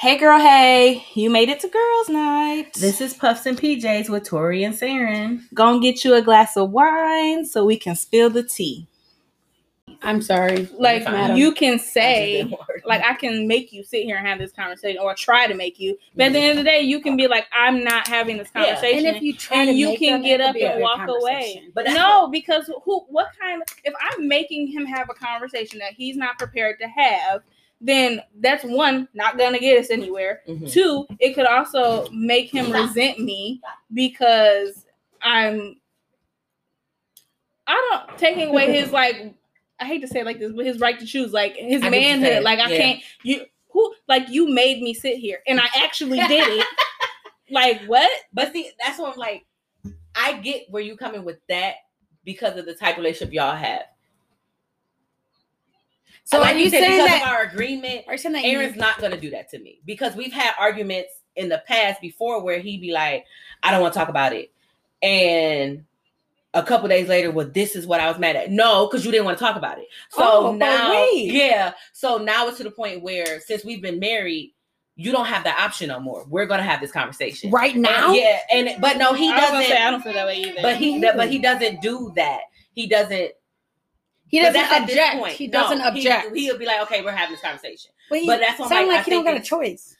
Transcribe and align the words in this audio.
Hey 0.00 0.16
girl, 0.16 0.40
hey, 0.40 1.04
you 1.12 1.28
made 1.28 1.50
it 1.50 1.60
to 1.60 1.68
girls' 1.68 2.08
night. 2.08 2.72
This 2.72 3.02
is 3.02 3.12
Puffs 3.12 3.44
and 3.44 3.60
PJs 3.60 4.08
with 4.08 4.24
Tori 4.24 4.64
and 4.64 4.74
Saran. 4.74 5.42
Gonna 5.52 5.78
get 5.78 6.06
you 6.06 6.14
a 6.14 6.22
glass 6.22 6.56
of 6.56 6.70
wine 6.70 7.44
so 7.44 7.66
we 7.66 7.76
can 7.76 7.94
spill 7.94 8.30
the 8.30 8.42
tea. 8.42 8.86
I'm 10.00 10.22
sorry. 10.22 10.70
Like 10.78 11.04
Madam. 11.04 11.36
you 11.36 11.52
can 11.52 11.78
say, 11.78 12.50
like 12.86 13.04
I 13.04 13.12
can 13.12 13.46
make 13.46 13.74
you 13.74 13.84
sit 13.84 14.04
here 14.04 14.16
and 14.16 14.26
have 14.26 14.38
this 14.38 14.52
conversation, 14.52 14.98
or 15.02 15.14
try 15.14 15.46
to 15.46 15.52
make 15.52 15.78
you. 15.78 15.98
But 16.16 16.28
at 16.28 16.32
the 16.32 16.38
end 16.38 16.58
of 16.58 16.64
the 16.64 16.70
day, 16.70 16.80
you 16.80 17.02
can 17.02 17.18
be 17.18 17.26
like, 17.26 17.44
I'm 17.52 17.84
not 17.84 18.08
having 18.08 18.38
this 18.38 18.48
Yeah. 18.56 18.68
conversation. 18.68 19.06
and 19.06 19.16
if 19.16 19.22
you 19.22 19.36
try 19.36 19.58
and 19.58 19.68
to 19.68 19.74
you 19.74 19.88
make 19.88 19.98
can 19.98 20.12
them, 20.12 20.22
get 20.22 20.40
up 20.40 20.56
and 20.56 20.80
walk 20.80 21.06
away. 21.08 21.62
But 21.74 21.88
no, 21.88 22.26
because 22.28 22.70
who? 22.84 23.00
What 23.10 23.32
kind 23.38 23.60
of? 23.60 23.68
If 23.84 23.92
I'm 24.00 24.26
making 24.26 24.68
him 24.68 24.86
have 24.86 25.10
a 25.10 25.14
conversation 25.14 25.78
that 25.80 25.92
he's 25.92 26.16
not 26.16 26.38
prepared 26.38 26.78
to 26.80 26.88
have, 26.88 27.42
then 27.80 28.20
that's 28.40 28.62
one 28.64 29.08
not 29.14 29.38
gonna 29.38 29.58
get 29.58 29.78
us 29.78 29.90
anywhere. 29.90 30.42
Mhm. 30.46 30.70
Two, 30.70 31.06
it 31.18 31.34
could 31.34 31.46
also 31.46 32.08
make 32.10 32.50
him 32.50 32.70
resent 32.70 33.18
me 33.18 33.60
because 33.92 34.84
I'm. 35.22 35.80
I 37.66 38.02
don't 38.06 38.18
taking 38.18 38.48
away 38.48 38.72
his 38.72 38.92
like. 38.92 39.34
I 39.78 39.86
hate 39.86 40.02
to 40.02 40.08
say 40.08 40.20
it 40.20 40.26
like 40.26 40.38
this, 40.38 40.52
but 40.52 40.66
his 40.66 40.78
right 40.78 40.98
to 41.00 41.06
choose, 41.06 41.32
like 41.32 41.56
his 41.56 41.82
I 41.82 41.88
get 41.88 41.90
what 41.90 42.02
you're 42.02 42.18
manhood. 42.18 42.42
Like 42.42 42.58
I 42.58 42.70
yeah. 42.70 42.76
can't. 42.76 43.02
You 43.22 43.46
who 43.70 43.94
like 44.08 44.28
you 44.28 44.48
made 44.48 44.82
me 44.82 44.92
sit 44.92 45.16
here, 45.16 45.40
and 45.46 45.58
I 45.58 45.68
actually 45.76 46.18
did 46.18 46.58
it. 46.58 46.66
like 47.50 47.82
what? 47.84 48.10
But 48.32 48.52
see, 48.52 48.70
that's 48.78 48.98
what 48.98 49.12
I'm 49.12 49.18
like. 49.18 49.46
I 50.14 50.34
get 50.34 50.66
where 50.68 50.82
you 50.82 50.96
coming 50.96 51.24
with 51.24 51.38
that 51.48 51.76
because 52.24 52.58
of 52.58 52.66
the 52.66 52.74
type 52.74 52.96
of 52.96 52.98
relationship 52.98 53.32
y'all 53.32 53.56
have. 53.56 53.84
So 56.30 56.38
like 56.40 56.54
are 56.54 56.58
you 56.58 56.70
said, 56.70 56.80
saying 56.84 56.98
because 57.04 57.08
that? 57.08 57.22
of 57.22 57.28
our 57.28 57.42
agreement, 57.42 58.04
Are 58.06 58.14
you 58.14 58.18
saying 58.18 58.34
that? 58.34 58.44
you- 58.44 58.58
Aaron's 58.58 58.76
not 58.76 58.98
gonna 59.00 59.16
do 59.20 59.30
that 59.30 59.50
to 59.50 59.58
me 59.58 59.80
because 59.84 60.14
we've 60.14 60.32
had 60.32 60.52
arguments 60.58 61.12
in 61.36 61.48
the 61.48 61.62
past 61.66 62.00
before 62.00 62.42
where 62.42 62.60
he'd 62.60 62.80
be 62.80 62.92
like, 62.92 63.24
"I 63.62 63.70
don't 63.70 63.80
want 63.80 63.94
to 63.94 63.98
talk 63.98 64.08
about 64.08 64.32
it," 64.32 64.50
and 65.02 65.84
a 66.54 66.62
couple 66.62 66.88
days 66.88 67.08
later, 67.08 67.30
well, 67.30 67.48
this 67.52 67.76
is 67.76 67.86
what 67.86 68.00
I 68.00 68.08
was 68.08 68.18
mad 68.18 68.34
at. 68.36 68.50
No, 68.50 68.86
because 68.86 69.04
you 69.04 69.12
didn't 69.12 69.24
want 69.24 69.38
to 69.38 69.44
talk 69.44 69.56
about 69.56 69.78
it. 69.78 69.86
So 70.10 70.20
Oh, 70.22 70.42
but 70.52 70.56
now, 70.58 70.90
wait. 70.90 71.32
yeah. 71.32 71.72
So 71.92 72.18
now 72.18 72.48
it's 72.48 72.58
to 72.58 72.64
the 72.64 72.72
point 72.72 73.02
where 73.02 73.40
since 73.40 73.64
we've 73.64 73.80
been 73.80 74.00
married, 74.00 74.52
you 74.96 75.12
don't 75.12 75.26
have 75.26 75.44
that 75.44 75.58
option 75.60 75.88
no 75.88 76.00
more. 76.00 76.26
We're 76.28 76.46
gonna 76.46 76.64
have 76.64 76.80
this 76.80 76.90
conversation 76.92 77.50
right 77.50 77.72
And- 77.74 77.82
now? 77.82 78.12
yeah, 78.12 78.40
and 78.52 78.80
but 78.80 78.96
no, 78.98 79.14
he 79.14 79.30
I 79.30 79.34
was 79.36 79.40
gonna 79.44 79.58
doesn't. 79.60 79.70
say 79.76 79.82
I 79.82 79.90
don't 79.90 80.02
feel 80.02 80.12
that 80.12 80.26
way 80.26 80.36
either. 80.42 80.58
but 80.62 80.76
he, 80.76 81.00
but 81.00 81.28
he 81.30 81.38
doesn't 81.38 81.80
do 81.80 82.12
that. 82.16 82.40
He 82.74 82.86
doesn't. 82.88 83.32
He 84.30 84.38
doesn't 84.38 84.54
that's 84.54 84.82
object. 84.82 85.18
point. 85.18 85.32
He 85.32 85.48
doesn't 85.48 85.80
object. 85.80 86.36
He, 86.36 86.50
will 86.50 86.58
be 86.58 86.64
like, 86.64 86.80
okay, 86.82 87.02
we're 87.02 87.10
having 87.10 87.34
this 87.34 87.42
conversation. 87.42 87.90
but, 88.08 88.20
he, 88.20 88.26
but 88.26 88.38
that's 88.38 88.60
what 88.60 88.66
I'm 88.66 88.70
sound 88.70 88.88
like, 88.88 88.96
like, 88.98 89.04
he 89.06 89.10
don't 89.10 89.24
got 89.24 89.36
a 89.36 89.40
choice. 89.40 89.96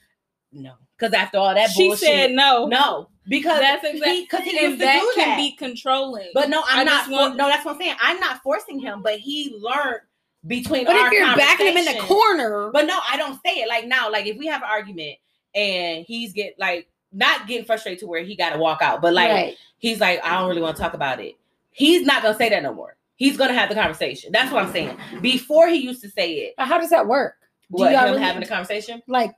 No, 0.53 0.75
because 0.97 1.12
after 1.12 1.39
all 1.39 1.53
that 1.53 1.70
she 1.70 1.89
bullshit, 1.89 2.09
said 2.09 2.31
no. 2.33 2.67
no, 2.67 3.09
because 3.28 3.61
That's 3.61 3.84
exactly 3.84 4.22
because 4.22 4.45
he 4.45 4.59
and 4.59 4.69
used 4.69 4.81
to 4.81 4.84
that 4.84 5.00
do 5.00 5.12
can 5.14 5.37
be 5.37 5.53
controlling. 5.56 6.31
but 6.33 6.48
no, 6.48 6.62
I'm 6.67 6.81
I 6.81 6.84
not. 6.84 7.05
For, 7.06 7.11
want- 7.12 7.37
no, 7.37 7.48
that's 7.48 7.64
what 7.64 7.75
I'm 7.75 7.81
saying. 7.81 7.97
I'm 8.00 8.20
not 8.20 8.41
forcing 8.42 8.78
him, 8.78 9.03
but 9.03 9.19
he 9.19 9.56
learned 9.61 10.00
between. 10.47 10.87
But 10.87 10.97
our 10.97 11.06
if 11.06 11.12
you're 11.12 11.37
backing 11.37 11.67
him 11.69 11.77
in 11.77 11.84
the 11.84 12.00
corner, 12.03 12.70
But 12.72 12.87
no, 12.87 12.98
I 13.09 13.17
don't 13.17 13.41
say 13.44 13.61
it 13.61 13.69
like 13.69 13.87
now. 13.87 14.11
Like 14.11 14.27
if 14.27 14.37
we 14.37 14.47
have 14.47 14.62
an 14.62 14.69
argument 14.70 15.19
and 15.55 16.05
he's 16.05 16.33
get 16.33 16.55
like 16.59 16.89
not 17.12 17.47
getting 17.47 17.65
frustrated 17.65 18.00
to 18.00 18.06
where 18.06 18.22
he 18.22 18.37
got 18.37 18.50
to 18.50 18.59
walk 18.59 18.83
out, 18.83 19.00
but 19.00 19.12
like 19.12 19.31
right. 19.31 19.56
he's 19.78 20.00
like, 20.00 20.25
I 20.25 20.39
don't 20.39 20.48
really 20.48 20.62
want 20.62 20.77
to 20.77 20.83
talk 20.83 20.94
about 20.94 21.20
it. 21.20 21.37
He's 21.72 22.05
not 22.05 22.22
gonna 22.22 22.37
say 22.37 22.48
that 22.48 22.62
no 22.62 22.75
more. 22.75 22.97
He's 23.21 23.37
gonna 23.37 23.53
have 23.53 23.69
the 23.69 23.75
conversation. 23.75 24.33
That's 24.33 24.51
what 24.51 24.65
I'm 24.65 24.73
saying. 24.73 24.97
Before 25.21 25.69
he 25.69 25.77
used 25.77 26.01
to 26.01 26.09
say 26.09 26.33
it. 26.37 26.55
But 26.57 26.67
how 26.69 26.79
does 26.81 26.89
that 26.89 27.07
work? 27.07 27.35
Do 27.71 27.83
What 27.83 27.93
y'all 27.93 28.01
him 28.07 28.12
really- 28.12 28.23
having 28.23 28.43
a 28.43 28.47
conversation? 28.47 29.03
Like, 29.07 29.33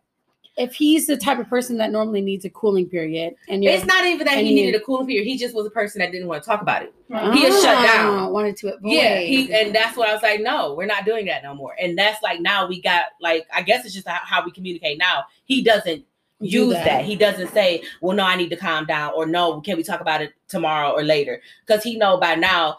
if 0.57 0.73
he's 0.75 1.07
the 1.09 1.17
type 1.17 1.39
of 1.41 1.49
person 1.49 1.79
that 1.79 1.91
normally 1.91 2.21
needs 2.21 2.45
a 2.45 2.51
cooling 2.51 2.87
period, 2.89 3.35
and 3.49 3.65
you're 3.65 3.73
It's 3.73 3.85
not 3.85 4.05
even 4.07 4.25
that 4.27 4.39
he 4.39 4.55
needed 4.55 4.81
a 4.81 4.85
cooling 4.85 5.07
period. 5.09 5.25
He 5.27 5.37
just 5.37 5.53
was 5.55 5.67
a 5.67 5.71
person 5.71 5.99
that 5.99 6.13
didn't 6.13 6.29
want 6.29 6.45
to 6.45 6.49
talk 6.49 6.63
about 6.63 6.83
it. 6.85 6.95
Right. 7.09 7.35
he 7.35 7.45
is 7.45 7.61
shut 7.61 7.77
Ah, 7.77 7.83
down. 7.83 8.33
Wanted 8.33 8.57
to 8.59 8.69
avoid. 8.69 8.93
Yeah, 8.93 9.19
he 9.19 9.53
and 9.53 9.75
that's 9.75 9.97
what 9.97 10.09
I 10.09 10.13
was 10.13 10.23
like. 10.23 10.41
No, 10.41 10.75
we're 10.75 10.87
not 10.87 11.05
doing 11.05 11.27
that 11.27 11.43
no 11.43 11.53
more. 11.55 11.75
And 11.81 11.99
that's 11.99 12.23
like 12.23 12.41
now 12.41 12.69
we 12.69 12.81
got 12.81 13.07
like 13.21 13.47
I 13.53 13.63
guess 13.63 13.85
it's 13.85 13.95
just 13.95 14.07
how, 14.07 14.45
we 14.45 14.53
communicate 14.53 14.97
now. 14.99 15.25
He 15.45 15.61
doesn't 15.63 16.05
Do 16.41 16.47
use 16.47 16.75
that. 16.75 17.05
He 17.05 17.17
doesn't 17.17 17.49
say, 17.53 17.83
"Well, 18.01 18.17
no, 18.17 18.23
I 18.25 18.37
need 18.37 18.51
to 18.51 18.57
calm 18.57 18.87
down," 18.87 19.13
or 19.17 19.27
"No, 19.27 19.61
can 19.61 19.77
we 19.77 19.83
talk 19.83 20.01
about 20.01 20.23
it 20.23 20.33
tomorrow 20.49 20.91
or 20.93 21.03
later?" 21.03 21.41
Because 21.67 21.83
he 21.83 21.97
know 21.97 22.17
by 22.19 22.37
now. 22.37 22.77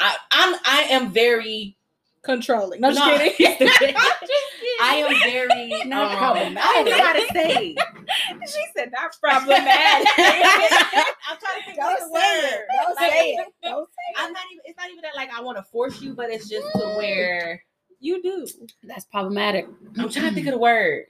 I, 0.00 0.16
I'm 0.30 0.56
I 0.64 0.82
am 0.90 1.10
very 1.12 1.76
controlling. 2.22 2.80
No, 2.80 2.92
just 2.92 3.00
No. 3.00 3.18
kidding. 3.36 3.96
I 4.80 4.94
am 4.96 5.30
very 5.30 5.82
Not 5.86 6.12
um, 6.12 6.18
problematic. 6.18 6.58
I 6.62 6.74
don't 6.74 6.84
know 6.98 7.04
how 7.04 7.12
to 7.14 7.26
say. 7.32 7.76
she 8.46 8.64
said 8.76 8.92
not 8.92 9.16
problematic. 9.20 10.08
I'm 10.18 11.36
trying 11.38 11.60
to 11.60 11.64
think 11.66 11.78
of 11.78 11.98
the 11.98 12.12
word. 12.12 12.60
Don't 12.82 12.96
Like, 12.96 13.10
say 13.10 13.30
it. 13.32 13.46
Don't 13.62 13.88
say 13.88 14.22
I'm 14.22 14.32
not 14.32 14.42
even. 14.52 14.62
It's 14.64 14.76
not 14.76 14.90
even 14.90 15.02
that 15.02 15.16
like 15.16 15.30
I 15.32 15.40
want 15.42 15.58
to 15.58 15.64
force 15.64 16.00
you, 16.00 16.14
but 16.14 16.30
it's 16.30 16.48
just 16.48 16.66
to 16.74 16.78
where 16.96 17.62
you 18.00 18.22
do. 18.22 18.46
That's 18.84 19.04
problematic. 19.06 19.66
I'm 19.98 20.08
trying 20.08 20.28
to 20.28 20.34
think 20.34 20.46
of 20.46 20.52
the 20.52 20.58
word. 20.58 21.06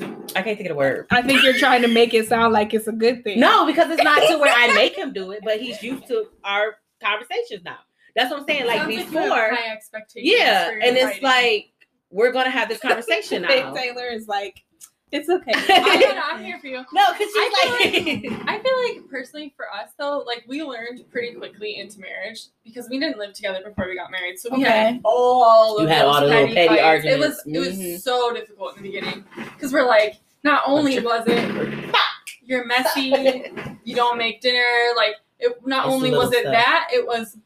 I 0.00 0.42
can't 0.42 0.44
think 0.56 0.60
of 0.62 0.68
the 0.68 0.74
word. 0.74 1.06
I 1.10 1.22
think 1.22 1.42
you're 1.42 1.58
trying 1.58 1.82
to 1.82 1.88
make 1.88 2.14
it 2.14 2.28
sound 2.28 2.52
like 2.52 2.74
it's 2.74 2.86
a 2.88 2.92
good 2.92 3.22
thing. 3.24 3.38
No, 3.40 3.66
because 3.66 3.90
it's 3.90 4.02
not 4.02 4.20
to 4.28 4.38
where 4.38 4.54
I 4.54 4.72
make 4.74 4.96
him 4.96 5.12
do 5.12 5.30
it, 5.32 5.40
but 5.44 5.60
he's 5.60 5.82
used 5.82 6.06
to 6.08 6.26
our 6.44 6.76
conversations 7.00 7.64
now. 7.64 7.78
That's 8.16 8.30
what 8.30 8.40
I'm 8.40 8.46
saying. 8.46 8.66
Like 8.66 8.78
Sounds 8.80 8.94
you 8.94 9.04
before, 9.04 9.28
high 9.54 9.72
expectations 9.72 10.32
yeah, 10.36 10.70
and 10.70 10.96
it's 10.96 11.04
writing. 11.04 11.22
like 11.22 11.72
we're 12.10 12.32
gonna 12.32 12.50
have 12.50 12.68
this 12.68 12.78
conversation 12.80 13.42
now. 13.42 13.72
Taylor 13.72 14.06
is 14.06 14.26
like, 14.28 14.64
it's 15.12 15.28
okay. 15.28 15.52
I'm, 15.54 16.36
I'm 16.38 16.44
here 16.44 16.58
for 16.58 16.66
you. 16.66 16.84
No, 16.92 17.12
because 17.12 17.28
she's 17.28 17.32
I 17.36 17.78
like, 17.80 18.32
I 18.48 18.58
feel 18.60 18.98
like 19.00 19.08
personally 19.10 19.52
for 19.56 19.66
us 19.72 19.90
though, 19.98 20.18
like 20.26 20.44
we 20.48 20.62
learned 20.62 21.04
pretty 21.10 21.34
quickly 21.34 21.78
into 21.78 22.00
marriage 22.00 22.40
because 22.64 22.88
we 22.90 22.98
didn't 22.98 23.18
live 23.18 23.32
together 23.34 23.60
before 23.64 23.86
we 23.88 23.94
got 23.94 24.10
married. 24.10 24.38
So 24.38 24.50
we 24.54 24.62
had 24.62 25.00
all 25.04 25.76
of 25.78 25.82
You 25.82 25.88
had 25.88 26.02
those 26.04 26.14
all 26.14 26.20
the 26.22 26.26
little 26.26 26.42
petty, 26.48 26.54
petty 26.54 26.68
fights. 26.68 26.82
arguments. 26.82 27.42
It 27.46 27.58
was 27.58 27.68
it 27.70 27.74
Mhm. 27.78 27.92
was 27.92 28.04
so 28.04 28.34
difficult 28.34 28.76
in 28.76 28.82
the 28.82 28.88
beginning 28.90 29.24
because 29.54 29.72
we're 29.72 29.86
like, 29.86 30.16
not 30.44 30.62
only 30.66 30.98
was 31.00 31.24
it 31.26 31.94
you're 32.42 32.64
messy, 32.66 33.50
you 33.84 33.94
don't 33.94 34.16
make 34.18 34.40
dinner, 34.40 34.64
like 34.96 35.14
it 35.38 35.52
not 35.66 35.86
It's 35.86 35.94
only 35.94 36.10
was 36.10 36.32
it 36.32 36.40
stuff. 36.40 36.52
that, 36.52 36.88
it 36.92 37.06
was 37.06 37.36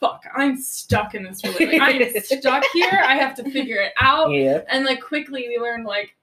fuck, 0.00 0.24
I'm 0.34 0.56
stuck 0.60 1.14
in 1.14 1.22
this 1.24 1.42
relationship. 1.58 1.80
I'm 1.82 2.20
stuck 2.22 2.64
here. 2.72 3.02
I 3.04 3.16
have 3.16 3.34
to 3.36 3.44
figure 3.50 3.76
it 3.76 3.92
out. 4.00 4.30
yeah, 4.30 4.62
And 4.68 4.84
like 4.84 5.00
quickly 5.02 5.46
we 5.48 5.58
learned 5.58 5.84
like 5.86 6.14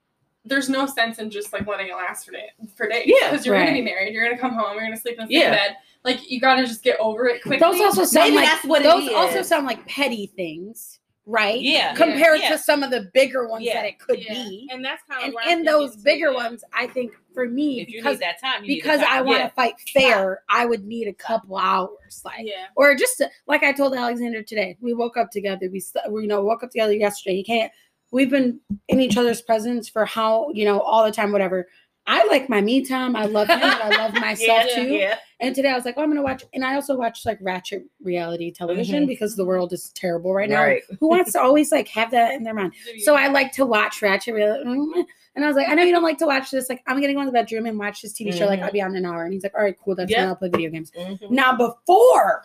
there's 0.44 0.68
no 0.68 0.86
sense 0.86 1.18
in 1.18 1.28
just 1.28 1.52
like 1.52 1.66
letting 1.66 1.88
it 1.88 1.94
last 1.94 2.24
for 2.24 2.30
day 2.32 2.46
for 2.76 2.88
days. 2.88 3.02
Yeah, 3.06 3.30
Because 3.30 3.44
you're 3.44 3.58
gonna 3.58 3.72
be 3.72 3.82
married, 3.82 4.14
you're 4.14 4.24
gonna 4.24 4.38
come 4.40 4.52
home, 4.54 4.74
you're 4.74 4.84
gonna 4.84 4.96
sleep 4.96 5.18
in 5.18 5.26
the 5.26 5.32
same 5.34 5.42
Yeah. 5.42 5.50
bed. 5.50 5.76
Like 6.04 6.30
you 6.30 6.40
gotta 6.40 6.64
just 6.66 6.82
get 6.84 6.96
over 7.00 7.26
it 7.26 7.42
quickly. 7.42 7.58
Those 7.58 7.80
also 7.80 8.04
sound 8.04 8.26
maybe 8.30 8.36
like 8.36 8.46
that's 8.46 8.64
what 8.64 8.82
those 8.84 9.04
it 9.04 9.10
is. 9.10 9.16
also 9.16 9.42
sound 9.42 9.66
like 9.66 9.84
petty 9.88 10.26
things, 10.36 11.00
right? 11.26 11.60
yeah, 11.60 11.92
Compared 11.94 12.40
Yeah. 12.40 12.50
to 12.50 12.58
some 12.58 12.82
of 12.84 12.90
the 12.90 13.10
bigger 13.12 13.48
ones 13.48 13.64
Yeah. 13.64 13.74
that 13.74 13.84
it 13.86 13.98
could 13.98 14.22
Yeah. 14.24 14.32
be. 14.34 14.68
and 14.72 14.84
that's 14.84 15.02
kind 15.10 15.28
of 15.34 15.34
And 15.44 15.60
in 15.60 15.64
those 15.66 15.96
bigger 15.96 16.28
too, 16.28 16.32
yeah. 16.34 16.44
ones, 16.44 16.64
I 16.72 16.86
think 16.86 17.12
for 17.34 17.46
me, 17.48 17.80
If 17.80 17.88
you 17.90 17.98
because 18.00 18.18
need 18.20 18.26
that 18.26 18.40
time, 18.40 18.62
you 18.62 18.68
need 18.68 18.74
because 18.76 19.00
time. 19.00 19.08
I 19.10 19.22
want 19.22 19.38
to 19.38 19.44
Yeah. 19.44 19.48
fight 19.50 19.74
fair, 19.92 20.42
I 20.48 20.64
would 20.66 20.84
need 20.86 21.08
a 21.08 21.12
couple 21.12 21.56
hours, 21.58 22.22
like 22.24 22.46
Yeah. 22.46 22.66
or 22.76 22.94
just 22.94 23.18
to, 23.18 23.30
like 23.46 23.62
I 23.64 23.72
told 23.72 23.94
Alexander 23.94 24.42
today. 24.42 24.76
We 24.80 24.94
woke 24.94 25.16
up 25.16 25.30
together. 25.30 25.68
We, 25.70 25.80
st- 25.80 26.10
we 26.10 26.22
you 26.22 26.28
know 26.28 26.42
woke 26.44 26.62
up 26.62 26.70
together 26.70 26.92
yesterday. 26.94 27.36
He 27.36 27.44
can't. 27.44 27.72
We've 28.12 28.30
been 28.30 28.60
in 28.88 29.00
each 29.00 29.16
other's 29.16 29.42
presence 29.42 29.88
for 29.88 30.04
how 30.06 30.50
you 30.54 30.64
know 30.64 30.80
all 30.80 31.04
the 31.04 31.10
time, 31.12 31.32
whatever. 31.32 31.68
I 32.06 32.24
like 32.28 32.48
my 32.48 32.60
me 32.60 32.84
time. 32.84 33.16
I 33.16 33.24
love 33.26 33.48
him. 33.48 33.58
but 33.58 33.82
I 33.82 33.88
love 34.06 34.14
myself 34.20 34.66
yeah, 34.68 34.74
too. 34.76 35.10
And 35.38 35.54
today 35.54 35.68
I 35.70 35.74
was 35.74 35.84
like, 35.84 35.94
oh, 35.98 36.02
I'm 36.02 36.08
gonna 36.08 36.22
watch, 36.22 36.44
and 36.54 36.64
I 36.64 36.74
also 36.76 36.96
watch 36.96 37.26
like 37.26 37.38
ratchet 37.42 37.84
reality 38.02 38.50
television 38.50 39.04
Mhm. 39.04 39.08
because 39.08 39.36
the 39.36 39.44
world 39.44 39.72
is 39.74 39.90
terrible 39.90 40.32
right 40.32 40.48
now. 40.48 40.62
Right. 40.64 40.82
Who 40.98 41.08
wants 41.08 41.32
to 41.32 41.40
always 41.42 41.70
like 41.70 41.88
have 41.88 42.10
that 42.12 42.34
in 42.34 42.42
their 42.42 42.54
mind? 42.54 42.72
So 43.00 43.14
I 43.14 43.28
like 43.28 43.52
to 43.52 43.66
watch 43.66 44.00
ratchet 44.00 44.34
reality. 44.34 44.64
And 45.34 45.44
I 45.44 45.48
was 45.48 45.56
like, 45.56 45.68
I 45.68 45.74
know 45.74 45.82
you 45.82 45.92
don't 45.92 46.02
like 46.02 46.16
to 46.18 46.26
watch 46.26 46.50
this. 46.50 46.70
Like, 46.70 46.82
I'm 46.86 46.98
gonna 47.00 47.12
go 47.12 47.20
in 47.20 47.26
the 47.26 47.32
bedroom 47.32 47.66
and 47.66 47.78
watch 47.78 48.00
this 48.00 48.14
TV 48.14 48.32
show. 48.32 48.46
Like, 48.46 48.60
Mhm. 48.60 48.64
I'll 48.64 48.72
be 48.72 48.80
on 48.80 48.92
in 48.92 49.04
an 49.04 49.06
hour. 49.06 49.24
And 49.24 49.34
he's 49.34 49.42
like, 49.42 49.54
All 49.54 49.62
right, 49.62 49.76
cool. 49.78 49.94
That's 49.94 50.10
Yeah. 50.10 50.20
when 50.20 50.28
I'll 50.30 50.36
play 50.36 50.48
video 50.48 50.70
games. 50.70 50.90
Mhm. 50.92 51.30
Now, 51.30 51.54
before, 51.54 52.44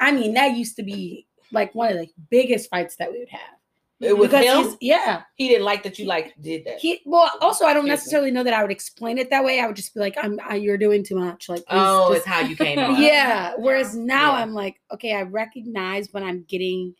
I 0.00 0.10
mean, 0.10 0.34
that 0.34 0.56
used 0.56 0.74
to 0.76 0.82
be 0.82 1.26
like 1.52 1.72
one 1.76 1.92
of 1.92 1.98
the 1.98 2.08
biggest 2.30 2.68
fights 2.70 2.96
that 2.96 3.12
we 3.12 3.20
would 3.20 3.28
have. 3.28 3.57
It 4.00 4.16
was 4.16 4.28
because 4.30 4.66
him. 4.72 4.76
yeah. 4.80 5.22
He 5.34 5.48
didn't 5.48 5.64
like 5.64 5.82
that 5.82 5.98
you 5.98 6.06
like 6.06 6.34
did 6.40 6.64
that. 6.66 6.78
He 6.78 7.00
well, 7.04 7.30
also 7.40 7.64
I 7.64 7.74
don't 7.74 7.86
necessarily 7.88 8.30
know 8.30 8.44
that 8.44 8.54
I 8.54 8.62
would 8.62 8.70
explain 8.70 9.18
it 9.18 9.28
that 9.30 9.42
way. 9.44 9.58
I 9.60 9.66
would 9.66 9.74
just 9.76 9.92
be 9.94 10.00
like, 10.00 10.16
I'm 10.22 10.38
I, 10.48 10.54
you're 10.54 10.78
doing 10.78 11.02
too 11.02 11.16
much. 11.16 11.48
Like, 11.48 11.64
oh, 11.68 12.08
just- 12.14 12.18
it's 12.18 12.26
how 12.26 12.40
you 12.40 12.54
came 12.54 12.78
on. 12.78 13.00
yeah. 13.02 13.54
Whereas 13.56 13.96
now 13.96 14.32
Yeah. 14.36 14.42
I'm 14.42 14.54
like, 14.54 14.80
okay, 14.92 15.14
I 15.14 15.22
recognize 15.22 16.12
when 16.12 16.22
I'm 16.22 16.44
getting 16.48 16.94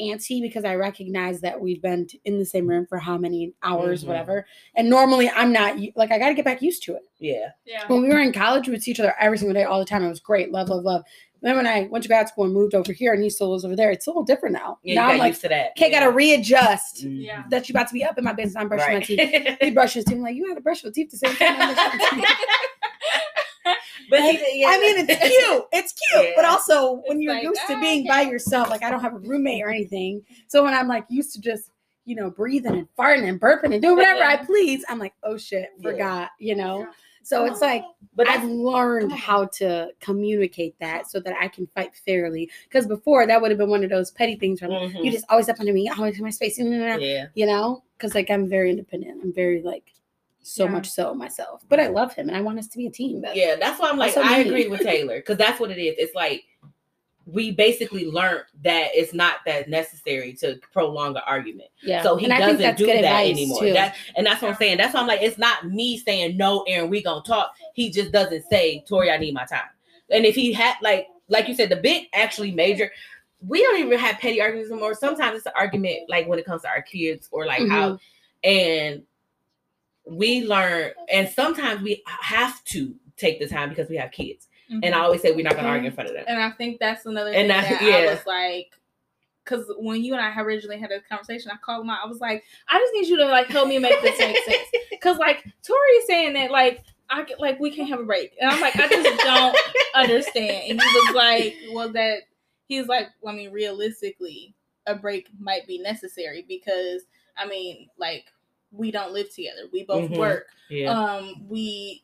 antsy 0.00 0.40
because 0.42 0.64
I 0.64 0.74
recognize 0.74 1.40
that 1.42 1.60
we've 1.60 1.80
been 1.80 2.06
in 2.24 2.38
the 2.38 2.44
same 2.46 2.66
room 2.66 2.86
for 2.86 2.98
how 2.98 3.16
many 3.16 3.52
hours, 3.62 4.02
Mhm. 4.02 4.08
whatever. 4.08 4.46
And 4.74 4.90
normally 4.90 5.30
I'm 5.30 5.52
not 5.52 5.76
like 5.96 6.10
I 6.10 6.18
got 6.18 6.28
to 6.28 6.34
get 6.34 6.44
back 6.44 6.60
used 6.60 6.82
to 6.84 6.94
it. 6.96 7.02
Yeah. 7.18 7.50
Yeah. 7.64 7.86
When 7.86 8.02
we 8.02 8.08
were 8.08 8.18
in 8.20 8.32
college, 8.32 8.66
we 8.66 8.72
would 8.72 8.82
see 8.82 8.90
each 8.90 9.00
other 9.00 9.14
every 9.20 9.38
single 9.38 9.54
day, 9.54 9.64
all 9.64 9.78
the 9.78 9.84
time. 9.84 10.02
It 10.04 10.08
was 10.08 10.18
great, 10.20 10.50
love, 10.50 10.68
love, 10.70 10.82
love. 10.82 11.02
Then 11.42 11.56
when 11.56 11.66
I 11.66 11.88
went 11.90 12.02
to 12.04 12.08
grad 12.08 12.28
school 12.28 12.44
and 12.44 12.54
moved 12.54 12.74
over 12.74 12.92
here, 12.92 13.12
and 13.12 13.22
he 13.22 13.28
still 13.28 13.50
lives 13.50 13.64
over 13.64 13.74
there, 13.76 13.90
it's 13.90 14.06
a 14.06 14.10
little 14.10 14.22
different 14.22 14.52
now. 14.54 14.78
Yeah, 14.84 14.94
now 14.94 15.00
you 15.02 15.06
got 15.08 15.12
I'm 15.14 15.18
like, 15.18 15.28
used 15.32 15.40
to 15.42 15.48
that. 15.48 15.70
okay, 15.76 15.90
gotta 15.90 16.10
readjust. 16.10 17.04
Mhm. 17.04 17.24
Yeah. 17.24 17.42
That 17.50 17.68
you 17.68 17.72
about 17.72 17.88
to 17.88 17.94
be 17.94 18.04
up 18.04 18.16
in 18.16 18.24
my 18.24 18.32
business. 18.32 18.56
I'm 18.56 18.68
brushing 18.68 18.94
my 18.94 19.00
teeth. 19.00 19.56
He 19.60 19.70
brushes 19.78 20.04
teeth. 20.04 20.14
I'm 20.16 20.22
like, 20.22 20.36
you 20.36 20.46
gotta 20.48 20.60
brush 20.60 20.82
your 20.84 20.92
teeth 20.92 21.10
the 21.10 21.16
same 21.18 21.34
time. 21.34 21.56
I 21.58 21.74
brush 21.74 22.36
but 24.10 24.20
he, 24.20 24.60
yeah. 24.60 24.68
I 24.68 24.78
mean, 24.78 25.06
it's 25.08 25.18
cute. 25.20 25.64
It's 25.72 25.94
cute. 26.12 26.32
But 26.36 26.44
also, 26.44 27.02
when 27.06 27.16
It's 27.18 27.22
you're 27.22 27.34
like, 27.34 27.42
used 27.44 27.60
to 27.68 27.74
ah, 27.74 27.80
being 27.80 28.06
by 28.06 28.22
yourself, 28.22 28.70
like 28.70 28.82
I 28.82 28.90
don't 28.90 29.00
have 29.00 29.14
a 29.14 29.18
roommate 29.18 29.62
or 29.62 29.68
anything. 29.70 30.22
So 30.48 30.62
when 30.64 30.74
I'm 30.74 30.88
like 30.88 31.06
used 31.08 31.32
to 31.34 31.40
just, 31.40 31.70
you 32.04 32.16
know, 32.16 32.30
breathing 32.30 32.72
and 32.74 32.88
farting 32.98 33.28
and 33.28 33.40
burping 33.40 33.72
and 33.72 33.80
doing 33.82 33.96
whatever 33.96 34.22
I 34.22 34.36
please, 34.44 34.84
I'm 34.88 34.98
like, 34.98 35.14
oh 35.22 35.36
shit, 35.36 35.68
Yeah. 35.78 35.90
forgot, 35.90 36.30
you 36.38 36.54
know? 36.56 36.86
So 37.22 37.44
it's 37.44 37.60
like 37.60 37.84
but 38.14 38.28
I've 38.28 38.44
learned 38.44 39.12
how 39.12 39.46
to 39.58 39.90
communicate 40.00 40.78
that 40.80 41.08
so 41.10 41.20
that 41.20 41.34
I 41.40 41.48
can 41.48 41.66
fight 41.68 41.94
fairly. 41.94 42.50
Because 42.64 42.86
before 42.86 43.26
that 43.26 43.40
would 43.40 43.50
have 43.50 43.58
been 43.58 43.70
one 43.70 43.84
of 43.84 43.90
those 43.90 44.10
petty 44.10 44.36
things 44.36 44.60
where 44.60 44.70
like, 44.70 44.90
Mhm. 44.90 45.04
you 45.04 45.10
just 45.12 45.24
always 45.28 45.48
up 45.48 45.60
under 45.60 45.72
me, 45.72 45.88
always 45.88 46.18
in 46.18 46.24
my 46.24 46.30
space, 46.30 46.58
yeah. 46.58 47.26
you 47.34 47.46
know? 47.46 47.82
Because 47.96 48.14
like 48.14 48.30
I'm 48.30 48.48
very 48.48 48.70
independent. 48.70 49.20
I'm 49.22 49.32
very 49.32 49.62
like 49.62 49.92
so 50.42 50.64
Yeah. 50.64 50.70
much 50.70 50.90
so 50.90 51.14
myself. 51.14 51.62
But 51.68 51.80
I 51.80 51.86
love 51.86 52.12
him 52.14 52.28
and 52.28 52.36
I 52.36 52.40
want 52.40 52.58
us 52.58 52.66
to 52.68 52.78
be 52.78 52.86
a 52.86 52.90
team. 52.90 53.20
But 53.20 53.36
Yeah, 53.36 53.56
that's 53.56 53.80
why 53.80 53.88
I'm 53.88 53.98
like, 53.98 54.16
I 54.16 54.40
agree 54.40 54.68
with 54.68 54.80
Taylor 54.82 55.18
because 55.18 55.38
that's 55.38 55.60
what 55.60 55.70
it 55.70 55.78
is. 55.78 55.94
It's 55.98 56.14
like 56.14 56.44
we 57.26 57.52
basically 57.52 58.10
learned 58.10 58.44
that 58.62 58.90
it's 58.94 59.14
not 59.14 59.36
that 59.46 59.68
necessary 59.68 60.32
to 60.34 60.58
prolong 60.72 61.16
an 61.16 61.22
argument. 61.26 61.68
yeah. 61.82 62.02
So 62.02 62.16
he 62.16 62.24
And 62.24 62.34
I 62.34 62.38
think 62.38 62.58
doesn't 62.58 62.78
do 62.78 62.86
that 62.86 63.26
anymore. 63.26 63.72
That, 63.72 63.96
and 64.16 64.26
that's 64.26 64.42
what 64.42 64.50
I'm 64.50 64.56
saying. 64.56 64.78
That's 64.78 64.94
why 64.94 65.00
I'm 65.00 65.06
like, 65.06 65.22
it's 65.22 65.38
not 65.38 65.66
me 65.66 65.98
saying 65.98 66.36
no, 66.36 66.62
Aaron, 66.62 66.90
we 66.90 67.02
gonna 67.02 67.22
talk. 67.22 67.54
He 67.74 67.90
just 67.90 68.12
doesn't 68.12 68.44
say, 68.50 68.84
Tori, 68.88 69.10
I 69.10 69.18
need 69.18 69.34
my 69.34 69.44
time. 69.44 69.60
And 70.10 70.24
if 70.24 70.34
he 70.34 70.52
had 70.52 70.74
like, 70.82 71.06
like 71.28 71.48
you 71.48 71.54
said, 71.54 71.70
the 71.70 71.76
big 71.76 72.08
actually 72.12 72.52
major. 72.52 72.90
We 73.44 73.60
don't 73.60 73.80
even 73.80 73.98
have 73.98 74.18
petty 74.18 74.40
arguments 74.40 74.70
anymore. 74.70 74.94
Sometimes 74.94 75.38
it's 75.38 75.46
an 75.46 75.52
argument 75.56 76.08
like 76.08 76.28
when 76.28 76.38
it 76.38 76.44
comes 76.44 76.62
to 76.62 76.68
our 76.68 76.82
kids 76.82 77.28
or 77.32 77.44
like 77.44 77.66
how, 77.68 77.92
mm-hmm. 77.92 78.48
and 78.48 79.02
we 80.06 80.46
learn, 80.46 80.92
and 81.10 81.28
sometimes 81.28 81.82
we 81.82 82.02
have 82.06 82.62
to 82.64 82.94
take 83.16 83.40
the 83.40 83.48
time 83.48 83.68
because 83.68 83.88
we 83.88 83.96
have 83.96 84.12
kids. 84.12 84.48
And 84.82 84.94
I 84.94 85.00
always 85.00 85.20
say 85.22 85.32
we're 85.32 85.42
not 85.44 85.56
gonna 85.56 85.68
argue 85.68 85.88
in 85.88 85.94
front 85.94 86.08
of 86.10 86.14
them. 86.16 86.24
And 86.28 86.40
I 86.40 86.50
think 86.50 86.78
that's 86.80 87.06
another 87.06 87.30
And 87.32 87.48
thing 87.48 87.48
that- 87.48 87.68
that 87.80 87.82
yeah. 87.82 87.96
I 88.10 88.14
was 88.14 88.26
like, 88.26 88.72
because 89.44 89.66
when 89.76 90.04
you 90.04 90.14
and 90.14 90.22
I 90.24 90.40
originally 90.40 90.78
had 90.78 90.92
a 90.92 91.00
conversation, 91.00 91.50
I 91.52 91.56
called 91.56 91.84
him 91.84 91.90
out. 91.90 91.98
I 92.04 92.06
was 92.08 92.20
like, 92.20 92.44
I 92.68 92.78
just 92.78 92.92
need 92.92 93.08
you 93.08 93.16
to 93.18 93.26
like 93.26 93.48
help 93.48 93.68
me 93.68 93.78
make 93.78 94.00
this 94.02 94.18
make 94.18 94.36
sense. 94.44 94.68
Because 94.90 95.18
like 95.18 95.44
Tori 95.66 95.90
is 95.98 96.06
saying 96.06 96.34
that 96.34 96.50
like 96.50 96.84
I 97.10 97.24
could, 97.24 97.38
like 97.40 97.58
we 97.60 97.70
can't 97.70 97.88
have 97.90 98.00
a 98.00 98.04
break, 98.04 98.34
and 98.40 98.50
I'm 98.50 98.60
like 98.60 98.76
I 98.76 98.88
just 98.88 99.20
don't 99.22 99.56
understand. 99.94 100.70
And 100.70 100.80
he 100.80 100.86
was 100.86 101.14
like, 101.14 101.56
well 101.72 101.90
that 101.92 102.18
he's 102.68 102.86
like, 102.86 103.08
well, 103.20 103.34
I 103.34 103.36
mean 103.36 103.50
realistically, 103.52 104.54
a 104.86 104.94
break 104.94 105.28
might 105.38 105.66
be 105.66 105.78
necessary 105.78 106.44
because 106.48 107.02
I 107.36 107.46
mean 107.46 107.88
like 107.98 108.26
we 108.70 108.90
don't 108.90 109.12
live 109.12 109.28
together, 109.34 109.62
we 109.72 109.84
both 109.84 110.08
Mhm. 110.10 110.16
work, 110.18 110.46
Yeah. 110.70 110.90
um, 110.92 111.44
we 111.48 112.02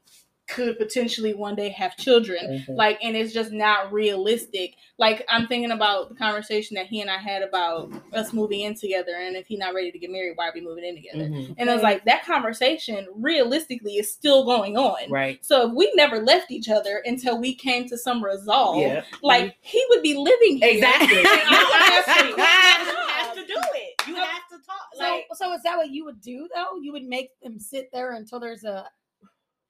could 0.49 0.79
potentially 0.79 1.35
one 1.35 1.55
day 1.55 1.69
have 1.69 1.97
children 1.97 2.65
Mhm. 2.69 2.77
like 2.77 2.99
and 3.03 3.17
it's 3.17 3.33
just 3.35 3.53
not 3.53 3.93
realistic 3.93 4.75
like 4.99 5.25
i'm 5.29 5.47
thinking 5.47 5.71
about 5.71 6.09
the 6.09 6.15
conversation 6.15 6.75
that 6.77 6.87
he 6.87 7.01
and 7.03 7.11
i 7.11 7.19
had 7.19 7.43
about 7.43 7.93
us 8.15 8.33
moving 8.33 8.61
in 8.63 8.75
together 8.75 9.13
and 9.15 9.37
if 9.37 9.47
he's 9.47 9.59
not 9.59 9.75
ready 9.75 9.93
to 9.93 9.99
get 9.99 10.11
married 10.11 10.33
why 10.37 10.49
are 10.49 10.53
we 10.55 10.61
moving 10.63 10.85
in 10.85 10.95
together 10.97 11.25
Mhm. 11.31 11.55
and 11.59 11.69
it 11.69 11.73
was 11.73 11.83
like 11.83 12.05
that 12.07 12.25
conversation 12.25 13.07
realistically 13.15 13.97
is 13.97 14.11
still 14.11 14.45
going 14.45 14.77
on 14.77 15.11
Right. 15.11 15.45
so 15.45 15.69
if 15.69 15.75
we 15.75 15.93
never 15.95 16.19
left 16.21 16.51
each 16.51 16.69
other 16.69 17.03
until 17.05 17.39
we 17.39 17.55
came 17.55 17.87
to 17.89 17.99
some 17.99 18.25
resolve 18.25 18.81
Yeah. 18.81 19.05
like 19.23 19.57
he 19.61 19.85
would 19.91 20.03
be 20.03 20.15
living 20.15 20.59
here 20.59 20.71
Exactly. 20.71 21.19
And 21.19 21.27
I 21.29 22.03
have 22.05 22.05
to 22.23 22.27
you 22.29 22.35
quit 22.35 22.47
have 22.47 23.35
to 23.35 23.41
do 23.47 23.55
it. 23.75 24.03
You 24.09 24.15
have 24.15 24.49
to 24.49 24.57
talk. 24.67 24.89
So, 24.95 25.01
Like 25.01 25.27
so 25.35 25.53
is 25.53 25.63
that 25.65 25.77
what 25.77 25.91
you 25.91 26.05
would 26.07 26.21
do 26.21 26.49
though? 26.55 26.77
You 26.81 26.93
would 26.93 27.05
make 27.05 27.39
them 27.43 27.59
sit 27.59 27.91
there 27.93 28.13
until 28.13 28.41
there's 28.41 28.65
a. 28.65 28.89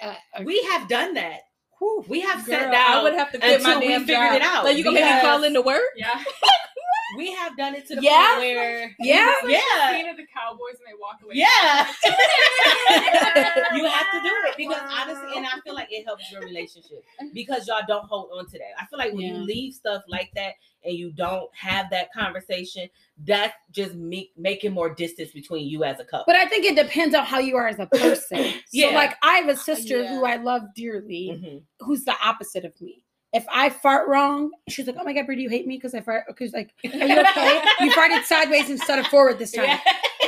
Uh, 0.00 0.14
a, 0.36 0.42
a 0.42 0.44
we 0.44 0.62
have 0.64 0.88
done 0.88 1.14
that. 1.14 1.40
whew. 1.78 2.04
We 2.08 2.20
have 2.20 2.44
Girl, 2.46 2.54
sat 2.58 2.72
down. 2.72 2.90
I 2.90 3.02
would 3.02 3.14
have 3.14 3.32
to 3.32 3.38
quit 3.38 3.62
my 3.62 3.74
until 3.74 3.80
we 3.80 3.88
damn 3.94 4.00
figured 4.06 4.20
job. 4.30 4.34
it 4.36 4.42
out, 4.42 4.64
Like 4.64 4.76
you 4.76 4.84
gonna 4.84 5.00
make 5.00 5.04
me 5.04 5.20
call 5.20 5.38
because- 5.38 5.44
into 5.44 5.62
work? 5.62 5.82
Yeah. 5.96 6.22
we 7.16 7.32
have 7.32 7.56
done 7.56 7.74
it 7.74 7.86
to 7.88 7.96
the 7.96 8.02
Yeah? 8.02 8.26
point 8.34 8.38
where 8.40 8.96
Yeah. 8.98 9.32
It's 9.32 9.42
like 9.42 9.42
the 9.44 9.50
Yeah. 9.52 9.96
scene 9.96 10.08
of 10.08 10.16
the 10.16 10.26
Cowboys 10.26 10.74
and 10.78 10.86
they 10.86 10.98
walk 11.00 11.20
away. 11.24 11.34
yeah. 11.36 11.86
Yeah. 12.04 13.74
you 13.76 13.84
have 13.84 14.10
to 14.12 14.20
do 14.22 14.34
it 14.46 14.56
because 14.56 14.80
Wow. 14.80 15.02
honestly, 15.02 15.36
and 15.36 15.46
I 15.46 15.58
feel 15.64 15.74
like 15.74 15.88
it 15.90 16.04
helps 16.04 16.30
your 16.30 16.42
relationship 16.42 17.04
because 17.34 17.66
y'all 17.68 17.82
don't 17.86 18.04
hold 18.04 18.30
on 18.36 18.46
to 18.46 18.58
that. 18.58 18.72
I 18.78 18.86
feel 18.86 18.98
like 18.98 19.12
when 19.12 19.22
Yeah. 19.22 19.34
you 19.34 19.44
leave 19.44 19.74
stuff 19.74 20.02
like 20.08 20.30
that 20.34 20.54
and 20.84 20.94
you 20.94 21.10
don't 21.12 21.48
have 21.54 21.90
that 21.90 22.12
conversation, 22.12 22.88
that's 23.26 23.54
just 23.72 23.94
make, 23.94 24.32
making 24.36 24.72
more 24.72 24.94
distance 24.94 25.32
between 25.32 25.66
you 25.68 25.84
as 25.84 26.00
a 26.00 26.04
couple. 26.04 26.24
But 26.26 26.36
I 26.36 26.46
think 26.46 26.64
it 26.64 26.76
depends 26.76 27.14
on 27.14 27.24
how 27.24 27.38
you 27.38 27.56
are 27.56 27.66
as 27.68 27.78
a 27.78 27.86
person. 27.86 28.38
So, 28.38 28.52
Yeah. 28.72 28.88
like, 28.94 29.16
I 29.22 29.34
have 29.36 29.48
a 29.48 29.56
sister 29.56 30.02
Yeah. 30.02 30.08
who 30.18 30.24
I 30.24 30.36
love 30.36 30.62
dearly, 30.74 31.30
Mhm. 31.42 31.62
who's 31.80 32.04
the 32.04 32.14
opposite 32.24 32.64
of 32.64 32.78
me. 32.80 33.02
If 33.32 33.44
I 33.52 33.68
fart 33.68 34.08
wrong, 34.08 34.50
she's 34.70 34.86
like, 34.86 34.96
"Oh 34.98 35.04
my 35.04 35.12
god, 35.12 35.26
Brie, 35.26 35.36
do 35.36 35.42
you 35.42 35.50
hate 35.50 35.66
me 35.66 35.76
because 35.76 35.94
I 35.94 36.00
fart?" 36.00 36.24
Because 36.28 36.52
like, 36.54 36.70
are 36.84 36.88
you 37.06 37.20
okay? 37.20 37.62
you 37.80 37.92
farted 37.92 38.24
sideways 38.24 38.70
instead 38.70 38.98
of 38.98 39.06
forward 39.08 39.38
this 39.38 39.52
time, 39.52 39.66
Yeah. 39.66 39.80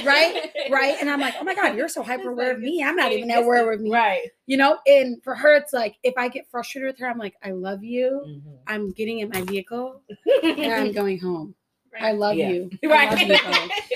right? 0.04 0.50
Right? 0.70 0.96
And 1.00 1.08
I'm 1.10 1.18
like, 1.20 1.34
"Oh 1.40 1.44
my 1.44 1.54
god, 1.54 1.76
you're 1.76 1.88
so 1.88 2.02
hyper 2.02 2.30
aware 2.30 2.52
of 2.52 2.60
me. 2.60 2.84
I'm 2.84 2.94
not 2.96 3.10
even 3.12 3.30
aware 3.30 3.72
of 3.72 3.80
me." 3.80 3.90
Right. 3.90 4.28
You 4.46 4.56
know? 4.58 4.78
And 4.86 5.20
for 5.24 5.34
her, 5.34 5.56
it's 5.56 5.72
like 5.72 5.96
if 6.02 6.14
I 6.18 6.28
get 6.28 6.46
frustrated 6.50 6.86
with 6.88 6.98
her, 6.98 7.08
I'm 7.08 7.18
like, 7.18 7.34
"I 7.42 7.50
love 7.52 7.82
you. 7.82 8.22
Mhm. 8.28 8.58
I'm 8.66 8.90
getting 8.92 9.20
in 9.20 9.30
my 9.30 9.42
vehicle 9.42 10.02
and 10.44 10.72
I'm 10.72 10.92
going 10.92 11.18
home. 11.18 11.54
I 12.00 12.12
love 12.12 12.36
Yeah. 12.36 12.50
you. 12.50 12.70
Right. 12.84 13.10
love 13.10 13.20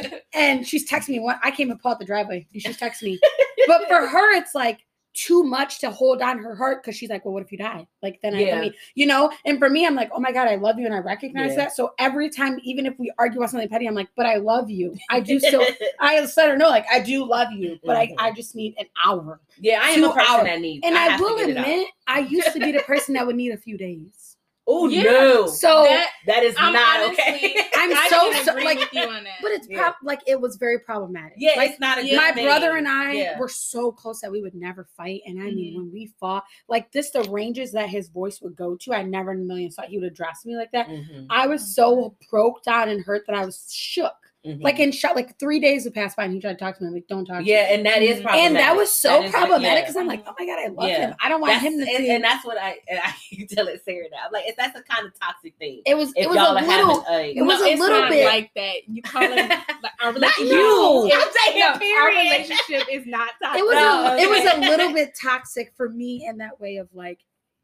you. 0.03 0.11
And 0.33 0.67
she's 0.67 0.89
texting 0.89 1.11
me. 1.11 1.21
What 1.21 1.39
I 1.45 1.51
came 1.53 1.71
and 1.71 1.79
pulled 1.79 1.93
out 1.93 1.99
the 2.01 2.05
driveway, 2.07 2.47
and 2.53 2.61
she's 2.63 2.77
texting 2.77 3.03
me. 3.05 3.21
But 3.69 3.87
for 3.87 4.07
her, 4.07 4.35
it's 4.37 4.55
like 4.55 4.81
too 5.15 5.45
much 5.45 5.79
to 5.79 5.91
hold 5.91 6.21
on 6.21 6.39
her 6.39 6.55
heart 6.55 6.83
because 6.83 6.97
she's 6.97 7.09
like, 7.09 7.25
well, 7.25 7.33
what 7.33 7.43
if 7.43 7.51
you 7.53 7.59
die? 7.59 7.87
Like 8.03 8.19
then 8.23 8.35
I, 8.35 8.41
Yeah. 8.41 8.57
I 8.57 8.61
mean, 8.61 8.75
you 8.95 9.07
know. 9.07 9.31
And 9.47 9.59
for 9.59 9.71
me, 9.71 9.87
I'm 9.87 9.95
like, 9.95 10.11
oh 10.13 10.21
my 10.21 10.33
god, 10.33 10.49
I 10.49 10.57
love 10.57 10.79
you, 10.79 10.87
and 10.87 10.95
I 10.95 10.99
recognize 10.99 11.51
Yeah. 11.53 11.57
that. 11.65 11.77
So 11.77 11.95
every 11.99 12.29
time, 12.29 12.59
even 12.65 12.85
if 12.85 12.99
we 12.99 13.11
argue 13.19 13.39
about 13.41 13.51
something 13.51 13.69
petty, 13.69 13.87
I'm 13.87 13.95
like, 13.95 14.09
but 14.17 14.27
I 14.27 14.37
love 14.37 14.71
you. 14.71 14.97
I 15.11 15.21
do 15.21 15.39
still. 15.41 15.67
I 16.01 16.21
let 16.37 16.49
her 16.51 16.57
know, 16.57 16.69
like, 16.69 16.87
I 16.93 17.01
do 17.01 17.25
love 17.25 17.53
you, 17.53 17.79
but 17.85 17.97
Mhm. 17.97 18.15
I, 18.19 18.29
I 18.29 18.33
just 18.33 18.55
need 18.55 18.75
an 18.79 18.87
hour. 19.05 19.41
yeah, 19.61 19.81
I 19.83 19.91
am 19.91 20.05
a 20.05 20.09
person 20.13 20.25
hours. 20.29 20.45
that 20.45 20.61
needs. 20.61 20.85
And 20.87 20.97
I, 20.99 21.17
to 21.17 21.23
will 21.23 21.37
get 21.39 21.49
it 21.51 21.57
out. 21.57 21.65
admit, 21.65 21.89
I 22.07 22.19
used 22.21 22.53
to 22.53 22.59
be 22.61 22.73
the 22.73 22.81
person 22.81 23.15
that 23.15 23.27
would 23.27 23.37
need 23.37 23.53
a 23.53 23.57
few 23.57 23.79
days. 23.79 24.34
Oh 24.67 24.89
Yeah. 24.89 25.03
no, 25.03 25.47
So 25.47 25.85
That- 25.85 26.11
that 26.27 26.43
is 26.43 26.55
I'm 26.59 26.73
not 26.73 27.01
honestly- 27.01 27.23
okay. 27.23 27.55
I'm 27.77 27.93
I 27.95 28.09
so, 28.09 28.33
can 28.33 28.45
so 28.47 28.55
like, 28.55 28.79
with 28.79 28.89
you 28.95 29.03
on 29.03 29.25
that. 29.25 29.35
but 29.43 29.51
it's 29.53 29.69
Yeah. 29.69 29.79
prob- 29.83 29.95
like 30.03 30.21
it 30.27 30.41
was 30.41 30.57
very 30.57 30.79
problematic. 30.79 31.35
yeah, 31.37 31.53
like 31.57 31.73
it's 31.73 31.81
not 31.81 31.99
a 31.99 32.03
yeah, 32.05 32.13
good 32.13 32.17
my 32.17 32.33
thing. 32.33 32.45
brother 32.47 32.77
and 32.77 32.89
I 32.89 33.13
Yeah. 33.13 33.39
were 33.39 33.49
so 33.49 33.93
close 33.93 34.21
that 34.23 34.33
we 34.33 34.41
would 34.41 34.55
never 34.55 34.87
fight. 34.97 35.21
And 35.27 35.39
I 35.39 35.51
mean, 35.51 35.75
Mhm. 35.75 35.77
when 35.77 35.93
we 35.93 36.07
fought, 36.19 36.45
like 36.69 36.91
this, 36.93 37.11
the 37.11 37.25
ranges 37.25 37.73
that 37.73 37.91
his 37.91 38.09
voice 38.09 38.41
would 38.41 38.57
go 38.57 38.75
to, 38.77 38.95
I 38.95 39.03
never 39.03 39.33
in 39.33 39.41
a 39.43 39.45
million 39.45 39.71
thought 39.71 39.89
he 39.89 39.99
would 39.99 40.11
address 40.11 40.47
me 40.47 40.57
like 40.57 40.73
that. 40.73 40.89
Mhm, 40.89 41.27
I 41.29 41.47
was 41.47 41.75
so 41.75 42.17
broke 42.31 42.63
down 42.63 42.89
and 42.89 43.05
hurt 43.05 43.27
that 43.27 43.37
I 43.37 43.45
was 43.45 43.71
shook. 43.71 44.15
Mhm. 44.47 44.63
Like 44.63 44.79
in 44.79 44.93
shot, 44.93 45.17
like 45.17 45.39
three 45.39 45.59
days 45.61 45.85
would 45.85 45.95
pass 45.95 46.15
by 46.15 46.25
and 46.25 46.35
he 46.35 46.41
tried 46.41 46.53
to 46.53 46.59
talk 46.59 46.77
to 46.79 46.83
me. 46.83 46.89
I'm 46.89 46.95
like, 46.95 47.07
don't 47.09 47.25
talk. 47.25 47.45
yeah, 47.45 47.63
to 47.65 47.69
me. 47.69 47.75
and 47.75 47.87
that 47.87 48.03
is 48.03 48.19
Mhm. 48.19 48.23
problematic. 48.23 48.47
and 48.47 48.57
that 48.57 48.77
was 48.77 48.93
so 48.93 49.09
That 49.09 49.25
is 49.25 49.33
what- 49.33 49.39
problematic 49.39 49.75
yeah. 49.75 49.81
because 49.83 49.97
I'm 49.97 50.07
like, 50.07 50.25
oh 50.27 50.35
my 50.39 50.47
god, 50.47 50.59
I 50.59 50.69
love 50.69 50.89
Yeah. 50.89 50.99
him. 51.09 51.15
I 51.23 51.29
don't 51.29 51.41
want 51.41 51.53
That's, 51.55 51.65
him 51.65 51.73
to 51.81 51.87
and, 51.91 52.05
see. 52.05 52.11
and 52.11 52.25
that's 52.25 52.45
what 52.45 52.59
I 52.59 52.79
and 52.89 52.99
I 53.03 53.13
keep 53.31 53.49
telling 53.49 53.77
Sarah 53.85 54.05
now. 54.13 54.19
I'm 54.27 54.33
like, 54.33 54.45
it's, 54.47 54.57
that's 54.57 54.79
a 54.79 54.83
kind 54.83 55.07
of 55.07 55.19
toxic 55.19 55.55
thing. 55.59 55.83
it 55.87 55.95
was. 55.97 56.13
It 56.17 56.29
was 56.29 56.37
a 56.37 56.53
little. 56.67 57.05
a, 57.09 57.33
It 57.35 57.43
was 57.43 57.61
a 57.61 57.77
little 57.77 58.09
bit- 58.09 58.27
like 58.27 58.51
that. 58.55 58.89
You 58.89 59.03
call 59.03 59.23
it 59.23 59.31
like 59.83 59.93
our 60.03 60.13
Not 60.13 60.37
relationship. 60.39 60.53
you. 60.53 61.11
I'm 61.15 61.31
saying 61.45 61.59
No, 61.59 62.01
our 62.01 62.09
relationship 62.09 62.89
is 62.93 63.07
not 63.07 63.31
toxic. 63.43 63.61
it 63.61 63.65
was 63.65 63.75
No, 63.75 64.13
a, 64.13 64.17
it 64.19 64.29
was 64.29 64.53
a 64.55 64.61
little 64.71 64.93
bit 64.93 65.13
toxic 65.21 65.73
for 65.77 65.89
me 65.89 66.27
in 66.27 66.39
that 66.39 66.61
way 66.61 66.77
of 66.77 66.89
like 66.95 67.21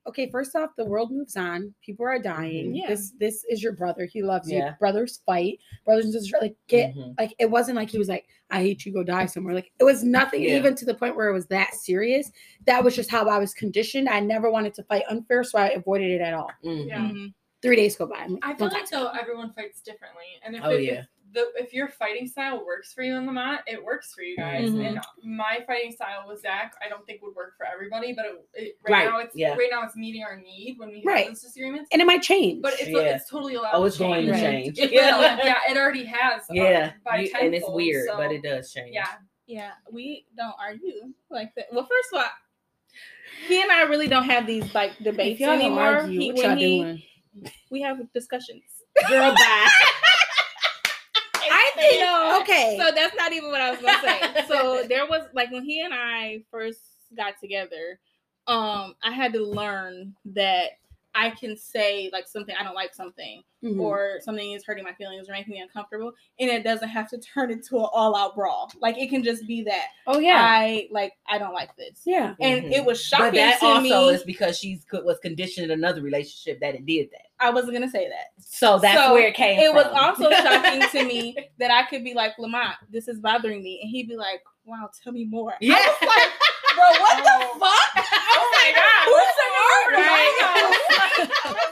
okay 0.07 0.31
first 0.31 0.57
off 0.57 0.71
the 0.77 0.85
world 0.85 1.11
moves 1.11 1.37
on 1.37 1.75
people 1.85 2.07
are 2.07 2.19
dying 2.19 2.73
Mhm. 2.73 2.77
Yeah. 2.79 2.89
this 2.89 3.11
this 3.19 3.45
is 3.51 3.63
your 3.63 3.73
brother 3.73 4.05
he 4.07 4.23
loves 4.23 4.51
Yeah. 4.51 4.71
you 4.71 4.75
brothers 4.79 5.21
fight 5.27 5.59
brothers 5.85 6.07
and 6.07 6.15
sisters 6.15 6.41
like 6.41 6.57
get 6.69 6.95
Mhm. 6.95 7.15
like 7.19 7.35
it 7.39 7.51
wasn't 7.51 7.77
like 7.77 7.91
he 7.91 7.99
was 7.99 8.09
like 8.09 8.27
i 8.51 8.61
hate 8.63 8.85
you 8.87 8.93
go 8.93 9.03
die 9.05 9.27
somewhere 9.27 9.55
like 9.55 9.71
it 9.79 9.85
was 9.85 10.03
nothing 10.03 10.43
Yeah. 10.43 10.57
even 10.57 10.75
to 10.77 10.85
the 10.87 10.95
point 10.95 11.17
where 11.17 11.29
it 11.29 11.35
was 11.35 11.47
that 11.49 11.75
serious 11.75 12.31
that 12.67 12.83
was 12.83 12.97
just 12.97 13.11
how 13.11 13.29
i 13.29 13.39
was 13.39 13.53
conditioned 13.55 14.09
i 14.09 14.21
never 14.21 14.51
wanted 14.51 14.73
to 14.75 14.83
fight 14.85 15.03
unfair 15.11 15.45
so 15.45 15.59
i 15.59 15.69
avoided 15.71 16.11
it 16.11 16.21
at 16.23 16.33
all 16.35 16.51
Mhm. 16.65 16.87
Yeah. 16.87 16.99
Mhm. 17.01 17.35
three 17.63 17.77
days 17.77 17.95
go 17.95 18.07
by 18.07 18.17
I'm 18.21 18.33
like, 18.35 18.41
I 18.45 18.55
feel 18.55 18.67
like 18.69 18.73
talk 18.73 18.89
to 18.91 18.97
me." 18.97 19.03
though 19.03 19.11
everyone 19.21 19.53
fights 19.53 19.83
differently, 19.83 20.25
and 20.43 20.57
if 20.57 20.63
Oh, 20.65 20.71
it, 20.71 20.83
yeah. 20.85 21.05
If 21.31 21.35
the 21.35 21.63
if 21.63 21.73
your 21.73 21.89
fighting 21.89 22.27
style 22.27 22.65
works 22.65 22.93
for 22.93 23.03
you 23.03 23.15
on 23.15 23.27
the 23.27 23.33
mat, 23.33 23.63
it 23.67 23.83
works 23.83 24.13
for 24.15 24.23
you 24.23 24.37
guys. 24.37 24.71
Mhm. 24.71 24.87
And 24.87 25.01
my 25.23 25.63
fighting 25.67 25.93
style 25.93 26.25
with 26.29 26.41
Zach, 26.41 26.75
I 26.85 26.89
don't 26.89 27.05
think 27.07 27.23
would 27.23 27.35
work 27.35 27.57
for 27.57 27.67
everybody, 27.67 28.13
but 28.13 28.27
it, 28.27 28.33
it, 28.55 28.77
right, 28.89 28.93
Right, 28.93 29.05
now 29.11 29.19
it's 29.19 29.35
yeah. 29.37 29.55
right 29.57 29.69
now 29.71 29.85
it's 29.85 29.97
meeting 29.97 30.23
our 30.25 30.37
need 30.41 30.77
when 30.79 30.89
we 30.91 30.97
have 30.97 31.05
Right. 31.05 31.27
those 31.29 31.43
disagreements. 31.43 31.89
and 31.93 32.01
it 32.03 32.05
might 32.05 32.23
change 32.23 32.63
But 32.63 32.75
it's 32.75 32.89
Yeah. 32.89 33.17
it's 33.17 33.29
totally 33.31 33.55
allowed. 33.55 33.75
Oh, 33.75 33.85
it's 33.85 33.97
to 33.97 34.03
going 34.05 34.27
to 34.27 34.33
change. 34.33 34.77
change. 34.77 34.93
Well, 35.01 35.39
yeah, 35.45 35.59
it 35.69 35.77
already 35.77 36.05
has. 36.05 36.43
uh, 36.43 36.55
Yeah, 36.55 36.93
by 37.05 37.21
you- 37.21 37.33
and 37.41 37.55
it's 37.55 37.69
weird, 37.69 38.07
so, 38.09 38.17
but 38.17 38.33
it 38.33 38.43
does 38.43 38.73
change. 38.73 38.91
Yeah, 38.95 39.07
Yeah, 39.47 39.73
we 39.91 40.27
don't 40.37 40.55
argue 40.61 41.13
like 41.31 41.55
that. 41.57 41.67
Well, 41.73 41.85
first 41.87 42.13
of 42.13 42.19
all, 42.21 42.27
he 43.49 43.63
and 43.63 43.71
I 43.71 43.83
really 43.83 44.09
don't 44.09 44.25
have 44.25 44.47
these 44.47 44.75
like 44.75 44.97
debates 44.99 45.41
anymore. 45.41 45.81
argue, 45.99 46.21
He- 46.21 46.33
when 46.33 46.59
he 46.59 46.79
doing 46.79 47.03
we 47.71 47.81
have 47.83 47.99
discussions. 48.13 48.65
Girl, 49.09 49.33
bye. 49.35 49.69
Think 51.81 52.01
No. 52.01 52.39
okay. 52.43 52.77
So 52.79 52.91
that's 52.95 53.15
not 53.17 53.33
even 53.33 53.51
what 53.51 53.61
I 53.61 53.71
was 53.71 53.81
gonna 53.81 54.01
say. 54.03 54.45
So 54.49 54.85
there 54.89 55.07
was 55.07 55.23
like 55.33 55.51
when 55.51 55.65
he 55.65 55.81
and 55.81 55.95
I 55.95 56.45
first 56.51 56.81
got 57.17 57.35
together, 57.41 57.99
um, 58.47 58.95
I 59.03 59.13
had 59.13 59.33
to 59.35 59.45
learn 59.45 60.15
that 60.27 60.71
I 61.15 61.31
can 61.31 61.57
say 61.57 62.09
like 62.13 62.29
something 62.29 62.55
I 62.59 62.63
don't 62.63 62.75
like 62.75 62.95
something 62.95 63.43
Mhm. 63.65 63.79
or 63.81 64.21
something 64.23 64.53
is 64.53 64.65
hurting 64.65 64.85
my 64.85 64.95
feelings 64.95 65.29
or 65.29 65.33
making 65.33 65.53
me 65.53 65.61
uncomfortable, 65.61 66.13
and 66.39 66.49
it 66.51 66.63
doesn't 66.65 66.89
have 66.89 67.11
to 67.11 67.19
turn 67.35 67.51
into 67.51 67.79
an 67.79 67.87
all 67.93 68.17
out 68.17 68.35
brawl. 68.35 68.71
Like 68.81 68.97
it 68.97 69.11
can 69.11 69.23
just 69.23 69.47
be 69.47 69.63
that 69.65 69.87
oh 70.07 70.19
yeah, 70.19 70.37
I 70.41 70.89
like 70.91 71.13
I 71.29 71.39
don't 71.39 71.53
like 71.53 71.77
this. 71.77 72.03
yeah. 72.07 72.35
And 72.41 72.65
Mhm. 72.65 72.73
it 72.73 72.85
was 72.85 73.03
shocking 73.03 73.27
But 73.27 73.35
that 73.35 73.61
to 73.61 73.67
also 73.67 73.83
me. 73.83 74.09
is 74.15 74.23
because 74.25 74.59
she's 74.59 74.87
was 74.93 75.19
conditioned 75.19 75.65
in 75.71 75.79
another 75.79 76.01
relationship 76.01 76.61
that 76.61 76.75
it 76.75 76.87
did 76.87 77.11
that. 77.11 77.23
I 77.39 77.51
wasn't 77.51 77.73
gonna 77.75 77.91
say 77.91 78.09
that. 78.09 78.27
So 78.39 78.79
that's 78.79 78.99
So, 78.99 79.13
where 79.15 79.27
it 79.29 79.35
came 79.35 79.59
It 79.59 79.67
from. 79.67 79.77
was 79.77 79.87
also 79.87 80.31
shocking 80.43 80.83
to 80.91 81.05
me 81.05 81.37
that 81.59 81.71
I 81.71 81.85
could 81.91 82.05
be 82.05 82.15
like, 82.15 82.39
Lamont, 82.39 82.77
this 82.89 83.09
is 83.09 83.19
bothering 83.21 83.63
me. 83.63 83.81
And 83.83 83.91
he'd 83.91 84.09
be 84.09 84.17
like, 84.17 84.43
Wow, 84.65 84.89
tell 85.03 85.13
me 85.13 85.25
more. 85.25 85.55
Yeah. 85.61 85.77
I 86.81 86.91
was 86.91 87.01
like, 87.01 87.01
bro, 87.01 87.01
what 87.01 87.17
Oh. 87.21 87.25
the 87.25 87.61
fuck? 87.61 87.91
Oh 88.33 88.45
my 88.57 88.69
god. 88.81 89.03
Who's 89.11 89.35
the 89.37 89.47
Right. 90.01 90.37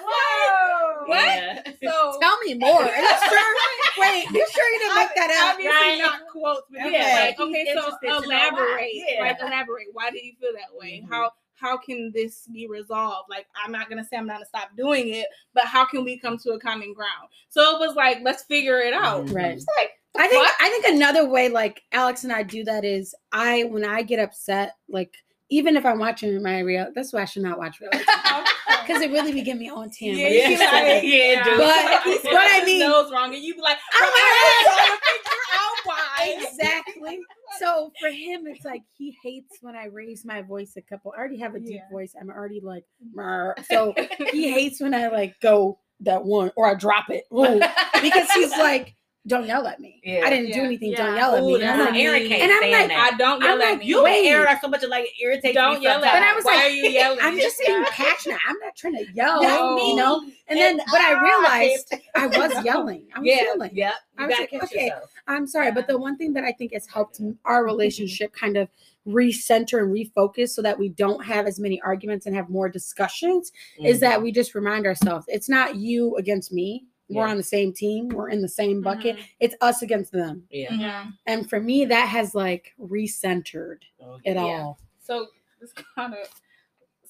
Whoa. 0.05 1.07
What? 1.07 1.19
Yeah. 1.19 1.63
So 1.91 2.19
Tell 2.21 2.39
me 2.41 2.55
more. 2.55 2.83
Are 2.83 2.87
you 2.87 3.09
sure? 3.29 3.55
Wait, 3.99 4.25
you 4.31 4.47
sure 4.53 4.69
you 4.73 4.79
didn't 4.79 4.95
make 4.97 5.15
that 5.17 5.31
up? 5.31 5.55
obviously 5.55 5.75
Right. 5.75 5.99
not 5.99 6.27
quotes, 6.31 6.63
but 6.71 6.81
Okay. 6.83 6.93
yeah, 6.93 7.25
like, 7.27 7.41
okay, 7.41 7.65
so 7.65 7.71
interested 7.71 8.01
to 8.01 8.07
know 8.09 8.19
elaborate. 8.23 8.91
Yeah. 8.95 9.21
Like 9.23 9.41
elaborate. 9.41 9.87
Why 9.93 10.11
do 10.11 10.19
you 10.25 10.35
feel 10.41 10.53
that 10.53 10.75
way? 10.79 11.03
Mhm. 11.05 11.11
How 11.11 11.33
how 11.55 11.77
can 11.77 12.13
this 12.15 12.47
be 12.53 12.69
resolved? 12.69 13.29
Like 13.29 13.47
I'm 13.57 13.73
not 13.73 13.89
gonna 13.89 14.05
say 14.05 14.17
I'm 14.17 14.27
not 14.27 14.35
gonna 14.35 14.47
stop 14.47 14.69
doing 14.77 15.09
it, 15.09 15.27
but 15.55 15.65
how 15.65 15.85
can 15.85 16.05
we 16.05 16.17
come 16.19 16.39
to 16.39 16.53
a 16.53 16.61
common 16.61 16.93
ground? 16.95 17.29
So 17.49 17.75
it 17.77 17.81
was 17.81 17.97
like, 17.97 18.19
let's 18.23 18.45
figure 18.45 18.79
it 18.81 18.95
out. 18.95 19.29
Right. 19.31 19.53
It's 19.57 19.67
like 19.79 19.91
I 20.19 20.27
think 20.29 20.43
What? 20.43 20.55
I 20.61 20.69
think 20.69 20.87
another 20.97 21.29
way 21.29 21.49
like 21.49 21.83
Alex 21.93 22.25
and 22.25 22.33
I 22.33 22.43
do 22.43 22.65
that 22.65 22.85
is 22.85 23.15
I 23.33 23.65
when 23.65 23.85
I 23.85 24.03
get 24.03 24.19
upset, 24.19 24.75
like 24.89 25.15
even 25.51 25.77
if 25.77 25.87
I'm 25.87 25.99
watching 25.99 26.43
my 26.43 26.59
real 26.61 26.89
that's 26.95 27.13
why 27.13 27.23
I 27.23 27.25
should 27.25 27.43
not 27.43 27.59
watch 27.59 27.81
real 27.81 27.91
because 27.91 28.07
it 29.03 29.11
really 29.11 29.33
be 29.33 29.41
getting 29.43 29.61
me 29.61 29.71
on 29.71 29.89
ten. 29.91 30.15
Yeah, 30.17 30.25
but 30.29 30.33
you 30.33 30.41
it's 30.43 30.61
like- 30.61 30.73
like- 30.73 31.03
yeah, 31.05 31.45
dude. 31.45 31.59
But- 31.59 32.33
what 32.33 32.63
I 32.63 32.63
mean- 32.67 32.81
nose 32.81 33.11
wrong, 33.13 33.33
and 33.35 33.43
you 33.43 33.55
be 33.55 33.61
like, 33.63 33.79
Oh 33.95 34.01
my 34.01 34.67
I'm 34.67 34.67
God. 34.67 34.77
trying 34.77 34.99
to 34.99 35.05
figure 35.23 35.55
out 35.55 35.77
why. 35.85 36.49
exactly. 36.49 37.21
So 37.59 37.93
for 38.01 38.11
him, 38.11 38.47
it's 38.47 38.65
like 38.65 38.83
he 38.97 39.17
hates 39.23 39.57
when 39.63 39.75
I 39.77 39.87
raise 39.87 40.25
my 40.25 40.43
voice 40.43 40.75
a 40.77 40.83
couple. 40.83 41.13
I 41.17 41.19
already 41.21 41.39
have 41.39 41.55
a 41.55 41.61
deep 41.61 41.77
Yeah. 41.77 41.91
voice. 41.91 42.15
I'm 42.21 42.29
already 42.29 42.61
like, 42.63 42.85
mm-hmm. 43.05 43.17
"Mer." 43.17 43.55
so 43.71 43.95
he 44.33 44.53
hates 44.53 44.81
when 44.81 44.95
I 44.95 45.09
like 45.09 45.35
go 45.41 45.79
that 46.01 46.25
one 46.25 46.51
or 46.57 46.67
I 46.67 46.75
drop 46.75 47.07
it 47.11 47.25
Ooh. 47.33 47.59
because 48.03 48.31
he's 48.33 48.51
like, 48.53 48.95
don't 49.29 49.47
yell 49.47 49.67
at 49.67 49.79
me. 49.81 50.01
Yeah. 50.03 50.23
I 50.25 50.31
didn't 50.31 50.53
do 50.53 50.63
anything. 50.63 50.93
Yeah. 50.93 51.07
Don't 51.07 51.17
yell 51.17 51.35
at 51.37 51.43
Ooh, 51.43 51.47
me. 51.47 51.63
And 51.63 51.71
I'm 51.71 51.79
like, 51.81 51.95
Aaron 52.01 52.23
And 52.33 52.53
I'm 52.53 52.71
like, 52.71 52.89
that. 52.89 53.11
I 53.13 53.17
don't 53.17 53.43
I'm 53.43 53.49
yell 53.49 53.63
at 53.63 53.71
like, 53.71 53.79
me. 53.81 53.87
you 53.87 54.03
Wait. 54.03 54.19
and 54.19 54.27
Aaron 54.29 54.47
are 54.49 54.59
so 54.61 54.69
much 54.69 54.83
like 54.89 55.05
it 55.05 55.23
irritates 55.23 55.55
Don't 55.55 55.79
me 55.79 55.85
yell 55.85 56.03
at 56.05 56.13
sometimes. 56.13 56.21
But 56.21 56.23
I 56.23 56.35
was 56.35 56.45
Why 56.45 56.55
like, 56.57 56.65
are 56.65 56.69
you 56.71 56.83
yelling? 56.91 57.19
I'm 57.23 57.39
just 57.39 57.61
being 57.65 57.85
passionate. 57.85 58.39
I'm 58.49 58.57
not 58.61 58.75
trying 58.77 58.95
to 58.95 59.07
yell, 59.13 59.41
That's 59.43 59.61
you 59.85 59.97
know. 59.97 60.23
And 60.49 60.59
then, 60.59 60.79
but 60.91 61.01
I 61.01 61.23
realized 61.23 61.95
I 62.17 62.27
was 62.27 62.65
yelling. 62.65 63.07
I 63.15 63.21
was 63.21 63.27
yeah, 63.29 63.43
yelling. 63.43 63.71
yeah. 63.75 63.93
I 64.17 64.27
was 64.27 64.37
like, 64.39 64.53
okay, 64.65 64.85
yourself. 64.87 65.11
I'm 65.29 65.47
sorry, 65.47 65.67
Yeah. 65.67 65.75
but 65.75 65.87
the 65.87 65.99
one 65.99 66.17
thing 66.17 66.33
that 66.33 66.45
I 66.45 66.53
think 66.53 66.73
has 66.73 66.87
helped 66.87 67.21
our 67.45 67.65
relationship 67.65 68.33
kind 68.33 68.57
of 68.57 68.69
recenter 69.07 69.79
and 69.83 69.95
refocus 69.95 70.51
so 70.51 70.61
that 70.63 70.79
we 70.79 70.89
don't 70.91 71.25
have 71.25 71.47
as 71.47 71.59
many 71.59 71.81
arguments 71.81 72.27
and 72.27 72.37
have 72.37 72.51
more 72.51 72.69
discussions 72.69 73.51
is 73.83 73.99
mm. 73.99 74.01
that 74.01 74.23
we 74.23 74.31
just 74.31 74.55
remind 74.55 74.87
ourselves 74.87 75.25
it's 75.29 75.49
not 75.49 75.77
you 75.77 76.15
against 76.17 76.53
me. 76.53 76.85
We're 77.11 77.27
on 77.27 77.37
the 77.39 77.43
same 77.43 77.73
team. 77.73 78.09
We're 78.09 78.29
in 78.29 78.43
the 78.43 78.49
same 78.49 78.83
bucket. 78.83 79.17
Mhm. 79.17 79.23
It's 79.41 79.55
us 79.61 79.83
against 79.83 80.13
them. 80.13 80.45
yeah. 80.51 80.73
Yeah. 80.75 81.07
And 81.27 81.49
for 81.49 81.59
me, 81.61 81.85
that 81.87 82.07
has 82.09 82.35
like 82.35 82.75
recentered 82.81 83.79
Oh, 84.03 84.19
it 84.25 84.35
yeah. 84.35 84.43
all. 84.43 84.79
So 85.03 85.27
it's 85.61 85.73
kind 85.95 86.13
of 86.15 86.21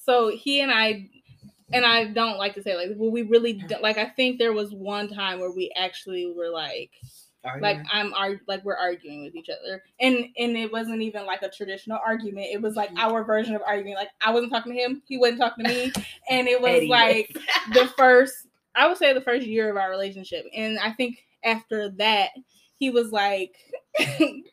so 0.01 0.29
he 0.29 0.61
and 0.61 0.71
I 0.71 1.09
and 1.71 1.85
I 1.85 2.05
don't 2.05 2.37
like 2.37 2.55
to 2.55 2.63
say 2.63 2.75
like 2.75 2.89
well 2.95 3.11
we 3.11 3.21
really 3.23 3.53
don't, 3.53 3.83
like 3.83 3.97
I 3.97 4.05
think 4.05 4.39
there 4.39 4.53
was 4.53 4.71
one 4.73 5.07
time 5.07 5.39
where 5.39 5.51
we 5.51 5.71
actually 5.75 6.31
were 6.35 6.49
like 6.49 6.91
Are 7.43 7.59
like 7.61 7.77
you? 7.77 7.83
I'm 7.91 8.13
ar- 8.15 8.41
like 8.47 8.63
we're 8.65 8.75
arguing 8.77 9.23
with 9.23 9.35
each 9.35 9.49
other 9.49 9.83
and 9.99 10.15
and 10.37 10.57
it 10.57 10.71
wasn't 10.71 11.01
even 11.03 11.25
like 11.27 11.43
a 11.43 11.49
traditional 11.49 11.99
argument 12.03 12.47
it 12.51 12.61
was 12.61 12.75
like 12.75 12.89
our 12.97 13.23
version 13.23 13.55
of 13.55 13.61
arguing 13.67 13.95
like 13.95 14.09
I 14.25 14.31
wasn't 14.31 14.51
talking 14.51 14.73
to 14.73 14.79
him 14.79 15.03
he 15.05 15.17
wasn't 15.17 15.41
talking 15.41 15.65
to 15.65 15.69
me 15.71 15.91
and 16.29 16.47
it 16.47 16.59
was 16.59 16.71
Petty. 16.71 16.87
like 16.87 17.37
the 17.73 17.85
first 17.97 18.47
I 18.75 18.87
would 18.87 18.97
say 18.97 19.13
the 19.13 19.21
first 19.21 19.45
year 19.47 19.69
of 19.69 19.77
our 19.77 19.89
relationship 19.89 20.45
and 20.53 20.79
I 20.79 20.91
think 20.93 21.25
after 21.43 21.89
that 21.91 22.29
he 22.77 22.89
was 22.89 23.11
like 23.11 23.55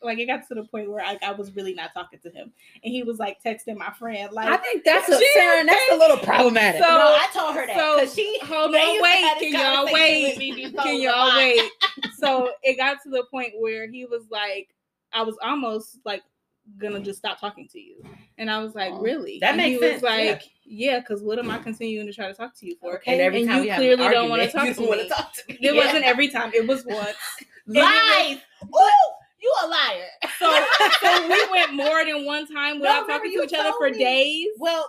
like 0.02 0.18
it 0.18 0.26
got 0.26 0.46
to 0.48 0.54
the 0.54 0.64
point 0.64 0.90
where 0.90 1.04
I, 1.04 1.16
I 1.22 1.32
was 1.32 1.54
really 1.54 1.74
not 1.74 1.94
talking 1.94 2.18
to 2.20 2.30
him 2.30 2.52
and 2.82 2.92
he 2.92 3.02
was 3.04 3.18
like 3.18 3.40
texting 3.42 3.76
my 3.76 3.92
friend 3.92 4.32
like 4.32 4.48
I 4.48 4.56
think 4.56 4.84
that's 4.84 5.08
a 5.10 5.18
She- 5.18 5.28
Sarah, 5.34 5.64
that's 5.64 5.92
a 5.92 5.96
little 5.96 6.18
problematic. 6.18 6.82
So- 6.82 6.88
no, 6.88 6.98
I 6.98 7.28
told 7.32 7.54
her 7.54 7.66
that 7.66 7.76
so, 7.76 8.00
because 8.00 8.14
she 8.14 8.38
hold 8.42 8.74
they 8.74 8.78
on, 8.80 8.94
used 8.94 8.98
to 8.98 9.02
wait, 9.02 9.36
can 9.38 9.52
y'all 9.52 9.92
wait? 9.92 10.38
me 10.38 10.52
before 10.70 10.84
Can 10.84 11.00
y'all 11.00 11.36
wait? 11.36 11.70
So 12.18 12.50
it 12.62 12.76
got 12.76 12.98
to 13.04 13.10
the 13.10 13.24
point 13.30 13.52
where 13.58 13.86
he 13.88 14.06
was 14.06 14.22
like, 14.30 14.74
I 15.12 15.22
was 15.22 15.36
almost 15.42 15.98
like 16.04 16.22
gonna 16.78 17.00
just 17.00 17.18
stop 17.18 17.40
talking 17.40 17.68
to 17.68 17.80
you, 17.80 18.02
and 18.38 18.50
I 18.50 18.58
was 18.62 18.74
like, 18.74 18.92
Oh, 18.92 19.00
really? 19.00 19.38
that 19.40 19.50
and 19.50 19.56
makes 19.58 19.76
he 19.76 19.80
sense, 19.80 20.02
was 20.02 20.10
yeah. 20.18 20.30
like, 20.32 20.42
yeah, 20.64 21.00
because 21.00 21.22
what 21.22 21.38
am 21.38 21.50
I 21.50 21.58
continuing 21.58 22.06
to 22.06 22.12
try 22.12 22.26
to 22.26 22.34
talk 22.34 22.56
to 22.58 22.66
you 22.66 22.76
for? 22.80 23.00
And 23.06 23.20
every 23.20 23.40
And 23.42 23.48
time 23.48 23.64
you 23.64 23.72
clearly 23.74 24.04
an 24.06 24.10
don't 24.12 24.28
wanna 24.28 24.44
argument, 24.44 24.52
talk 24.52 24.68
to 24.68 24.74
don't 24.74 24.88
wanna 24.88 25.02
me. 25.04 25.08
talk 25.08 25.32
to 25.34 25.42
me. 25.48 25.58
It 25.62 25.74
Yeah. 25.74 25.84
wasn't 25.86 26.04
every 26.04 26.28
time; 26.28 26.52
it 26.54 26.66
was 26.66 26.84
once. 26.84 27.16
lies. 27.66 28.38
Ooh, 28.64 28.90
you 29.40 29.54
a 29.64 29.66
liar. 29.66 30.06
So, 30.38 30.64
so 31.00 31.28
we 31.28 31.50
went 31.50 31.74
more 31.74 32.04
than 32.04 32.24
one 32.24 32.46
time 32.46 32.80
without 32.80 33.06
talking 33.06 33.32
to 33.32 33.42
each 33.44 33.52
other 33.52 33.72
for 33.78 33.90
me. 33.90 33.98
days. 33.98 34.48
Well, 34.58 34.88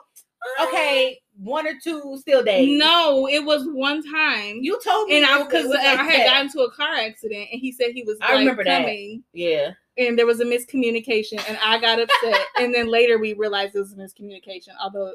okay, 0.62 1.20
one 1.40 1.68
or 1.68 1.74
two 1.84 2.18
still 2.20 2.44
days. 2.44 2.78
No, 2.80 3.28
it 3.28 3.44
was 3.44 3.68
one 3.72 4.04
time. 4.04 4.60
you 4.62 4.80
told 4.84 5.10
me, 5.10 5.18
and 5.18 5.26
I 5.26 5.44
because 5.44 5.72
I 5.72 5.80
had 6.04 6.08
that. 6.22 6.26
gotten 6.26 6.46
into 6.48 6.62
a 6.62 6.72
car 6.72 6.96
accident, 6.96 7.48
and 7.52 7.60
he 7.62 7.72
said 7.72 7.92
he 7.94 8.04
was 8.04 8.18
I 8.22 8.32
like, 8.34 8.40
remember 8.40 8.64
that. 8.64 8.94
Yeah, 9.34 9.72
and 9.98 10.18
there 10.18 10.26
was 10.26 10.40
a 10.40 10.46
miscommunication, 10.46 11.44
and 11.48 11.58
I 11.64 11.80
got 11.80 12.00
upset, 12.00 12.46
and 12.60 12.74
then 12.74 12.88
later 12.88 13.18
we 13.18 13.34
realized 13.34 13.76
it 13.76 13.80
was 13.80 13.94
a 13.94 13.96
miscommunication. 13.96 14.70
Although, 14.82 15.14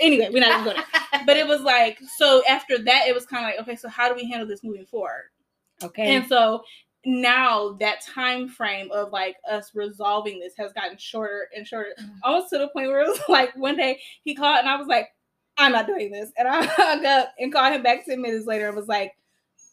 anyway, 0.00 0.30
we're 0.32 0.40
not 0.40 0.60
even 0.60 0.64
going. 0.64 0.76
to 0.76 0.84
But 1.26 1.36
it 1.36 1.46
was 1.46 1.60
like 1.60 1.98
so. 2.16 2.42
After 2.48 2.78
that, 2.78 3.06
it 3.06 3.14
was 3.14 3.26
kind 3.26 3.44
of 3.44 3.50
like, 3.50 3.60
okay, 3.60 3.76
so 3.76 3.88
how 3.88 4.08
do 4.08 4.14
we 4.14 4.28
handle 4.28 4.48
this 4.48 4.64
moving 4.64 4.86
forward? 4.86 5.30
okay. 5.82 6.14
And 6.14 6.26
so 6.26 6.62
now 7.06 7.76
that 7.80 8.02
time 8.02 8.48
frame 8.48 8.90
of 8.92 9.12
like 9.12 9.36
us 9.50 9.72
resolving 9.74 10.40
this 10.40 10.54
has 10.56 10.72
gotten 10.72 10.96
shorter 10.96 11.48
and 11.54 11.66
shorter, 11.66 11.90
mm. 12.00 12.10
almost 12.22 12.50
to 12.50 12.58
the 12.58 12.68
point 12.68 12.88
where 12.88 13.02
it 13.02 13.08
was 13.08 13.20
like 13.28 13.54
one 13.56 13.76
day 13.76 14.00
he 14.22 14.34
called 14.34 14.58
and 14.58 14.68
I 14.68 14.76
was 14.76 14.86
like, 14.86 15.08
I'm 15.56 15.72
not 15.72 15.86
doing 15.86 16.10
this. 16.10 16.30
And 16.36 16.48
I 16.48 16.64
hung 16.64 17.06
up 17.06 17.32
and 17.38 17.52
called 17.52 17.74
him 17.74 17.82
back 17.82 18.06
10 18.06 18.20
minutes 18.20 18.46
later 18.46 18.66
and 18.66 18.76
was 18.76 18.88
like, 18.88 19.12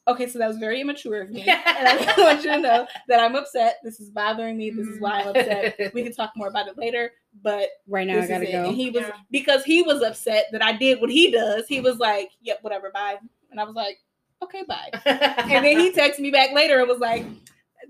okay, 0.08 0.27
so 0.27 0.39
that 0.39 0.48
was 0.48 0.58
very 0.58 0.81
immature 0.81 1.22
of 1.22 1.29
me. 1.29 1.41
and 1.48 1.60
I 1.88 2.13
want 2.17 2.43
you 2.43 2.51
to 2.51 2.60
know 2.60 2.88
that 3.08 3.20
I'm 3.20 3.36
upset. 3.36 3.77
This 3.84 4.00
is 4.00 4.10
bothering 4.10 4.58
me. 4.58 4.70
This 4.72 4.88
is 4.88 5.00
why 5.00 5.22
I'm 5.22 5.27
upset. 5.29 5.77
Mm. 5.79 5.93
We 5.93 6.03
can 6.03 6.13
talk 6.13 6.31
more 6.36 6.48
about 6.48 6.67
it 6.67 6.77
later, 6.77 7.12
but 7.43 7.70
right 7.88 8.08
now 8.08 8.15
this 8.22 8.25
I 8.25 8.34
gotta 8.34 8.51
go. 8.51 8.65
And 8.65 8.75
he 8.75 8.89
was 8.89 9.03
Yeah. 9.03 9.12
because 9.31 9.63
he 9.63 9.81
was 9.84 10.01
upset 10.01 10.46
that 10.51 10.63
I 10.63 10.74
did 10.74 11.00
what 11.01 11.10
he 11.10 11.31
does. 11.31 11.67
He 11.67 11.81
was 11.81 11.98
like, 11.98 12.29
"Yep, 12.41 12.60
whatever, 12.62 12.91
bye." 12.93 13.17
And 13.51 13.60
I 13.60 13.63
was 13.63 13.75
like, 13.75 13.98
"Okay, 14.43 14.63
bye." 14.67 14.89
And 15.05 15.63
then 15.65 15.79
he 15.79 15.91
texted 15.91 16.20
me 16.20 16.31
back 16.31 16.51
later 16.53 16.79
and 16.79 16.88
was 16.89 17.00
like, 17.00 17.25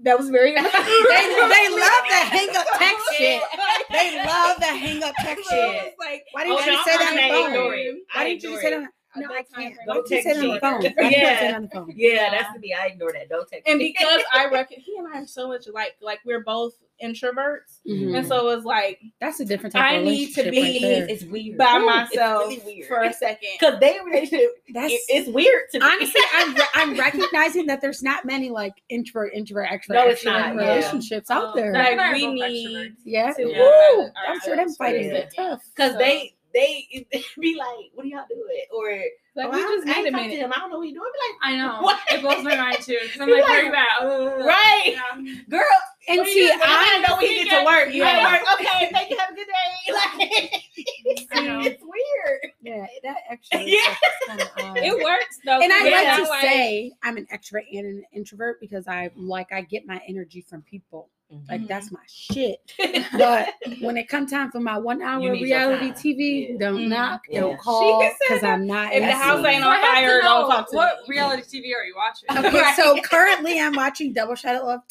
"That 0.03 0.17
was 0.17 0.29
very." 0.29 0.51
they, 0.55 0.61
they 0.61 1.69
love 1.69 2.03
the 2.09 2.21
hang 2.29 2.49
up 2.55 2.65
text 2.77 3.05
shit. 3.17 3.41
They 3.91 4.23
love 4.25 4.57
the 4.59 4.65
hang 4.65 5.03
up 5.03 5.13
text 5.21 5.49
shit. 5.49 5.93
like, 5.99 6.23
Why 6.31 6.43
didn't 6.45 6.59
Oh, 6.61 6.65
you 6.65 6.71
no, 6.71 6.83
say 6.83 6.97
that 6.97 7.09
on 7.09 7.15
the 7.15 7.57
phone? 7.59 7.99
Why 8.13 8.23
didn't 8.29 8.43
you 8.43 8.59
say 8.59 8.69
that? 8.71 8.89
On- 9.15 9.21
No, 9.23 9.27
I 9.29 9.33
can't. 9.43 9.49
frame. 9.53 9.77
Why 9.85 9.93
Don't 9.95 10.07
didn't 10.07 10.25
you 10.25 10.33
say 10.33 10.39
text 10.41 10.61
that 10.61 10.73
on 10.73 10.79
the 10.81 10.89
me. 10.89 10.95
phone? 10.95 11.03
Why 11.03 11.09
didn't 11.09 11.11
you 11.11 11.17
Yeah. 11.47 11.55
on 11.55 11.61
the 11.63 11.67
phone? 11.69 11.93
Yeah, 11.95 12.09
Yeah. 12.13 12.29
that's 12.31 12.53
to 12.53 12.59
me. 12.59 12.73
I 12.73 12.85
ignore 12.87 13.11
that. 13.13 13.29
Don't 13.29 13.47
text 13.47 13.67
and 13.67 13.79
me. 13.79 13.93
because 13.99 14.21
I 14.33 14.45
reckon 14.47 14.79
he 14.79 14.95
and 14.97 15.07
I 15.13 15.19
are 15.21 15.27
so 15.27 15.47
much 15.47 15.67
alike, 15.67 15.95
like 16.01 16.19
we're 16.25 16.43
both 16.43 16.73
introverts, 17.03 17.79
Mhm. 17.87 18.15
and 18.15 18.27
so 18.27 18.49
it's 18.51 18.63
like 18.63 18.99
That's 19.19 19.39
a 19.39 19.45
different 19.45 19.73
type 19.73 19.91
I 19.91 19.95
of 19.95 20.03
need 20.05 20.35
to 20.35 20.43
be- 20.51 20.61
right 20.61 21.09
it's 21.09 21.23
weird 21.23 21.57
by 21.57 21.77
Ooh, 21.77 21.85
myself 21.87 22.43
It's 22.51 22.63
really 22.63 22.75
weird. 22.75 22.87
for 22.87 23.01
a 23.01 23.11
second. 23.11 23.49
because 23.59 23.79
their 23.79 24.03
relationship 24.03 24.49
That's 24.73 24.93
it- 24.93 25.01
it's 25.09 25.27
weird 25.29 25.63
to 25.71 25.79
me. 25.79 25.85
honestly, 25.85 26.21
I'm 26.33 26.53
re- 26.53 26.67
I'm 26.75 26.95
recognizing 26.99 27.65
that 27.65 27.81
there's 27.81 28.03
not 28.03 28.25
many 28.25 28.51
like 28.51 28.73
introvert, 28.89 29.33
introvert, 29.33 29.69
extrovert, 29.69 29.93
No, 29.95 30.07
it's 30.09 30.23
extrovert 30.23 30.55
not, 30.55 30.63
yeah. 30.63 30.73
relationships 30.75 31.31
out 31.31 31.43
Um, 31.45 31.51
there. 31.55 31.73
like, 31.73 31.91
and 31.93 32.01
I 32.01 32.09
are 32.11 32.13
we 32.13 32.27
need- 32.27 32.41
extroverts. 32.67 32.95
yeah, 33.03 33.33
to 33.33 33.49
Yeah. 33.49 33.59
Woo! 33.95 34.09
I'm 34.27 34.39
sure 34.41 34.55
them 34.55 34.69
fighting 34.73 35.09
through 35.09 35.17
is 35.17 35.23
it. 35.23 35.33
tough. 35.35 35.61
because 35.75 35.93
So- 35.93 35.97
they 35.97 36.35
they 36.53 37.05
be 37.39 37.55
like, 37.55 37.91
"What 37.93 38.03
do 38.03 38.09
y'all 38.09 38.25
doing?" 38.29 38.65
Or 38.73 38.89
Like 39.35 39.47
oh, 39.47 39.51
we 39.51 39.57
just 39.57 39.87
I 39.87 39.91
need 39.91 39.97
ain't 39.97 40.07
a 40.07 40.11
to 40.11 40.17
minute. 40.17 40.37
him. 40.39 40.51
I 40.53 40.59
don't 40.59 40.71
know 40.71 40.77
what 40.79 40.87
he 40.87 40.93
doing. 40.93 41.09
Be 41.13 41.19
like, 41.47 41.53
I 41.53 41.57
know. 41.57 41.81
What? 41.81 41.99
It 42.11 42.21
blows 42.21 42.43
my 42.43 42.55
mind 42.55 42.77
too. 42.81 42.97
Because 43.01 43.21
I'm 43.21 43.29
You're 43.29 43.39
like, 43.41 43.47
where 43.47 43.71
like- 43.71 44.01
you 44.01 44.39
at? 44.39 44.45
Right, 44.45 44.83
Yeah. 44.85 45.41
girl. 45.49 45.61
And 46.09 46.17
what 46.19 46.27
see. 46.27 46.49
I 46.51 46.55
I 46.55 46.99
gotta 47.01 47.07
know 47.07 47.17
when 47.21 47.31
you 47.31 47.45
get 47.45 47.59
to 47.59 47.65
work. 47.65 47.93
You 47.93 48.03
Yeah. 48.03 48.09
at 48.09 48.31
work? 48.41 48.53
Okay, 48.59 48.89
thank 48.91 49.09
you. 49.11 49.17
Have 49.19 49.29
a 49.29 49.35
good 49.35 49.47
day. 49.47 50.63
Like, 51.11 51.27
I 51.33 51.41
know. 51.47 51.59
it's 51.61 51.81
weird. 51.83 52.53
yeah, 52.61 52.85
that 53.03 53.17
extra 53.29 53.61
Yeah. 53.61 53.95
kind 54.27 54.41
of 54.41 54.47
odd. 54.59 54.77
it 54.77 54.93
works 55.03 55.39
though. 55.45 55.59
and 55.61 55.71
I 55.71 55.87
Yeah. 55.87 56.17
like 56.17 56.17
to 56.17 56.25
say 56.47 56.91
I'm 57.03 57.17
an 57.17 57.27
extrovert 57.33 57.65
and 57.71 57.85
an 57.85 58.03
introvert 58.13 58.59
because 58.59 58.87
I 58.87 59.11
like 59.15 59.51
I 59.51 59.61
get 59.61 59.85
my 59.85 60.01
energy 60.07 60.41
from 60.41 60.61
people. 60.63 61.09
Like 61.49 61.61
Mhm. 61.61 61.67
that's 61.67 61.91
my 61.91 61.99
shit. 62.07 62.59
But 63.17 63.49
when 63.81 63.97
it 63.97 64.07
comes 64.07 64.31
time 64.31 64.51
for 64.51 64.59
my 64.59 64.77
one 64.77 65.01
hour 65.01 65.31
reality. 65.33 65.91
TV, 65.91 66.49
Yeah. 66.51 66.57
don't 66.59 66.79
Mhm. 66.79 66.89
knock, 66.89 67.21
Yeah. 67.29 67.39
don't 67.41 67.57
call 67.59 68.01
She 68.01 68.07
said 68.07 68.15
because 68.27 68.43
I'm 68.43 68.65
not. 68.67 68.93
if 68.93 69.03
the 69.03 69.11
house 69.11 69.45
ain't 69.45 69.63
I 69.63 69.67
on 69.67 69.73
have 69.75 69.81
to 69.81 69.87
fire, 69.91 70.21
don't 70.21 70.49
talk 70.49 70.69
to 70.69 70.75
what 70.75 71.07
me. 71.07 71.15
reality 71.17 71.43
TV 71.59 71.73
are 71.75 71.83
you 71.85 71.95
watching? 71.95 72.45
Okay, 72.45 72.73
so 72.75 73.01
currently 73.01 73.59
I'm 73.59 73.75
watching 73.75 74.13
Double 74.13 74.35
Shot 74.35 74.55
of 74.55 74.63
Love 74.63 74.87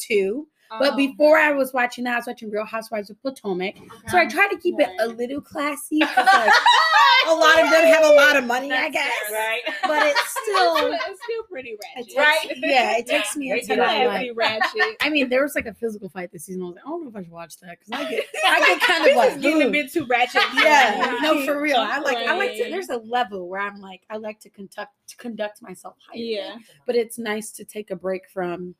2. 0.71 0.77
But 0.79 0.91
Um, 0.91 0.95
before 0.97 1.37
I 1.37 1.51
was 1.51 1.73
watching 1.73 2.03
that, 2.05 2.13
I 2.13 2.17
was 2.17 2.27
watching 2.27 2.49
Real 2.49 2.65
Housewives 2.65 3.09
of 3.09 3.21
Potomac. 3.21 3.75
So 4.09 4.17
I 4.17 4.25
try 4.27 4.47
to 4.49 4.57
keep 4.57 4.79
it 4.79 4.89
a 4.99 5.07
little 5.07 5.41
classy. 5.41 5.99
like, 5.99 6.09
a 7.27 7.33
lot 7.33 7.63
of 7.63 7.69
them 7.69 7.85
have 7.85 8.03
a 8.05 8.13
lot 8.13 8.35
of 8.35 8.45
money, 8.45 8.71
I 8.71 8.89
guess. 8.89 9.11
fair, 9.29 9.37
Right. 9.37 9.61
But 9.83 10.07
it's 10.07 10.29
still, 10.43 10.91
it's 10.93 11.23
still 11.23 11.43
pretty 11.49 11.75
ratchet. 11.95 12.07
takes, 12.07 12.17
Right? 12.17 12.45
yeah, 12.57 12.97
it 12.97 13.05
takes 13.07 13.35
me 13.37 13.49
They 13.51 13.55
into 13.59 13.67
do 13.67 13.75
that. 13.77 13.87
that. 14.05 14.07
Like, 14.07 14.31
ratchet. 14.35 14.95
I 15.01 15.09
mean, 15.09 15.29
there 15.29 15.43
was 15.43 15.53
like 15.55 15.65
a 15.67 15.73
physical 15.73 16.09
fight 16.09 16.31
this 16.31 16.45
season. 16.45 16.61
I 16.63 16.65
was 16.65 16.75
like, 16.75 16.85
I 16.85 16.89
don't 16.89 17.03
know 17.03 17.09
if 17.09 17.15
I 17.15 17.21
should 17.23 17.31
watch 17.31 17.57
that 17.59 17.77
because 17.79 17.91
I 18.05 18.09
get, 18.09 18.25
I 18.45 18.59
get 18.59 18.81
kind 18.81 19.07
of 19.09 19.15
like, 19.17 19.41
getting 19.41 19.61
a 19.63 19.69
bit 19.69 19.91
too 19.91 20.05
ratchet. 20.05 20.41
yeah, 20.55 20.95
Yeah. 20.97 21.17
no, 21.21 21.45
for 21.45 21.61
real. 21.61 21.77
I 21.77 21.99
like, 21.99 22.17
I 22.17 22.35
like 22.35 22.53
to. 22.53 22.69
There's 22.69 22.89
a 22.89 22.97
level 22.97 23.47
where 23.49 23.61
I'm 23.61 23.79
like, 23.81 24.01
I 24.09 24.17
like 24.17 24.39
to 24.41 24.49
conduct, 24.49 24.93
to 25.09 25.17
conduct 25.17 25.61
myself 25.61 25.95
higher. 26.07 26.17
Yeah. 26.21 26.55
but 26.85 26.95
it's 26.95 27.17
nice 27.17 27.51
to 27.51 27.65
take 27.65 27.91
a 27.91 27.95
break 27.95 28.29
from 28.29 28.73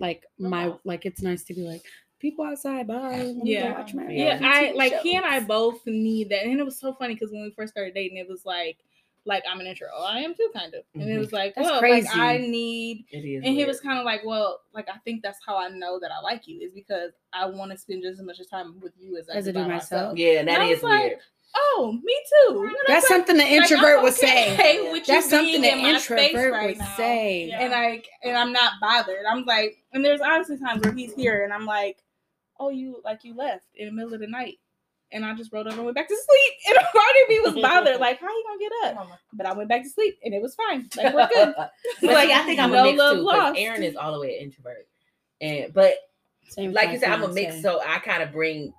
like 0.00 0.24
my 0.38 0.66
Uh-huh. 0.68 0.78
like 0.84 1.06
it's 1.06 1.22
nice 1.22 1.44
to 1.44 1.54
be 1.54 1.62
like 1.62 1.82
people 2.20 2.44
outside 2.44 2.86
bye 2.86 3.16
let 3.36 3.46
Yeah. 3.46 3.78
watch 3.78 3.94
my 3.94 4.04
Yeah, 4.04 4.38
reality 4.38 4.44
I 4.44 4.60
TV 4.68 4.78
like 4.78 5.00
he 5.00 5.16
and 5.16 5.24
I 5.26 5.40
both 5.40 5.84
need 5.86 6.30
that, 6.30 6.44
and 6.44 6.58
it 6.58 6.64
was 6.64 6.78
so 6.78 6.94
funny 6.94 7.14
because 7.14 7.30
when 7.32 7.42
we 7.42 7.50
first 7.50 7.72
started 7.72 7.94
dating, 7.94 8.16
it 8.18 8.28
was 8.28 8.44
like, 8.46 8.78
like 9.26 9.44
I'm 9.50 9.60
an 9.60 9.66
intro. 9.66 9.88
Oh, 9.94 10.04
I 10.04 10.20
am 10.20 10.34
too, 10.34 10.50
kind 10.54 10.74
of, 10.74 10.84
and 10.94 11.08
it 11.08 11.14
Mhm. 11.14 11.18
was 11.18 11.32
like, 11.32 11.54
That's 11.54 11.68
well, 11.68 11.78
crazy. 11.80 12.06
like 12.08 12.16
I 12.16 12.38
need, 12.38 13.06
It 13.10 13.24
is. 13.24 13.42
and 13.44 13.54
he 13.54 13.64
was 13.64 13.80
kind 13.80 13.98
of 13.98 14.04
like, 14.04 14.22
well, 14.24 14.60
like 14.72 14.88
I 14.88 14.98
think 15.04 15.22
that's 15.22 15.38
how 15.46 15.56
I 15.56 15.68
know 15.68 15.98
that 16.00 16.10
I 16.10 16.20
like 16.20 16.46
you 16.46 16.60
is 16.60 16.72
because 16.72 17.12
I 17.32 17.46
want 17.46 17.72
to 17.72 17.78
spend 17.78 18.02
just 18.02 18.20
as 18.20 18.24
much 18.24 18.38
time 18.50 18.80
with 18.80 18.92
you 18.98 19.16
as 19.18 19.28
I 19.28 19.34
As 19.34 19.44
do 19.44 19.50
I 19.50 19.52
do 19.52 19.58
by 19.60 19.68
myself. 19.68 20.18
Yeah, 20.18 20.40
and 20.40 20.48
that 20.48 20.54
And 20.60 20.62
I 20.62 20.66
is 20.66 20.76
was 20.76 20.82
like, 20.82 21.02
weird. 21.02 21.18
Oh, 21.56 21.98
me 22.02 22.14
too. 22.48 22.54
You 22.54 22.66
know, 22.66 22.72
that's 22.88 23.04
like- 23.04 23.08
something 23.08 23.36
the 23.36 23.42
like, 23.44 23.52
I'm 23.52 23.62
introvert 23.62 24.02
would 24.02 24.14
say 24.14 24.54
okay 24.54 24.82
with 24.92 25.06
you 25.08 25.14
that's 25.14 25.30
something 25.30 25.60
being 25.60 25.62
the 25.62 25.88
in 25.88 25.94
introvert 25.94 26.52
right 26.52 26.66
would 26.68 26.78
now. 26.78 26.96
say 26.96 27.46
Yeah. 27.46 27.60
and 27.62 27.70
like 27.72 28.08
and 28.22 28.36
I'm 28.36 28.52
not 28.52 28.72
bothered. 28.80 29.24
I'm 29.28 29.44
like, 29.44 29.76
and 29.92 30.04
there's 30.04 30.20
obviously 30.20 30.58
times 30.58 30.82
where 30.82 30.92
he's 30.92 31.14
here 31.14 31.44
and 31.44 31.52
I'm 31.52 31.64
like, 31.66 31.98
oh, 32.58 32.70
you 32.70 33.00
like 33.04 33.24
you 33.24 33.34
left 33.36 33.64
in 33.76 33.86
the 33.86 33.92
middle 33.92 34.14
of 34.14 34.20
the 34.20 34.26
night, 34.26 34.58
and 35.12 35.24
I 35.24 35.34
just 35.34 35.52
rolled 35.52 35.66
over 35.68 35.76
and 35.76 35.84
went 35.84 35.94
back 35.96 36.08
to 36.08 36.16
sleep, 36.16 36.52
and 36.68 36.76
part 36.92 37.14
of 37.22 37.28
me 37.28 37.40
was 37.40 37.62
bothered, 37.62 38.00
like, 38.00 38.20
how 38.20 38.26
you 38.28 38.44
gonna 38.48 38.58
get 38.58 38.98
up? 38.98 39.06
Oh 39.08 39.16
but 39.32 39.46
I 39.46 39.52
went 39.52 39.68
back 39.68 39.82
to 39.82 39.88
sleep 39.88 40.18
and 40.24 40.34
it 40.34 40.42
was 40.42 40.54
fine. 40.56 40.88
Like 40.96 41.14
we're 41.14 41.28
good. 41.28 41.54
but 41.56 41.72
Like, 42.02 42.28
see, 42.28 42.34
I 42.34 42.42
think 42.42 42.58
I'm 42.60 42.72
no 42.72 42.80
a 42.80 42.84
mix 42.84 42.98
love 42.98 43.16
too 43.16 43.22
lost. 43.22 43.58
Aaron 43.58 43.82
is 43.82 43.94
all 43.96 44.12
the 44.12 44.20
way 44.20 44.36
an 44.38 44.44
introvert, 44.44 44.88
and 45.40 45.72
but 45.72 45.94
Same 46.48 46.72
like 46.72 46.90
you 46.90 46.98
said, 46.98 47.10
I'm 47.10 47.22
a 47.22 47.28
mix, 47.28 47.62
so 47.62 47.80
I 47.86 47.98
kind 48.00 48.22
of 48.24 48.32
bring 48.32 48.72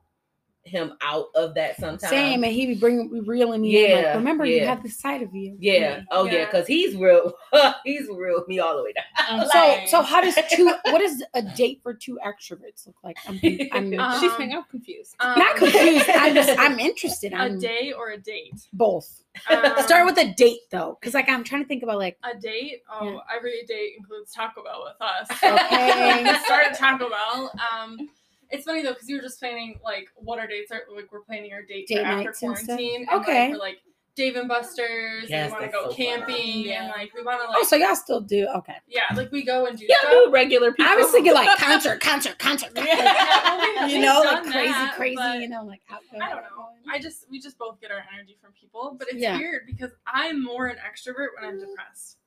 him 0.66 0.94
out 1.02 1.28
of 1.36 1.54
that 1.54 1.78
sometimes. 1.80 2.10
same 2.10 2.44
and 2.44 2.52
he 2.52 2.66
be 2.66 2.74
bringing 2.76 3.08
be 3.12 3.20
reeling 3.20 3.62
me 3.62 3.86
in 3.86 3.92
like 3.96 4.04
Yeah, 4.04 4.16
remember 4.16 4.46
you 4.46 4.56
yeah. 4.58 4.66
have 4.66 4.82
this 4.82 4.98
side 5.00 5.22
of 5.22 5.34
you 5.36 5.56
Yeah. 5.60 6.02
Oh 6.10 6.26
yeah, 6.26 6.32
Yeah. 6.34 6.46
because 6.46 6.66
he's 6.66 6.96
real. 6.96 7.34
he's 7.86 8.08
real 8.10 8.44
me 8.48 8.58
all 8.60 8.76
the 8.76 8.84
way 8.84 8.92
down. 8.94 9.04
I'm 9.16 9.48
so 9.48 9.86
so 9.86 10.02
how 10.02 10.22
does 10.22 10.36
two 10.52 10.66
what 10.86 10.98
does 11.00 11.24
a 11.36 11.44
date 11.44 11.82
for 11.84 11.94
two 11.94 12.18
extroverts 12.26 12.88
look 12.88 12.96
like 13.04 13.16
i'm, 13.28 13.40
I'm 13.72 13.94
Um, 14.00 14.20
she's 14.20 14.36
saying 14.38 14.54
I'm 14.54 14.64
confused. 14.64 15.16
Um, 15.20 15.38
not 15.38 15.56
confused 15.56 16.10
i'm 16.10 16.34
just 16.34 16.58
i'm 16.60 16.80
interested 16.80 17.32
A 17.34 17.36
i'm 17.38 17.60
day 17.60 17.94
or 17.96 18.10
a 18.12 18.18
date? 18.18 18.54
both 18.74 19.22
Um, 19.50 19.62
start 19.84 20.06
with 20.06 20.18
a 20.18 20.34
date 20.34 20.62
though 20.72 20.98
because 21.00 21.14
like 21.14 21.30
i'm 21.30 21.44
trying 21.44 21.62
to 21.62 21.68
think 21.68 21.84
about 21.84 22.00
like 22.00 22.18
a 22.24 22.36
date. 22.40 22.82
Oh, 22.92 23.06
Yeah. 23.12 23.20
every 23.38 23.64
date 23.68 23.94
includes 24.00 24.32
Taco 24.34 24.64
Bell 24.64 24.84
with 24.86 25.00
us. 25.00 25.28
Okay. 25.44 26.38
Start 26.46 26.66
at 26.72 26.78
Taco 26.78 27.10
Bell. 27.10 27.52
Um, 27.72 28.10
it's 28.50 28.66
funny 28.66 28.82
though 28.84 28.94
because 28.94 29.10
you 29.10 29.16
were 29.18 29.22
just 29.22 29.40
planning 29.40 29.80
like 29.84 30.08
what 30.16 30.40
our 30.40 30.48
dates 30.48 30.72
are. 30.72 30.82
Like 30.94 31.12
we're 31.12 31.22
planning 31.22 31.54
our 31.54 31.62
date, 31.64 31.88
Date 31.88 32.00
for 32.00 32.04
after 32.06 32.24
nights 32.26 32.42
and 32.44 32.58
stuff? 32.58 32.66
quarantine. 32.68 33.06
And, 33.10 33.22
Okay. 33.22 33.42
like, 33.44 33.52
we're 33.52 33.58
like 33.60 33.78
Dave 34.16 34.38
and 34.38 34.48
Buster's. 34.48 35.30
Yes, 35.30 35.52
we 35.52 35.52
want 35.52 35.66
to 35.66 35.72
that's 35.72 35.74
go 35.74 35.84
so 35.84 35.88
fun. 35.90 35.96
camping 35.98 36.66
Yeah. 36.66 36.84
and 36.84 36.88
like 36.90 37.14
we 37.14 37.22
want 37.22 37.42
to 37.42 37.48
like 37.48 37.58
oh 37.60 37.64
so 37.66 37.76
y'all 37.76 37.96
still 37.96 38.22
do 38.22 38.48
okay 38.56 38.76
yeah 38.88 39.14
like 39.14 39.30
we 39.32 39.44
go 39.44 39.66
and 39.66 39.78
do 39.78 39.86
Yeah, 39.90 39.96
stuff. 40.00 40.32
regular 40.32 40.72
people. 40.72 40.90
I 40.90 40.96
was 40.96 41.12
thinking 41.12 41.34
like 41.34 41.58
concert, 41.58 42.00
concert, 42.02 42.40
concert, 42.40 42.74
concert. 42.74 42.88
Yeah, 42.88 43.44
well, 43.44 43.60
we- 43.88 43.92
you 43.94 43.98
we've 44.00 44.06
know, 44.06 44.22
like 44.22 44.44
done 44.44 44.52
crazy, 44.54 44.72
that, 44.72 44.94
crazy, 44.96 45.16
but 45.18 45.40
you 45.42 45.50
know, 45.50 45.64
like 45.66 45.82
outgoing, 45.90 46.22
I 46.22 46.30
don't 46.30 46.38
know. 46.38 46.44
outgoing. 46.44 46.76
I 46.90 47.00
just 47.00 47.26
we 47.30 47.42
just 47.42 47.58
both 47.58 47.82
get 47.82 47.92
our 47.92 48.04
energy 48.14 48.38
from 48.42 48.54
people, 48.54 48.96
but 48.98 49.10
it's 49.10 49.18
Yeah. 49.18 49.38
weird 49.38 49.64
because 49.68 49.92
I'm 50.08 50.42
more 50.42 50.68
an 50.68 50.78
extrovert 50.78 51.30
when 51.38 51.50
I'm 51.50 51.60
depressed. 51.60 52.18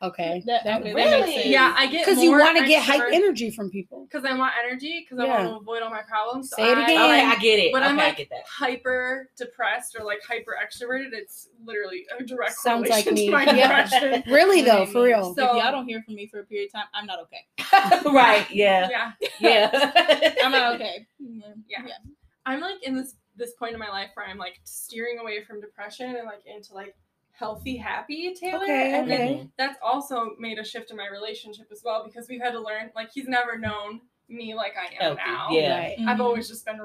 Okay, 0.00 0.42
That- 0.46 0.64
that, 0.64 0.80
okay, 0.80 0.90
that 0.90 0.94
Really? 0.94 1.20
makes 1.22 1.34
sense. 1.34 1.46
Yeah, 1.46 1.74
I 1.76 1.86
get 1.88 2.06
because 2.06 2.22
you 2.22 2.30
want 2.30 2.56
to 2.58 2.64
get 2.66 2.82
hype 2.84 3.02
energy 3.12 3.50
from 3.50 3.68
people. 3.70 4.06
because 4.10 4.24
I 4.24 4.36
want 4.36 4.52
energy 4.64 5.04
because 5.04 5.22
I 5.24 5.28
want 5.28 5.42
to 5.48 5.56
avoid 5.56 5.82
all 5.82 5.90
my 5.90 6.02
problems. 6.08 6.50
Say 6.54 6.70
it 6.70 6.78
I- 6.78 6.84
again. 6.84 7.02
Okay, 7.02 7.20
I 7.26 7.36
get 7.36 7.58
it. 7.58 7.72
When 7.72 7.82
okay, 7.82 7.90
I'm 7.90 7.98
I 8.00 8.04
like 8.04 8.16
get 8.16 8.30
that. 8.30 8.44
hyper 8.46 9.28
depressed 9.36 9.96
or 9.98 10.04
like 10.04 10.20
hyper 10.26 10.54
extroverted, 10.62 11.08
it's 11.12 11.48
literally 11.64 12.06
a 12.18 12.22
direct 12.22 12.54
Sounds 12.54 12.88
like 12.88 13.06
me. 13.10 13.26
to 13.26 13.32
my 13.32 13.44
Yeah. 13.56 14.22
Really 14.28 14.62
though, 14.62 14.86
for 14.86 15.02
real. 15.02 15.34
So- 15.34 15.56
if 15.56 15.62
y'all 15.64 15.72
don't 15.72 15.86
hear 15.88 16.02
from 16.02 16.14
me 16.14 16.28
for 16.28 16.40
a 16.40 16.44
period 16.44 16.66
of 16.68 16.72
time, 16.72 16.86
I'm 16.94 17.06
not 17.06 17.18
okay. 17.22 18.08
right. 18.10 18.46
Yeah. 18.50 18.88
Yeah, 18.90 19.12
Yeah. 19.40 20.32
I'm 20.44 20.52
not 20.52 20.74
okay. 20.76 21.06
Yeah. 21.66 21.82
I'm 22.46 22.60
like 22.60 22.82
in 22.82 22.96
this 22.96 23.14
this 23.36 23.52
point 23.54 23.72
in 23.72 23.78
my 23.78 23.88
life 23.88 24.10
where 24.14 24.26
I'm 24.26 24.38
like 24.38 24.58
steering 24.64 25.18
away 25.20 25.42
from 25.44 25.60
depression 25.60 26.16
and 26.16 26.24
like 26.26 26.40
into 26.46 26.72
like 26.74 26.94
healthy, 27.38 27.76
happy 27.76 28.34
Taylor. 28.34 28.64
Okay, 28.64 28.94
and 28.94 29.10
then 29.10 29.52
that's 29.56 29.78
also 29.82 30.30
made 30.38 30.58
a 30.58 30.64
shift 30.64 30.90
in 30.90 30.96
my 30.96 31.06
relationship 31.08 31.66
as 31.70 31.82
well 31.84 32.02
because 32.04 32.28
we've 32.28 32.40
had 32.42 32.52
to 32.52 32.60
learn 32.60 32.90
like 32.96 33.10
he's 33.12 33.28
never 33.28 33.56
known 33.58 34.00
me 34.28 34.54
like 34.54 34.72
I 34.76 34.86
am 35.02 35.16
Healthy, 35.16 35.22
now. 35.26 35.46
yeah. 35.50 35.78
Right. 35.78 35.96
I've 36.06 36.18
Mhm. 36.18 36.20
always 36.20 36.48
just 36.48 36.66
been 36.66 36.78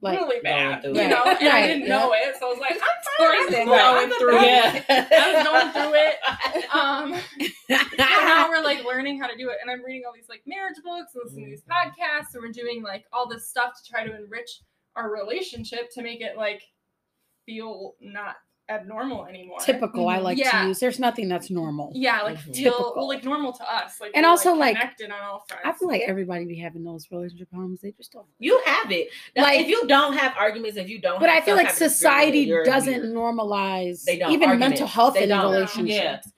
Like, 0.00 0.18
really 0.20 0.40
bad, 0.40 0.84
you 0.84 0.90
it. 0.94 1.08
know, 1.08 1.24
and 1.24 1.48
I 1.48 1.66
didn't 1.66 1.82
yeah. 1.86 1.98
know 1.98 2.12
it, 2.14 2.36
so 2.38 2.46
I 2.46 2.50
was 2.50 2.58
like, 2.60 2.72
I'm 2.74 2.78
Tori's 3.18 3.42
fine. 3.44 3.50
been 3.50 3.68
I'm 3.68 4.08
going 4.08 4.18
through 4.18 4.38
it. 4.38 4.44
Yeah. 4.44 4.84
I 5.12 5.32
was 5.34 5.44
going 5.44 5.72
through 5.72 5.94
it. 5.94 6.74
Um, 6.74 7.14
so 7.88 7.96
now 7.98 8.48
we're 8.48 8.62
like 8.62 8.84
learning 8.84 9.20
how 9.20 9.26
to 9.26 9.36
do 9.36 9.48
it, 9.50 9.56
and 9.60 9.70
I'm 9.70 9.84
reading 9.84 10.04
all 10.06 10.12
these 10.14 10.28
like 10.28 10.42
marriage 10.46 10.76
books, 10.84 11.14
and 11.16 11.24
listening 11.24 11.46
to 11.46 11.50
these 11.50 11.64
podcasts, 11.64 12.32
and 12.34 12.42
we're 12.42 12.52
doing 12.52 12.82
like 12.82 13.06
all 13.12 13.28
this 13.28 13.48
stuff 13.48 13.72
to 13.82 13.90
try 13.90 14.06
to 14.06 14.14
enrich 14.16 14.60
our 14.94 15.10
relationship 15.12 15.90
to 15.94 16.02
make 16.02 16.20
it 16.20 16.36
like 16.36 16.62
feel 17.44 17.94
not 18.00 18.36
abnormal 18.68 19.26
anymore. 19.26 19.58
typical. 19.60 20.08
I 20.08 20.18
like 20.18 20.38
Yeah. 20.38 20.62
to 20.62 20.68
use. 20.68 20.78
There's 20.78 20.98
nothing 20.98 21.28
that's 21.28 21.50
normal. 21.50 21.90
Yeah, 21.94 22.22
like 22.22 22.36
Mhm. 22.38 22.54
feel 22.56 22.72
Typical. 22.72 22.92
well, 22.96 23.08
like 23.08 23.24
normal 23.24 23.52
to 23.52 23.72
us. 23.74 24.00
Like 24.00 24.12
And 24.14 24.26
also, 24.26 24.54
like, 24.54 24.76
connected 24.76 25.10
on 25.10 25.20
all 25.20 25.44
fronts. 25.48 25.64
I 25.66 25.72
feel 25.72 25.88
like 25.88 26.02
everybody 26.06 26.44
be 26.44 26.56
having 26.56 26.84
those 26.84 27.10
relationship 27.10 27.50
problems. 27.50 27.80
They 27.80 27.92
just 27.92 28.12
don't. 28.12 28.26
You 28.38 28.60
have 28.66 28.90
it. 28.92 29.08
Now, 29.36 29.44
Like- 29.44 29.60
if 29.60 29.68
you 29.68 29.86
don't 29.86 30.12
have 30.14 30.34
arguments, 30.38 30.76
if 30.76 30.88
you 30.88 31.00
don't, 31.00 31.18
But 31.20 31.28
have 31.30 31.42
I 31.42 31.44
feel 31.46 31.56
like 31.56 31.66
type 31.66 31.74
of 31.74 31.78
disagreement, 31.78 32.44
society 32.44 32.64
doesn't 32.70 33.02
normalize 33.14 34.04
They 34.04 34.18
don't. 34.18 34.32
even 34.32 34.48
Arguments. 34.50 34.80
mental 34.80 34.86
health 34.86 35.14
They 35.14 35.22
in 35.24 35.28
don't. 35.30 35.50
relationships. 35.52 36.26
Like 36.26 36.34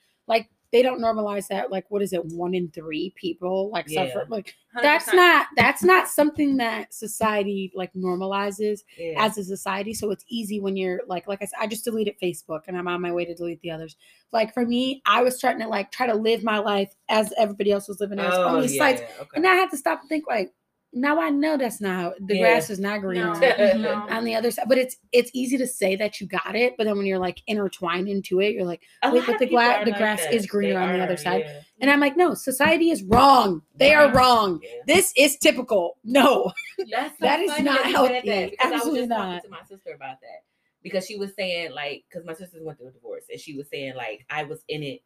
they 0.73 0.83
don't 0.83 1.01
normalize 1.01 1.49
that. 1.49 1.71
Like 1.71 1.91
what 1.91 2.03
is 2.03 2.13
it? 2.13 2.25
One 2.27 2.55
in 2.55 2.71
three 2.71 3.13
people 3.17 3.71
like 3.71 3.87
Yeah. 3.89 4.07
suffer. 4.07 4.27
Like 4.29 4.55
100%. 4.77 4.83
that's 4.83 5.13
not 5.13 5.47
that's 5.57 5.83
not 5.83 6.09
something 6.09 6.57
that 6.59 6.95
society 6.95 7.73
like 7.75 7.93
normalizes 7.95 8.81
Yeah. 8.97 9.25
as 9.25 9.37
a 9.39 9.45
society. 9.45 9.95
So 9.95 10.11
it's 10.11 10.25
easy 10.29 10.61
when 10.61 10.77
you're 10.77 11.01
like 11.07 11.27
like 11.27 11.43
I 11.43 11.47
said, 11.47 11.59
I 11.61 11.67
just 11.67 11.85
deleted 11.85 12.15
Facebook 12.23 12.63
and 12.69 12.77
I'm 12.77 12.87
on 12.89 13.01
my 13.01 13.13
way 13.13 13.25
to 13.25 13.35
delete 13.35 13.61
the 13.63 13.71
others. 13.71 13.97
Like 14.33 14.55
for 14.55 14.65
me, 14.65 15.03
I 15.07 15.23
was 15.23 15.37
starting 15.37 15.61
to 15.63 15.69
like 15.69 15.91
try 15.91 16.07
to 16.07 16.15
live 16.15 16.45
my 16.45 16.59
life 16.59 16.95
as 17.09 17.33
everybody 17.37 17.73
else 17.73 17.89
was 17.89 18.01
living 18.01 18.19
theirs 18.19 18.35
oh, 18.35 18.49
on 18.49 18.63
these 18.63 18.77
yeah, 18.77 18.83
sites. 18.91 19.03
okay. 19.21 19.31
And 19.35 19.47
I 19.47 19.55
had 19.55 19.71
to 19.71 19.77
stop 19.77 20.01
and 20.01 20.09
think 20.09 20.25
like, 20.29 20.53
now 20.92 21.20
I 21.20 21.31
know 21.31 21.57
that's 21.57 21.81
not 21.81 21.94
how 21.94 22.14
the 22.20 22.35
Yeah. 22.37 22.40
grass 22.40 22.68
is 22.70 22.81
not 22.81 23.00
greener 23.00 23.33
No, 23.35 23.72
no. 23.76 23.92
on 24.09 24.24
the 24.24 24.35
other 24.35 24.50
side. 24.50 24.66
But 24.68 24.79
it's 24.79 24.96
it's 25.12 25.31
easy 25.35 25.57
to 25.59 25.66
say 25.66 25.94
that 25.96 26.20
you 26.20 26.26
got 26.26 26.57
it, 26.57 26.74
but 26.76 26.85
then 26.85 26.96
when 26.96 27.07
you're 27.07 27.18
like 27.18 27.40
intertwined 27.46 28.09
into 28.09 28.40
it, 28.40 28.55
you're 28.55 28.64
like, 28.64 28.83
A 29.03 29.12
Wait, 29.12 29.24
but 29.26 29.38
the 29.38 29.46
gla- 29.46 29.83
the 29.85 29.90
like 29.92 29.98
grass 29.98 30.22
that. 30.22 30.35
is 30.35 30.46
greener 30.46 30.74
They 30.74 30.81
on 30.81 30.92
the 30.94 30.98
are, 31.00 31.03
other 31.05 31.16
side. 31.16 31.42
yeah. 31.46 31.61
and 31.81 31.90
I'm 31.90 32.00
like, 32.00 32.16
no, 32.16 32.35
society 32.35 32.90
is 32.90 33.03
wrong. 33.05 33.62
They 33.76 33.94
are 33.94 34.12
wrong. 34.12 34.61
Yeah. 34.62 34.70
This 34.87 35.12
is 35.16 35.37
typical. 35.38 35.96
No. 36.05 36.53
That's 36.90 37.11
so 37.18 37.24
That 37.26 37.40
is 37.40 37.48
not 37.50 37.64
that 37.64 37.87
you 37.90 37.96
said 37.96 38.12
healthy. 38.12 38.29
that, 38.31 38.37
I 38.64 38.70
was 38.70 38.74
Absolutely 38.74 39.00
just 39.00 39.09
not. 39.11 39.24
talking 39.37 39.40
to 39.42 39.48
my 39.50 39.62
sister 39.68 39.90
about 39.94 40.20
that 40.22 40.42
because 40.83 41.07
she 41.07 41.16
was 41.16 41.33
saying 41.37 41.72
like 41.72 42.05
because 42.09 42.24
my 42.26 42.33
sister 42.35 42.59
went 42.62 42.79
through 42.79 42.88
a 42.88 42.92
divorce 42.92 43.24
and 43.31 43.38
she 43.40 43.55
was 43.57 43.68
saying 43.68 43.94
like 43.94 44.24
I 44.31 44.44
was 44.44 44.64
in 44.68 44.83
it 44.83 45.03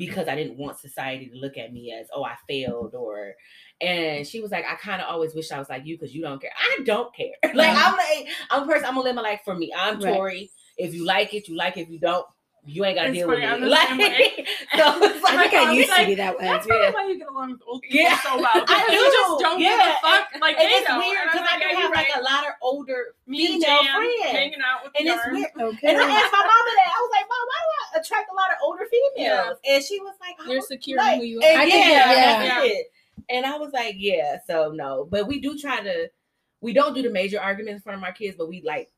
because 0.00 0.26
I 0.28 0.34
didn't 0.34 0.56
want 0.56 0.78
society 0.78 1.26
to 1.28 1.36
look 1.36 1.56
at 1.58 1.72
me 1.72 1.92
as 1.92 2.08
oh 2.14 2.24
I 2.24 2.34
failed 2.48 2.94
or 2.94 3.34
and 3.80 4.26
she 4.26 4.40
was 4.40 4.50
like 4.50 4.64
I 4.66 4.74
kind 4.74 5.00
of 5.00 5.08
always 5.08 5.34
wish 5.34 5.52
I 5.52 5.58
was 5.58 5.68
like 5.68 5.84
you 5.86 5.96
because 5.96 6.14
you 6.14 6.22
don't 6.22 6.40
care 6.40 6.50
I 6.58 6.80
don't 6.84 7.14
care 7.14 7.34
like 7.54 7.54
Yeah. 7.54 7.82
I'm 7.84 7.96
like 7.96 8.28
I'm 8.50 8.62
a 8.62 8.66
person 8.66 8.86
I'm 8.86 8.94
gonna 8.94 9.04
live 9.04 9.14
my 9.14 9.22
life 9.22 9.40
for 9.44 9.54
me 9.54 9.72
I'm 9.76 10.00
Right. 10.00 10.14
Tori 10.14 10.50
if 10.78 10.94
you 10.94 11.04
like 11.04 11.34
it 11.34 11.48
you 11.48 11.56
like 11.56 11.76
it 11.76 11.82
if 11.82 11.90
you 11.90 11.98
don't 12.00 12.26
you 12.66 12.84
ain't 12.84 12.96
gotta 12.96 13.08
It's 13.08 13.16
deal 13.16 13.26
funny, 13.26 13.40
with 13.40 13.52
I'm 13.56 13.62
it 13.64 13.72
like 13.72 13.88
same 13.88 13.98
way. 13.98 14.44
so 14.76 14.84
it's 15.00 15.24
I 15.32 15.48
think 15.48 15.54
I 15.54 15.64
like- 15.64 15.76
used 15.80 15.96
to 15.96 16.04
be 16.12 16.14
that 16.20 16.36
way. 16.36 16.44
That's 16.44 16.66
Yeah. 16.68 16.76
probably 16.76 16.92
why 16.92 17.04
you 17.08 17.16
get 17.18 17.28
along 17.32 17.52
with 17.56 17.62
old 17.66 17.80
people 17.80 18.00
Yeah. 18.04 18.20
so 18.20 18.36
well. 18.36 18.52
I 18.52 18.60
Because 18.60 18.84
do, 18.84 18.92
you 19.00 19.04
just 19.08 19.32
don't 19.40 19.60
yeah, 19.64 19.80
give 19.80 19.80
a 19.80 19.92
fuck. 20.04 20.24
Like 20.44 20.56
and 20.60 20.68
they 20.68 20.76
it's 20.76 20.88
know. 20.92 20.98
weird 21.00 21.24
And 21.24 21.24
I'm 21.24 21.40
because 21.40 21.48
I 21.48 21.56
do 21.56 21.64
yeah, 21.64 21.72
have 21.72 21.80
you're 21.88 21.96
like 22.04 22.12
a 22.20 22.20
lot 22.20 22.44
of 22.44 22.52
older 22.60 23.16
Me 23.24 23.48
female 23.48 23.64
Jan 23.64 23.96
friends. 23.96 24.36
hanging 24.36 24.60
out 24.60 24.84
with 24.84 24.92
and 24.92 25.08
it's 25.08 25.16
yarn. 25.24 25.32
weird. 25.40 25.52
Okay. 25.72 25.88
And 25.88 25.96
I 26.04 26.08
asked 26.20 26.32
my 26.36 26.44
mama 26.44 26.70
that. 26.76 26.90
I 26.92 26.98
was 27.00 27.12
like, 27.16 27.26
Mom, 27.32 27.44
why 27.48 27.60
do 27.64 27.70
I? 27.79 27.79
Attract 27.94 28.30
a 28.30 28.34
lot 28.34 28.50
of 28.50 28.56
older 28.62 28.84
females. 28.90 29.56
And 29.68 29.82
she 29.84 29.98
was 30.00 30.14
like, 30.20 30.36
I 30.40 30.48
You're 30.50 30.56
was 30.60 30.68
secure 30.68 30.98
like- 30.98 31.18
who 31.20 31.24
you 31.26 31.40
and 31.40 31.56
are. 31.58 31.62
I 31.62 31.70
think 31.70 31.86
yeah, 31.86 32.14
that- 32.14 32.48
that's 32.48 32.66
it. 32.68 32.86
And 33.28 33.46
I 33.46 33.56
was 33.58 33.72
like, 33.72 33.94
yeah, 33.98 34.38
so 34.46 34.72
no. 34.74 35.06
But 35.10 35.26
we 35.28 35.40
do 35.40 35.56
try 35.58 35.80
to 35.80 36.08
we 36.60 36.72
don't 36.72 36.94
do 36.94 37.02
the 37.02 37.10
major 37.10 37.40
arguments 37.40 37.78
in 37.80 37.82
front 37.82 37.98
of 37.98 38.04
our 38.04 38.12
kids, 38.12 38.36
but 38.36 38.48
we 38.48 38.60
like 38.62 38.90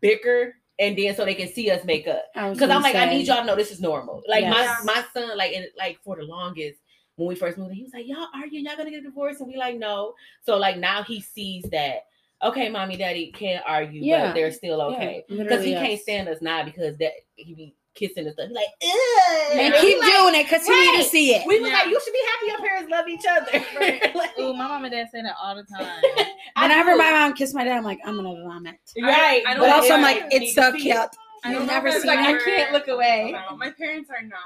bicker 0.00 0.54
and 0.78 0.96
then 0.96 1.14
so 1.16 1.24
they 1.24 1.34
can 1.34 1.48
see 1.48 1.70
us 1.70 1.84
make 1.84 2.06
up. 2.06 2.24
Because 2.34 2.62
I'm 2.62 2.68
gonna 2.68 2.80
like, 2.80 2.94
I 2.94 3.06
need 3.06 3.26
y'all 3.26 3.38
to 3.38 3.44
know 3.44 3.56
this 3.56 3.72
is 3.72 3.80
normal. 3.80 4.22
Like 4.28 4.42
Yes. 4.42 4.84
my 4.84 4.94
my 4.94 5.04
son, 5.12 5.36
like 5.36 5.52
and 5.54 5.66
like 5.76 5.98
for 6.04 6.16
the 6.16 6.22
longest 6.24 6.78
when 7.16 7.28
we 7.28 7.34
first 7.34 7.58
moved, 7.58 7.70
in, 7.70 7.76
he 7.76 7.82
was 7.82 7.92
like, 7.92 8.06
Y'all 8.06 8.28
arguing, 8.34 8.64
y'all 8.64 8.76
gonna 8.76 8.90
get 8.90 9.00
a 9.00 9.02
divorce? 9.02 9.40
And 9.40 9.48
we 9.48 9.56
like, 9.56 9.76
no. 9.76 10.14
So 10.44 10.56
like 10.56 10.76
now 10.78 11.02
he 11.02 11.20
sees 11.20 11.64
that, 11.72 12.06
okay, 12.44 12.68
mommy, 12.68 12.96
daddy 12.96 13.32
can't 13.32 13.64
argue, 13.66 14.02
Yeah. 14.02 14.26
but 14.26 14.34
they're 14.34 14.52
still 14.52 14.80
okay. 14.82 15.24
Because 15.28 15.44
Literally, 15.44 15.64
he 15.66 15.70
yes. 15.72 15.86
can't 15.86 16.00
stand 16.00 16.28
us 16.28 16.40
now 16.42 16.62
because 16.64 16.96
that 16.98 17.12
he 17.34 17.54
be 17.54 17.74
kissing 17.98 18.24
and 18.26 18.32
stuff. 18.34 18.48
Like, 18.52 18.66
Ugh. 18.82 19.52
And 19.54 19.74
keep 19.74 19.98
like- 19.98 20.12
doing 20.12 20.34
it 20.36 20.44
because 20.44 20.66
you 20.66 20.92
need 20.92 21.02
to 21.02 21.08
see 21.08 21.34
it. 21.34 21.46
We 21.46 21.60
was 21.60 21.68
Yeah. 21.70 21.76
like, 21.78 21.86
you 21.88 22.00
should 22.02 22.12
be 22.12 22.22
happy 22.32 22.46
your 22.46 22.58
parents 22.68 22.90
love 22.90 23.08
each 23.08 23.24
other. 23.28 24.12
Like, 24.18 24.38
Ooh, 24.38 24.54
my 24.54 24.68
mom 24.68 24.84
and 24.84 24.92
dad 24.92 25.08
say 25.12 25.22
that 25.22 25.34
all 25.42 25.54
the 25.56 25.64
time. 25.64 26.02
I 26.56 26.62
Whenever 26.62 26.96
my 26.96 27.10
mom 27.10 27.34
kissed 27.34 27.54
my 27.54 27.64
dad, 27.64 27.76
I'm 27.76 27.84
like, 27.84 28.00
I'm 28.04 28.16
gonna 28.16 28.42
vomit. 28.44 28.76
right, 29.00 29.42
I 29.46 29.54
don't 29.54 29.60
But 29.60 29.70
also, 29.70 29.94
I'm 29.94 30.02
like, 30.02 30.24
it's 30.30 30.54
so 30.54 30.72
cute. 30.72 30.96
I 31.44 31.52
You've 31.52 31.66
never 31.66 31.90
seen 31.92 32.06
like, 32.06 32.18
I 32.18 32.38
can't 32.42 32.72
look 32.72 32.88
away. 32.88 33.32
No, 33.50 33.56
my 33.56 33.70
parents 33.70 34.10
are 34.10 34.22
not. 34.22 34.38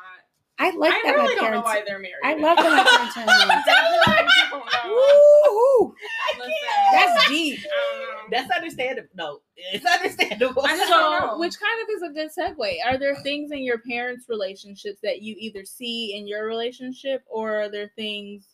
I 0.59 0.71
like 0.77 0.93
I 0.93 1.01
that 1.05 1.12
really 1.17 1.35
my 1.35 1.35
don't 1.35 1.37
know 1.37 1.62
parents. 1.62 1.65
why 1.67 1.83
they're 1.87 1.99
married. 1.99 2.15
I 2.23 2.35
love 2.35 2.57
that 2.59 2.71
my 2.71 2.85
parents 2.85 3.17
are 3.17 3.27
married. 3.27 3.62
I 3.67 4.49
don't 4.51 4.61
know. 4.61 4.95
Woo-hoo. 4.95 5.95
Listen, 6.38 6.53
That's 6.93 7.29
deep. 7.29 7.59
I 7.61 7.62
don't 7.62 7.73
know. 7.73 7.91
That's 8.33 8.51
understandable. 8.51 9.09
No, 9.14 9.38
it's 9.57 9.85
understandable. 9.85 10.62
I 10.64 10.77
just 10.77 10.88
don't 10.90 11.21
know. 11.21 11.29
So, 11.35 11.38
which 11.38 11.55
kind 11.61 11.83
of 11.83 11.88
is 11.97 12.03
a 12.03 12.12
good 12.12 12.31
segue. 12.59 12.75
Are 12.85 12.99
there 12.99 13.14
things 13.23 13.51
in 13.53 13.62
your 13.62 13.79
parents' 13.79 14.27
relationships 14.29 14.99
that 15.03 15.23
you 15.23 15.37
either 15.38 15.64
see 15.64 16.16
in 16.16 16.27
your 16.27 16.47
relationship, 16.47 17.23
or 17.31 17.61
are 17.62 17.68
there 17.71 17.90
things 17.97 18.47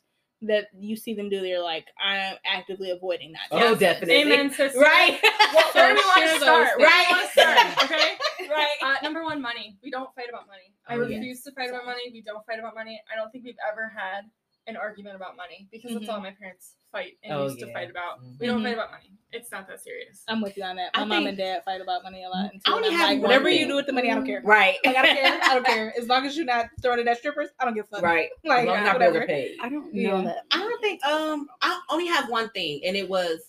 that 0.43 0.67
you 0.79 0.95
see 0.95 1.14
them 1.14 1.29
do 1.29 1.41
that 1.41 1.49
you're 1.49 1.62
like, 1.62 1.87
I'm 2.01 2.37
actively 2.47 2.91
avoiding 2.91 3.33
that? 3.33 3.49
Oh, 3.51 3.71
Yes. 3.71 3.79
definitely. 3.81 4.23
Amen, 4.23 4.51
sister. 4.51 4.79
right. 4.79 5.19
Well, 5.55 5.64
So 5.73 5.79
where 5.81 5.95
do 5.95 5.95
we 5.95 6.05
want 6.07 6.23
to 6.31 6.41
start? 6.41 6.69
things. 6.69 6.79
Where 6.79 6.91
do 6.91 6.95
we 6.95 7.17
want 7.17 7.33
to 7.33 7.41
Right. 7.41 7.73
start? 7.73 7.91
Okay. 7.91 8.49
right. 8.51 8.69
Uh, 8.83 8.95
number 9.03 9.25
one, 9.25 9.41
money. 9.41 9.77
We 9.83 9.91
don't 9.91 10.14
fight 10.14 10.27
about 10.29 10.47
money. 10.47 10.75
I 10.87 10.95
Oh, 10.95 11.07
yeah. 11.09 11.17
refuse 11.17 11.43
to 11.45 11.53
fight 11.53 11.71
about 11.71 11.87
money. 11.87 12.11
We 12.12 12.21
don't 12.23 12.45
fight 12.47 12.59
about 12.59 12.75
money. 12.75 13.01
I 13.12 13.17
don't 13.17 13.31
think 13.33 13.45
we've 13.45 13.57
ever 13.71 13.91
had 13.97 14.25
an 14.68 14.76
argument 14.76 15.16
about 15.16 15.37
money 15.37 15.66
because 15.72 15.92
that's 15.92 16.04
Mhm. 16.07 16.12
all 16.12 16.20
my 16.20 16.31
parents 16.33 16.76
fight 16.92 17.14
and 17.24 17.33
Oh, 17.33 17.44
used 17.44 17.59
to 17.61 17.72
fight 17.72 17.90
about. 17.90 18.22
Mhm. 18.22 18.38
We 18.38 18.46
don't 18.46 18.62
fight 18.62 18.74
about 18.74 18.90
money. 18.92 19.11
It's 19.33 19.50
not 19.50 19.66
that 19.68 19.81
serious. 19.81 20.22
I'm 20.28 20.40
with 20.40 20.57
you 20.57 20.62
on 20.62 20.76
that. 20.76 20.94
My 20.94 21.02
I 21.02 21.04
mom 21.04 21.18
think- 21.18 21.28
and 21.31 21.38
dad 21.38 21.64
fight 21.64 21.81
about 21.81 22.02
money 22.02 22.24
a 22.24 22.28
lot. 22.28 22.52
And 22.52 22.62
I 22.66 22.72
only 22.72 22.88
I'm 22.88 22.94
have 22.94 23.09
like, 23.09 23.18
one 23.18 23.22
whatever 23.28 23.48
you 23.50 23.66
do 23.66 23.74
with 23.76 23.87
the 23.87 23.92
money, 23.92 24.11
I 24.11 24.14
don't 24.14 24.24
care. 24.26 24.40
Right. 24.44 24.76
Like, 24.85 24.96
I 24.96 25.02
don't 25.02 25.16
care. 25.16 25.40
I 25.42 25.54
don't 25.54 25.66
care. 25.66 25.94
As 25.98 26.07
long 26.09 26.26
as 26.26 26.37
you're 26.37 26.46
not 26.46 26.66
throwing 26.83 27.00
it 27.00 27.07
at 27.09 27.18
strippers, 27.18 27.48
I 27.59 27.64
don't 27.64 27.74
give 27.74 27.87
a 27.87 27.96
fuck. 27.96 28.02
Right. 28.02 28.31
Like, 28.44 28.61
as 28.61 28.66
long 28.66 28.76
as 28.78 28.88
our 28.88 28.98
bills 28.98 29.12
whatever. 29.14 29.26
paid. 29.26 29.57
I 29.62 29.68
don't 29.68 29.94
Yeah. 29.94 30.11
know 30.11 30.22
that. 30.24 30.44
I 30.50 30.59
don't 30.59 30.81
think 30.81 31.04
um 31.04 31.48
I 31.62 31.81
only 31.90 32.07
have 32.07 32.28
one 32.31 32.48
thing, 32.50 32.81
and 32.85 32.96
it 32.96 33.09
was 33.09 33.40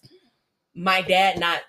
my 0.75 1.01
dad 1.01 1.39
not 1.39 1.62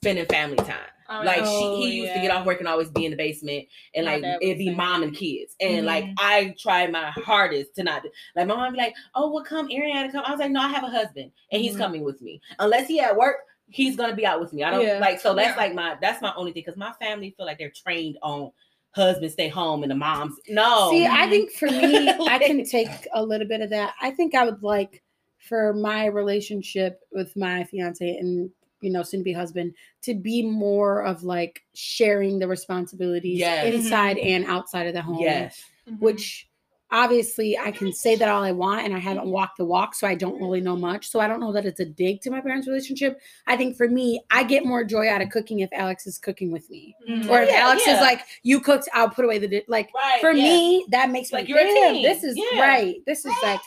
spending 0.00 0.26
family 0.26 0.56
time. 0.56 0.76
Oh, 1.10 1.22
like. 1.24 1.42
Oh, 1.44 1.58
she, 1.58 1.64
he 1.90 1.96
used 1.96 2.12
to 2.12 2.20
get 2.20 2.30
off 2.30 2.46
work 2.46 2.58
and 2.60 2.68
always 2.68 2.90
be 2.90 3.04
in 3.04 3.10
the 3.10 3.16
basement, 3.16 3.66
and 3.94 4.06
like 4.06 4.22
dad 4.22 4.34
was 4.34 4.38
it'd 4.42 4.58
be 4.58 4.66
same. 4.66 4.76
mom 4.76 5.02
and 5.02 5.14
kids, 5.14 5.54
and 5.60 5.86
like 5.86 6.04
Mhm. 6.04 6.14
I 6.18 6.54
tried 6.58 6.92
my 6.92 7.10
hardest 7.10 7.74
to 7.76 7.82
not 7.82 8.04
like 8.36 8.46
my 8.46 8.54
mom 8.54 8.72
be 8.72 8.78
like, 8.78 8.94
"Oh, 9.14 9.32
well, 9.32 9.44
come, 9.44 9.68
Ariana, 9.68 10.12
come." 10.12 10.24
I 10.26 10.30
was 10.30 10.40
like, 10.40 10.50
"No, 10.50 10.60
I 10.60 10.68
have 10.68 10.84
a 10.84 10.88
husband, 10.88 11.32
and 11.50 11.62
he's 11.62 11.74
Mhm. 11.74 11.78
coming 11.78 12.04
with 12.04 12.20
me. 12.20 12.40
Unless 12.58 12.88
he 12.88 13.00
at 13.00 13.16
work, 13.16 13.36
he's 13.68 13.96
gonna 13.96 14.14
be 14.14 14.26
out 14.26 14.40
with 14.40 14.52
me. 14.52 14.62
I 14.64 14.70
don't 14.70 14.84
Yeah. 14.84 14.98
like 14.98 15.18
so 15.20 15.34
that's 15.34 15.56
Yeah. 15.56 15.62
like 15.62 15.74
my 15.74 15.96
that's 16.00 16.20
my 16.22 16.32
only 16.34 16.52
thing 16.52 16.62
because 16.66 16.76
my 16.76 16.92
family 17.00 17.30
feel 17.36 17.46
like 17.46 17.58
they're 17.58 17.70
trained 17.70 18.18
on 18.22 18.52
husbands 18.92 19.34
stay 19.34 19.48
home 19.48 19.82
and 19.82 19.90
the 19.90 19.94
moms 19.96 20.34
no. 20.48 20.90
See, 20.90 21.06
I 21.06 21.28
think 21.28 21.52
for 21.52 21.70
me, 21.70 22.08
I 22.28 22.38
can 22.38 22.64
take 22.64 22.88
a 23.12 23.22
little 23.24 23.46
bit 23.48 23.60
of 23.60 23.70
that. 23.70 23.94
I 24.00 24.10
think 24.10 24.34
I 24.34 24.44
would 24.44 24.62
like 24.62 25.02
for 25.38 25.72
my 25.72 26.06
relationship 26.06 27.00
with 27.12 27.34
my 27.36 27.64
fiance 27.64 28.16
and 28.16 28.50
you 28.80 28.90
know 28.90 29.02
soon 29.02 29.20
to 29.20 29.24
be 29.24 29.32
husband 29.32 29.74
to 30.02 30.14
be 30.14 30.42
more 30.42 31.02
of 31.04 31.22
like 31.24 31.62
sharing 31.74 32.38
the 32.38 32.46
responsibilities 32.48 33.38
Yes. 33.38 33.74
inside 33.74 34.18
and 34.18 34.44
outside 34.46 34.86
of 34.86 34.94
the 34.94 35.02
home. 35.02 35.20
yes, 35.20 35.62
Mhm. 35.88 36.00
Which 36.00 36.48
obviously 36.90 37.58
I 37.58 37.70
can 37.70 37.92
say 37.92 38.16
that 38.16 38.28
all 38.30 38.42
I 38.42 38.52
want 38.52 38.84
and 38.86 38.94
I 38.94 38.98
haven't 38.98 39.26
walked 39.26 39.58
the 39.58 39.64
walk, 39.66 39.94
so 39.94 40.06
I 40.06 40.14
don't 40.14 40.40
really 40.40 40.60
know 40.62 40.74
much. 40.76 41.06
So 41.08 41.20
I 41.20 41.28
don't 41.28 41.38
know 41.40 41.52
that 41.52 41.66
it's 41.66 41.80
a 41.80 41.84
dig 41.84 42.22
to 42.22 42.30
my 42.30 42.40
parents' 42.40 42.66
relationship. 42.66 43.20
I 43.46 43.58
think 43.58 43.76
for 43.76 43.88
me, 43.88 44.22
I 44.30 44.42
get 44.42 44.64
more 44.64 44.84
joy 44.84 45.06
out 45.08 45.20
of 45.20 45.28
cooking 45.28 45.60
if 45.60 45.68
Alex 45.74 46.06
is 46.06 46.16
cooking 46.18 46.50
with 46.50 46.70
me. 46.70 46.94
Mhm. 47.06 47.28
Or 47.28 47.42
if 47.42 47.50
Yeah, 47.50 47.56
Alex 47.64 47.82
yeah. 47.86 47.96
is 47.96 48.00
like, 48.00 48.22
you 48.42 48.60
cooked, 48.60 48.88
I'll 48.94 49.10
put 49.10 49.26
away 49.26 49.38
the 49.38 49.48
di-. 49.48 49.64
like 49.68 49.90
right. 49.94 50.20
for 50.22 50.30
yeah. 50.32 50.42
me, 50.44 50.86
that 50.90 51.10
makes 51.10 51.30
Like 51.30 51.42
like 51.42 51.48
you're 51.50 51.58
a 51.58 51.64
damn, 51.64 52.02
this 52.02 52.24
is 52.24 52.34
Yeah. 52.38 52.60
right. 52.60 52.94
This 53.06 53.26
is 53.26 53.34
like 53.42 53.60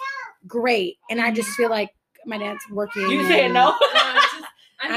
great, 0.47 0.97
and 1.12 1.21
I 1.21 1.30
just 1.32 1.50
feel 1.50 1.69
like 1.69 1.89
my 2.26 2.38
dad's 2.39 2.63
working. 2.71 3.08
you 3.10 3.24
said 3.26 3.45
and- 3.45 3.54
no. 3.54 3.76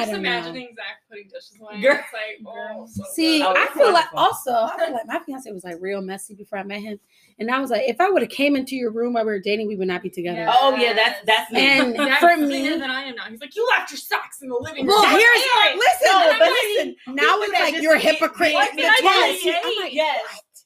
It's 0.03 0.11
just- 0.11 0.15
I'm 0.19 0.23
just 0.23 0.23
don't 0.23 0.23
know. 0.23 0.29
imagining 0.31 0.75
Zach 0.77 1.03
putting 1.09 1.25
dishes 1.29 1.57
away. 1.61 1.81
Girl. 1.81 1.95
It's 1.95 2.13
like, 2.13 2.41
oh, 2.47 2.87
so 2.87 3.03
See, 3.13 3.43
I 3.43 3.53
it's 3.53 3.73
feel 3.75 3.93
like 3.93 4.13
wonderful. 4.13 4.19
also 4.19 4.53
I 4.53 4.77
feel 4.85 4.93
like 4.95 5.07
my 5.07 5.19
fiance 5.25 5.51
was 5.51 5.65
like 5.65 5.77
real 5.81 6.01
messy 6.03 6.35
before 6.35 6.59
I 6.59 6.63
met 6.63 6.81
him, 6.83 6.99
and 7.39 7.51
I 7.51 7.59
was 7.61 7.71
like, 7.71 7.83
if 7.89 8.01
I 8.01 8.11
would 8.11 8.23
have 8.23 8.31
came 8.31 8.57
into 8.57 8.77
your 8.77 8.91
room 8.93 9.13
while 9.15 9.25
we 9.25 9.31
were 9.33 9.41
dating, 9.41 9.69
we 9.69 9.77
would 9.77 9.89
not 9.89 10.03
be 10.03 10.11
together. 10.11 10.41
Yeah. 10.41 10.55
Oh 10.61 10.75
yeah, 10.77 10.93
that's 10.93 11.21
that's 11.27 11.51
me. 11.53 11.61
And 11.61 11.97
Zach's 11.97 12.21
for 12.21 12.37
me, 12.37 12.69
than 12.69 12.91
I 12.91 13.03
am 13.05 13.17
now. 13.17 13.25
He's 13.31 13.41
like, 13.41 13.55
you 13.57 13.67
left 13.77 13.91
your 13.91 13.99
socks 13.99 14.43
in 14.43 14.49
the 14.49 14.57
living 14.61 14.87
room. 14.87 14.95
well, 14.95 15.03
That's 15.03 15.17
here's 15.23 15.43
Aaron. 15.67 15.79
listen, 15.79 16.09
No, 16.13 16.27
but 16.31 16.39
but 16.39 16.49
listen. 16.49 16.97
he- 17.07 17.13
Now 17.13 17.37
it's 17.41 17.53
like 17.75 17.83
you're 17.83 17.95
a 17.95 17.99
hypocrite. 17.99 18.53
What 18.55 18.71
Yes. 18.77 19.01
I'm 19.65 19.83
like, 19.83 19.93
yes. 19.93 20.21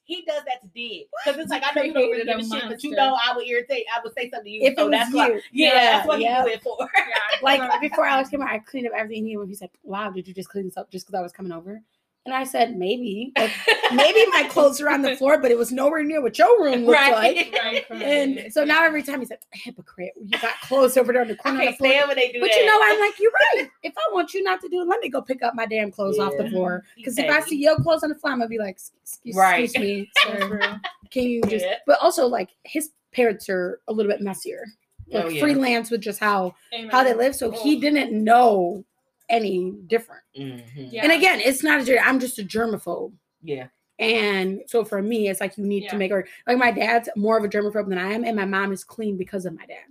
He 0.09 0.23
does 0.23 0.41
that 0.45 0.59
to 0.63 0.67
dig. 0.73 1.05
Because 1.23 1.39
it's 1.39 1.51
like 1.51 1.61
I 1.63 1.71
know 1.75 1.83
you 1.83 1.93
don't 1.93 2.09
really 2.09 2.25
give 2.25 2.39
a 2.39 2.43
shit, 2.43 2.63
but 2.67 2.83
you 2.83 2.89
know 2.91 3.15
I 3.23 3.35
would 3.35 3.45
irritate. 3.45 3.85
I 3.95 4.01
would 4.03 4.11
say 4.15 4.27
something 4.31 4.45
to 4.45 4.49
you. 4.49 4.61
If 4.63 4.75
so 4.75 4.87
it 4.87 4.89
was 4.89 4.91
that's 4.91 5.13
why 5.13 5.27
you. 5.27 5.33
yeah, 5.51 5.67
Yeah, 5.67 5.73
that's 5.91 6.07
what 6.07 6.19
yeah. 6.19 6.41
he 6.41 6.49
do 6.49 6.53
it 6.55 6.63
for. 6.63 6.77
Yeah, 6.79 7.15
like 7.43 7.79
before 7.79 8.05
Alex 8.05 8.29
came 8.29 8.41
out, 8.41 8.49
I 8.49 8.57
cleaned 8.57 8.87
up 8.87 8.93
everything. 8.95 9.27
He 9.27 9.37
he's 9.45 9.61
like, 9.61 9.69
"Wow, 9.83 10.09
did 10.09 10.27
you 10.27 10.33
just 10.33 10.49
clean 10.49 10.65
this 10.65 10.77
up 10.77 10.89
just 10.89 11.05
because 11.05 11.19
I 11.19 11.21
was 11.21 11.31
coming 11.31 11.51
over?" 11.51 11.79
And 12.29 12.37
I 12.37 12.43
said, 12.43 12.77
"Maybe, 12.77 13.31
like, 13.37 13.49
maybe 13.93 14.23
my 14.31 14.43
clothes 14.49 14.79
are 14.81 14.89
on 14.89 15.01
the 15.01 15.15
floor, 15.15 15.39
but 15.39 15.49
it 15.49 15.57
was 15.57 15.71
nowhere 15.71 16.03
near 16.03 16.21
what 16.21 16.37
your 16.37 16.63
room 16.63 16.85
looked 16.85 16.99
right. 16.99 17.11
like." 17.11 17.55
right. 17.63 17.85
And 18.03 18.53
so 18.53 18.63
now 18.63 18.83
every 18.85 19.01
time 19.01 19.19
he's 19.19 19.31
like, 19.31 19.41
"Hypocrite, 19.51 20.13
you 20.23 20.37
got 20.39 20.59
clothes 20.61 20.95
over 20.95 21.11
there 21.11 21.23
on 21.23 21.27
the 21.27 21.33
I 21.33 21.37
corner 21.37 21.57
of 21.57 21.61
the 21.61 21.65
can't 21.69 21.77
floor." 21.79 21.91
stand 21.91 22.07
when 22.07 22.17
they 22.17 22.31
do 22.31 22.39
But 22.39 22.51
that. 22.51 22.57
you 22.57 22.65
know, 22.67 22.79
I'm 22.83 22.99
like, 22.99 23.19
you're 23.19 23.31
right. 23.55 23.69
If 23.83 23.93
I 23.97 24.13
want 24.13 24.33
you 24.35 24.43
not 24.43 24.61
to 24.61 24.69
do 24.69 24.81
it, 24.81 24.87
let 24.87 24.99
me 25.01 25.09
go 25.09 25.21
pick 25.23 25.41
up 25.41 25.55
my 25.55 25.65
damn 25.65 25.89
clothes 25.91 26.19
off 26.19 26.33
the 26.37 26.47
floor. 26.49 26.83
Because 26.95 27.17
if 27.17 27.27
I 27.29 27.39
see 27.41 27.57
your 27.57 27.77
clothes 27.77 28.03
on 28.03 28.09
the 28.09 28.15
floor, 28.15 28.33
I'm 28.33 28.39
gonna 28.39 28.47
be 28.49 28.59
like, 28.59 28.77
excuse, 29.01 29.35
Right. 29.35 29.63
excuse 29.63 29.81
me, 29.83 30.11
sir. 30.23 30.79
Can 31.09 31.23
you 31.23 31.41
just? 31.43 31.65
Yeah. 31.65 31.75
But 31.87 31.99
also, 31.99 32.27
like, 32.27 32.49
his 32.63 32.91
parents 33.11 33.49
are 33.49 33.81
a 33.87 33.93
little 33.93 34.11
bit 34.11 34.21
messier, 34.21 34.63
oh, 34.67 35.15
like 35.17 35.25
Oh, 35.25 35.29
yeah. 35.29 35.41
freelance 35.41 35.89
with 35.89 36.01
just 36.01 36.19
how 36.19 36.53
Amen. 36.73 36.89
how 36.91 37.03
they 37.03 37.15
live. 37.15 37.35
So 37.35 37.49
he 37.49 37.77
Oh. 37.77 37.81
didn't 37.81 38.11
know 38.11 38.85
any 39.29 39.71
different. 39.87 40.23
Mhm. 40.37 40.63
Yeah. 40.91 41.03
And 41.03 41.11
again, 41.11 41.39
it's 41.39 41.63
not 41.63 41.81
a 41.81 41.85
germ. 41.85 41.99
I'm 42.03 42.19
just 42.19 42.39
a 42.39 42.43
germaphobe. 42.43 43.13
Yeah. 43.43 43.67
And 43.99 44.61
so 44.67 44.83
for 44.85 45.01
me, 45.01 45.27
it's 45.29 45.41
like 45.41 45.57
you 45.57 45.65
need 45.65 45.83
Yeah. 45.83 45.91
to 45.91 45.97
make 45.97 46.11
her 46.11 46.27
like 46.47 46.57
my 46.57 46.71
dad's 46.71 47.09
more 47.15 47.37
of 47.37 47.43
a 47.43 47.49
germaphobe 47.49 47.89
than 47.89 47.97
I 47.97 48.13
am, 48.13 48.23
and 48.23 48.35
my 48.35 48.45
mom 48.45 48.71
is 48.71 48.83
clean 48.83 49.17
because 49.17 49.45
of 49.45 49.53
my 49.53 49.65
dad. 49.65 49.85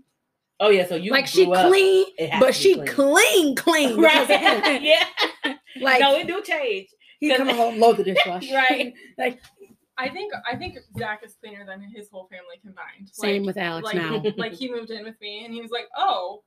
Oh 0.60 0.70
yeah. 0.70 0.86
So 0.86 0.96
you 0.96 1.10
like 1.12 1.26
she 1.26 1.44
clean, 1.46 2.06
but 2.40 2.54
she 2.54 2.74
clean. 2.86 2.86
clean, 2.86 3.54
clean. 3.54 3.96
because 4.00 4.22
of 4.30 4.36
him. 4.40 4.60
Right. 4.62 4.82
yeah. 5.44 5.54
Like 5.80 6.00
no, 6.00 6.16
it 6.16 6.26
do 6.26 6.42
change. 6.42 6.88
he 7.20 7.34
come 7.36 7.48
home, 7.54 7.78
load 7.78 7.98
the 7.98 8.04
dishwasher. 8.04 8.54
Right. 8.54 8.92
like 9.18 9.40
I 9.98 10.08
think 10.08 10.32
I 10.50 10.56
think 10.56 10.78
Zach 10.98 11.22
is 11.24 11.34
cleaner 11.42 11.64
than 11.66 11.80
his 11.82 12.08
whole 12.10 12.28
family 12.28 12.56
combined. 12.62 13.08
same 13.12 13.42
Like- 13.42 13.46
with 13.54 13.56
Alex 13.62 13.84
like, 13.84 13.96
now. 13.96 14.22
like 14.36 14.52
he 14.52 14.70
moved 14.70 14.90
in 14.90 15.04
with 15.04 15.20
me 15.20 15.44
and 15.44 15.52
he 15.52 15.60
was 15.60 15.70
like, 15.70 15.86
"Oh, 15.96 16.42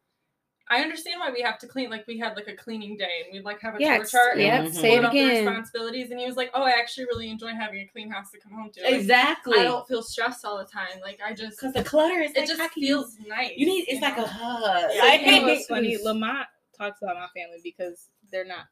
I 0.72 0.82
understand 0.82 1.20
why 1.20 1.30
we 1.32 1.42
have 1.42 1.60
to 1.60 1.68
clean. 1.68 1.90
Like 1.90 2.08
we 2.08 2.18
had 2.18 2.36
like 2.36 2.48
a 2.48 2.56
cleaning 2.56 2.96
day 2.98 3.24
and 3.26 3.34
we'd 3.34 3.44
like 3.44 3.60
have 3.62 3.76
a 3.76 3.78
Yeah, 3.80 3.88
chore 3.90 3.96
it's- 3.98 4.12
chart. 4.12 4.34
and 4.38 4.42
yep, 4.42 4.74
say 4.74 4.94
it 4.94 5.04
split 5.04 5.06
up 5.06 5.12
the 5.12 5.26
responsibilities. 5.26 6.10
And 6.12 6.20
he 6.20 6.26
was 6.26 6.38
like, 6.38 6.50
"Oh, 6.54 6.64
I 6.64 6.72
actually 6.72 7.06
really 7.06 7.30
enjoy 7.30 7.52
having 7.54 7.80
a 7.82 7.88
clean 7.88 8.10
house 8.10 8.32
to 8.32 8.40
come 8.40 8.54
home 8.54 8.72
to. 8.76 8.82
Like, 8.84 8.94
Exactly. 8.94 9.60
I 9.60 9.64
don't 9.64 9.86
feel 9.88 10.02
stressed 10.02 10.46
all 10.46 10.58
the 10.58 10.66
time. 10.66 11.00
Like 11.02 11.20
I 11.24 11.34
just 11.34 11.60
Because 11.60 11.74
the 11.74 11.84
clutter 11.84 12.22
is 12.22 12.32
it 12.32 12.38
like, 12.40 12.48
just 12.48 12.60
how 12.60 12.70
you- 12.76 12.88
feels 12.88 13.18
nice. 13.28 13.52
You 13.58 13.66
need 13.66 13.82
it's 13.90 13.96
you 13.96 14.02
like 14.02 14.18
know? 14.18 14.24
a 14.24 14.28
hug. 14.28 14.92
Yeah, 14.94 15.02
Like, 15.04 15.22
you 15.22 15.32
know 15.32 15.44
what's 15.48 15.66
funny? 15.74 15.98
Lamont 16.02 16.48
talks 16.78 17.02
about 17.02 17.16
my 17.16 17.28
family 17.40 17.60
because 17.64 18.08
they're 18.32 18.46
not 18.46 18.66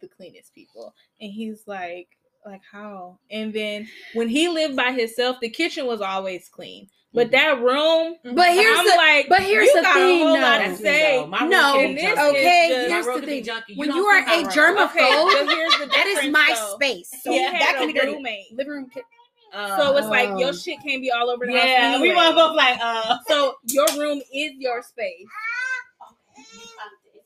the 0.00 0.08
cleanest 0.08 0.54
people, 0.54 0.94
and 1.22 1.32
he's 1.32 1.62
like, 1.66 2.08
like 2.46 2.62
how? 2.70 3.18
And 3.30 3.52
then 3.52 3.88
when 4.14 4.28
he 4.28 4.48
lived 4.48 4.76
by 4.76 4.92
himself, 4.92 5.38
the 5.40 5.48
kitchen 5.50 5.86
was 5.86 6.00
always 6.00 6.48
clean, 6.48 6.88
but 7.12 7.30
that 7.32 7.60
room. 7.60 8.16
But 8.24 8.52
here's 8.54 8.78
I'm 8.78 8.84
the 8.86 8.94
like, 8.96 9.28
but 9.28 9.42
here's 9.42 9.66
you 9.66 9.76
the 9.76 9.82
got 9.82 9.94
thing, 9.94 10.22
a 10.22 10.24
whole 10.26 10.34
no. 10.36 10.40
lot 10.42 10.58
to 10.58 10.68
That's 10.68 10.80
say. 10.80 11.18
though. 11.18 11.26
No, 11.46 11.72
can 11.74 11.94
be 11.94 12.00
this 12.00 12.04
junky. 12.04 12.12
is 12.12 12.30
okay, 12.30 12.68
just- 12.88 12.90
here's 13.06 13.20
the 13.20 13.26
thing. 13.26 13.44
junky. 13.44 13.62
You 13.68 13.76
When 13.78 13.92
you 13.92 14.04
are 14.06 14.18
a 14.20 14.44
germaphobe, 14.44 14.90
Okay, 14.90 15.10
but 15.10 15.48
here's 15.48 15.72
the 15.78 15.86
that 15.86 16.06
is 16.06 16.30
my 16.32 16.54
though. 16.56 16.74
space. 16.76 17.10
So 17.22 17.32
Yeah, 17.32 17.52
that 17.58 17.76
can 17.78 17.86
be 17.88 17.92
dirty. 17.92 18.12
roommate. 18.12 18.52
Living 18.52 18.72
room. 18.72 18.90
ki- 18.94 19.02
Uh, 19.52 19.76
So 19.78 19.96
it's 19.96 20.08
like 20.08 20.28
your 20.38 20.48
Um, 20.50 20.56
shit 20.56 20.78
can't 20.84 21.00
be 21.00 21.10
all 21.10 21.30
over 21.30 21.46
the 21.46 21.52
house. 21.52 21.62
yeah, 21.64 22.00
we 22.00 22.10
anyway. 22.10 22.14
want 22.16 22.34
both 22.36 22.56
like 22.56 22.78
uh. 22.80 23.16
So 23.28 23.54
your 23.64 23.86
room 23.96 24.20
is 24.32 24.52
your 24.58 24.82
space. 24.82 25.26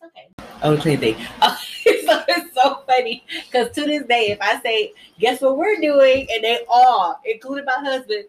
It's 0.03 0.13
okay. 0.17 0.29
Oh, 0.63 0.77
clean 0.77 0.99
thing. 0.99 1.17
Uh, 1.41 1.57
so 1.57 2.23
it's 2.29 2.55
so 2.55 2.83
funny 2.87 3.25
because 3.51 3.75
to 3.75 3.85
this 3.85 4.05
day, 4.05 4.29
if 4.31 4.39
I 4.41 4.61
say, 4.61 4.93
"Guess 5.19 5.41
what 5.41 5.57
we're 5.57 5.81
doing," 5.81 6.27
and 6.33 6.45
they 6.45 6.65
all, 6.69 7.21
including 7.25 7.65
my 7.65 7.79
husband, 7.79 8.27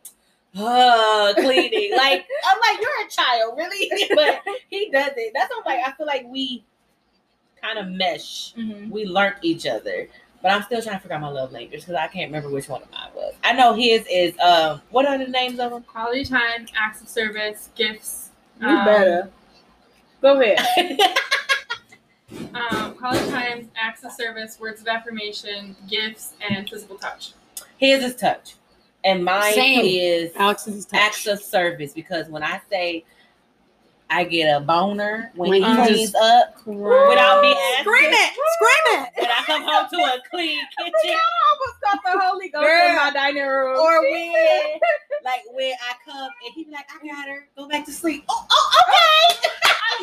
uh, 0.58 1.34
cleaning. 1.36 1.92
like 1.98 2.26
I'm 2.46 2.60
like, 2.60 2.82
you're 2.82 3.06
a 3.06 3.10
child, 3.10 3.58
really? 3.58 3.90
but 4.16 4.42
he 4.70 4.90
does 4.92 5.12
it. 5.18 5.34
That's 5.34 5.52
why 5.52 5.60
I'm 5.60 5.78
like, 5.78 5.88
I 5.88 5.92
feel 5.98 6.08
like 6.08 6.26
we 6.28 6.64
kind 7.62 7.80
of 7.80 7.88
mesh. 7.88 8.54
Mhm. 8.56 8.90
We 8.90 9.06
learned 9.06 9.36
each 9.42 9.66
other. 9.66 10.08
But 10.42 10.52
I'm 10.52 10.64
still 10.64 10.82
trying 10.82 10.96
to 10.96 11.02
figure 11.02 11.16
out 11.16 11.22
my 11.22 11.30
love 11.30 11.52
language 11.52 11.82
because 11.82 11.94
I 11.94 12.08
can't 12.08 12.30
remember 12.30 12.50
which 12.50 12.68
one 12.68 12.82
of 12.82 12.92
mine 12.92 13.12
was. 13.14 13.36
I 13.44 13.54
know 13.54 13.74
his 13.74 14.06
is 14.10 14.38
um. 14.40 14.82
What 14.90 15.06
are 15.06 15.18
the 15.18 15.28
names 15.28 15.60
of 15.60 15.70
them? 15.72 15.84
Quality 15.84 16.26
time, 16.26 16.66
acts 16.76 17.02
of 17.02 17.08
service, 17.08 17.70
gifts. 17.76 18.30
You 18.60 18.68
um, 18.68 18.86
better. 18.86 19.30
Go 20.22 20.42
ahead. 20.42 21.00
Um, 22.54 22.96
quality 22.96 23.30
time, 23.30 23.70
acts 23.76 24.04
of 24.04 24.12
service, 24.12 24.60
words 24.60 24.82
of 24.82 24.88
affirmation, 24.88 25.76
gifts, 25.90 26.34
and 26.48 26.70
physical 26.70 26.98
touch. 26.98 27.34
his 27.78 28.04
is 28.04 28.16
touch, 28.16 28.56
and 29.04 29.24
mine 29.26 29.54
Same. 29.54 29.84
is 29.86 30.32
Alex's 30.36 30.86
touch. 30.86 31.00
acts 31.00 31.28
of 31.28 31.42
service 31.42 31.94
because 31.94 32.30
when 32.30 32.44
I 32.44 32.62
say 32.70 33.04
I 34.10 34.24
get 34.26 34.56
a 34.56 34.60
boner 34.60 35.32
when, 35.36 35.50
When 35.50 35.62
he 35.64 35.68
you 35.70 35.76
cleans 35.76 36.12
just- 36.12 36.16
up 36.16 36.56
without 36.66 37.42
me 37.42 37.52
asking. 37.54 37.84
Scream 37.84 38.12
it! 38.12 38.32
Scream 38.34 38.98
it! 39.00 39.10
When 39.18 39.30
I 39.32 39.44
come 39.46 39.64
home 39.64 39.88
to 39.90 39.98
a 39.98 40.20
clean 40.30 40.60
kitchen, 40.78 41.18
I 41.18 41.20
almost 41.52 41.82
got 41.82 42.00
the 42.04 42.20
Holy 42.20 42.50
Ghost 42.50 42.66
Girl. 42.66 42.90
in 42.90 42.96
my 42.96 43.12
dining 43.12 43.44
room. 43.46 43.78
or 43.80 44.02
when 44.02 44.80
like 45.24 45.42
when 45.52 45.74
I 45.74 45.94
come 46.10 46.30
and 46.46 46.54
he 46.56 46.64
be 46.66 46.72
like, 46.72 46.86
I 46.90 47.06
got 47.08 47.28
her, 47.28 47.48
go 47.58 47.68
back 47.68 47.86
to 47.86 47.92
sleep. 47.92 48.24
Oh, 48.30 48.46
oh 48.50 48.82
okay. 48.88 49.48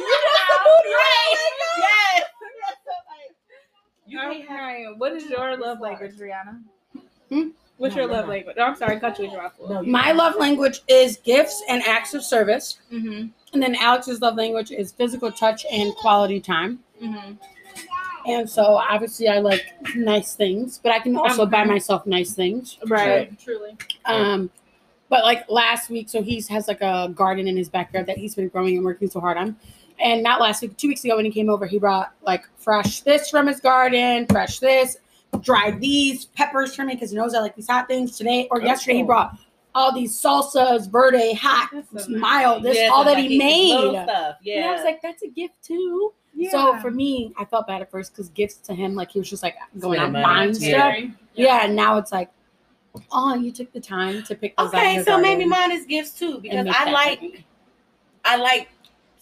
Right. 0.00 1.36
Yes. 1.78 2.24
You 4.06 4.18
I'm 4.20 4.32
can't 4.32 4.48
have- 4.48 4.56
crying. 4.58 4.94
What 4.96 5.12
is 5.12 5.28
your 5.28 5.56
love 5.58 5.80
language, 5.80 6.14
Rihanna? 6.16 6.60
Hmm? 7.28 7.48
What's 7.76 7.87
No, 7.87 7.87
your 7.98 8.06
love 8.06 8.26
no. 8.26 8.32
language? 8.32 8.56
Oh, 8.58 8.62
I'm 8.62 8.76
sorry, 8.76 8.98
cut 9.00 9.18
you 9.18 9.26
in 9.26 9.30
your 9.32 9.42
mouth. 9.42 9.52
No, 9.68 9.82
My 9.82 10.12
love 10.12 10.36
language 10.36 10.80
is 10.88 11.18
gifts 11.18 11.62
and 11.68 11.82
acts 11.82 12.14
of 12.14 12.22
service. 12.22 12.78
Mm-hmm. 12.92 13.28
And 13.52 13.62
then 13.62 13.74
Alex's 13.76 14.20
love 14.20 14.36
language 14.36 14.70
is 14.70 14.92
physical 14.92 15.32
touch 15.32 15.64
and 15.70 15.94
quality 15.96 16.40
time. 16.40 16.80
Mm-hmm. 17.02 17.34
And 18.26 18.48
so 18.48 18.62
obviously 18.62 19.28
I 19.28 19.38
like 19.38 19.64
nice 19.96 20.34
things, 20.34 20.80
but 20.82 20.92
I 20.92 20.98
can 20.98 21.16
also 21.16 21.46
buy 21.46 21.64
myself 21.64 22.06
nice 22.06 22.34
things. 22.34 22.78
Right. 22.86 23.38
Truly. 23.38 23.76
Um, 24.04 24.50
but 25.08 25.24
like 25.24 25.48
last 25.48 25.88
week, 25.88 26.10
so 26.10 26.22
he 26.22 26.42
has 26.50 26.68
like 26.68 26.82
a 26.82 27.10
garden 27.14 27.48
in 27.48 27.56
his 27.56 27.68
backyard 27.68 28.06
that 28.06 28.18
he's 28.18 28.34
been 28.34 28.48
growing 28.48 28.76
and 28.76 28.84
working 28.84 29.08
so 29.08 29.20
hard 29.20 29.38
on. 29.38 29.56
And 29.98 30.22
not 30.22 30.40
last 30.40 30.62
week, 30.62 30.76
two 30.76 30.88
weeks 30.88 31.04
ago 31.04 31.16
when 31.16 31.24
he 31.24 31.30
came 31.30 31.48
over, 31.48 31.66
he 31.66 31.78
brought 31.78 32.12
like 32.22 32.46
fresh 32.56 33.00
this 33.00 33.30
from 33.30 33.46
his 33.46 33.60
garden, 33.60 34.26
fresh 34.26 34.58
this, 34.58 34.98
dried 35.40 35.80
these 35.80 36.26
peppers 36.26 36.74
for 36.74 36.84
me 36.84 36.94
because 36.94 37.10
he 37.10 37.16
knows 37.16 37.34
I 37.34 37.40
like 37.40 37.56
these 37.56 37.68
hot 37.68 37.88
things. 37.88 38.16
Today 38.16 38.48
or 38.50 38.60
Oh, 38.60 38.64
yesterday, 38.64 38.98
he 38.98 39.02
brought 39.02 39.38
all 39.74 39.92
these 39.92 40.20
salsas, 40.20 40.90
verde, 40.90 41.34
hot, 41.34 41.70
so 41.96 42.10
mild, 42.10 42.62
this, 42.62 42.76
Yes, 42.76 42.90
all 42.92 43.04
that 43.04 43.14
like 43.14 43.28
he 43.28 43.38
made. 43.38 43.92
Yeah. 43.92 44.34
And 44.46 44.64
I 44.64 44.72
was 44.72 44.84
like, 44.84 45.00
that's 45.02 45.22
a 45.22 45.28
gift 45.28 45.62
too. 45.62 46.12
Yeah. 46.34 46.50
So 46.50 46.78
for 46.78 46.90
me, 46.90 47.32
I 47.38 47.44
felt 47.44 47.66
bad 47.66 47.82
at 47.82 47.90
first 47.90 48.12
because 48.12 48.28
gifts 48.30 48.56
to 48.56 48.74
him, 48.74 48.94
like 48.94 49.10
he 49.10 49.18
was 49.18 49.30
just 49.30 49.42
like 49.42 49.56
going 49.78 49.98
out 49.98 50.10
Spending 50.10 50.22
buying 50.22 50.54
stuff. 50.54 50.68
Sharing. 50.68 51.16
Yeah. 51.34 51.64
and 51.64 51.76
now 51.76 51.98
it's 51.98 52.12
like, 52.12 52.30
oh, 53.12 53.34
you 53.34 53.52
took 53.52 53.72
the 53.72 53.80
time 53.80 54.22
to 54.24 54.34
pick 54.34 54.54
okay, 54.58 55.02
so 55.04 55.20
maybe 55.20 55.44
mine 55.44 55.70
is 55.70 55.84
gifts 55.86 56.12
too 56.12 56.40
because 56.40 56.66
I 56.68 56.90
like. 56.90 57.44
I 58.24 58.36
like 58.36 58.68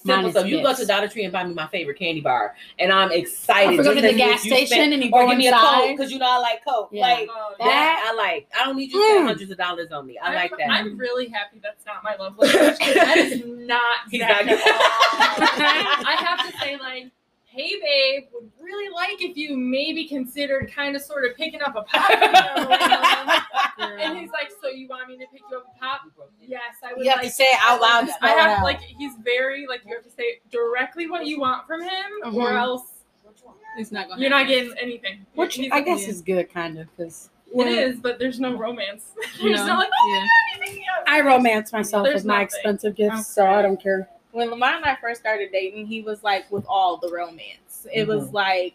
simple 0.06 0.30
stuff. 0.30 0.46
You 0.46 0.62
go 0.62 0.68
gifts. 0.68 0.80
to 0.80 0.86
Dollar 0.86 1.08
Tree 1.08 1.24
and 1.24 1.32
buy 1.32 1.44
me 1.44 1.54
my 1.54 1.66
favorite 1.68 1.98
candy 1.98 2.20
bar, 2.20 2.54
and 2.78 2.92
I'm 2.92 3.12
excited. 3.12 3.78
Or 3.80 3.82
go 3.82 3.94
to 3.94 4.00
the 4.00 4.12
gas 4.14 4.40
if 4.40 4.44
you 4.46 4.50
station 4.52 4.66
spent- 4.76 4.92
and 4.94 5.04
you 5.04 5.10
or 5.12 5.24
go 5.24 5.28
give 5.30 5.38
me 5.38 5.46
a 5.48 5.52
inside. 5.52 5.80
coke 5.88 5.96
because 5.96 6.12
you 6.12 6.18
know 6.18 6.28
I 6.30 6.38
like 6.38 6.64
coke. 6.64 6.88
Yeah. 6.92 7.02
Like 7.02 7.28
Oh, 7.30 7.54
That- 7.58 7.64
that, 7.66 8.12
I 8.12 8.16
like. 8.16 8.48
I 8.58 8.64
don't 8.64 8.76
need 8.76 8.92
you 8.92 9.00
to 9.00 9.04
spend 9.06 9.24
Mm. 9.24 9.26
hundreds 9.26 9.50
of 9.50 9.58
dollars 9.58 9.92
on 9.92 10.06
me. 10.06 10.18
I 10.18 10.26
I'm- 10.26 10.34
like 10.34 10.50
that. 10.58 10.70
I'm 10.70 10.96
really 10.96 11.28
happy 11.28 11.58
that's 11.62 11.84
not 11.86 12.02
my 12.04 12.16
love 12.16 12.38
language. 12.38 12.78
'cause 12.78 12.94
that 12.94 13.16
is 13.18 13.42
not 13.46 13.80
He's 14.10 14.20
Zach 14.20 14.46
not 14.46 14.52
all. 14.52 14.58
I 16.06 16.16
have 16.18 16.50
to 16.50 16.58
say, 16.58 16.76
like, 16.76 17.10
hey 17.56 17.72
babe, 17.80 18.24
would 18.32 18.50
really 18.60 18.92
like 18.94 19.20
if 19.22 19.36
you 19.36 19.56
maybe 19.56 20.06
considered 20.06 20.70
kind 20.72 20.94
of 20.94 21.02
sort 21.02 21.24
of 21.24 21.36
picking 21.36 21.62
up 21.62 21.74
a 21.74 21.82
pop. 21.82 22.10
and 23.78 24.18
he's 24.18 24.30
like, 24.30 24.50
so 24.62 24.68
you 24.68 24.86
want 24.88 25.08
me 25.08 25.16
to 25.16 25.24
pick 25.32 25.40
you 25.50 25.56
up 25.56 25.64
a 25.74 25.78
pop? 25.78 26.02
Yes, 26.40 26.60
I 26.84 26.92
would 26.94 27.02
You 27.04 27.10
have 27.10 27.18
like 27.20 27.28
to 27.28 27.32
say 27.32 27.44
it 27.44 27.58
out 27.62 27.80
loud. 27.80 28.08
I 28.22 28.28
have 28.30 28.58
out. 28.58 28.64
like 28.64 28.80
he's 28.80 29.12
very 29.24 29.66
like 29.66 29.80
you 29.86 29.94
have 29.94 30.04
to 30.04 30.10
say 30.10 30.40
directly 30.50 31.08
what 31.10 31.26
you 31.26 31.40
want 31.40 31.66
from 31.66 31.82
him, 31.82 32.04
or 32.24 32.50
Mhm. 32.50 32.56
else 32.58 32.82
it's 33.78 33.92
not 33.92 34.08
gonna. 34.08 34.20
you're 34.20 34.30
not 34.30 34.46
getting 34.46 34.72
anything. 34.80 35.26
which 35.34 35.54
He's- 35.56 35.70
I 35.72 35.80
guess 35.80 36.02
yeah. 36.04 36.08
is 36.08 36.22
good, 36.22 36.50
kind 36.52 36.78
of, 36.78 36.88
because 36.96 37.30
it 37.54 37.66
is, 37.66 38.00
but 38.00 38.18
there's 38.18 38.40
no 38.40 38.56
romance. 38.56 39.12
There's 39.40 39.60
No. 39.60 39.66
not 39.66 39.78
like 39.78 39.88
oh 39.92 40.12
Yeah. 40.12 40.20
god, 40.20 40.28
you 40.54 40.60
picked 40.66 40.74
me 40.76 40.86
up. 40.98 41.04
I 41.06 41.20
romance 41.20 41.72
myself 41.72 42.04
There's 42.04 42.16
with 42.16 42.24
my 42.26 42.42
expensive 42.42 42.94
gifts, 42.96 43.26
so 43.28 43.46
I 43.46 43.62
don't 43.62 43.80
care. 43.80 44.08
When 44.36 44.50
Lamont 44.50 44.76
and 44.76 44.84
I 44.84 44.96
first 44.96 45.20
started 45.20 45.50
dating, 45.50 45.86
he 45.86 46.02
was 46.02 46.22
like 46.22 46.50
with 46.50 46.64
all 46.68 46.98
the 46.98 47.10
romance. 47.10 47.86
It 47.92 48.06
was 48.06 48.24
mm-hmm. 48.24 48.34
like, 48.34 48.74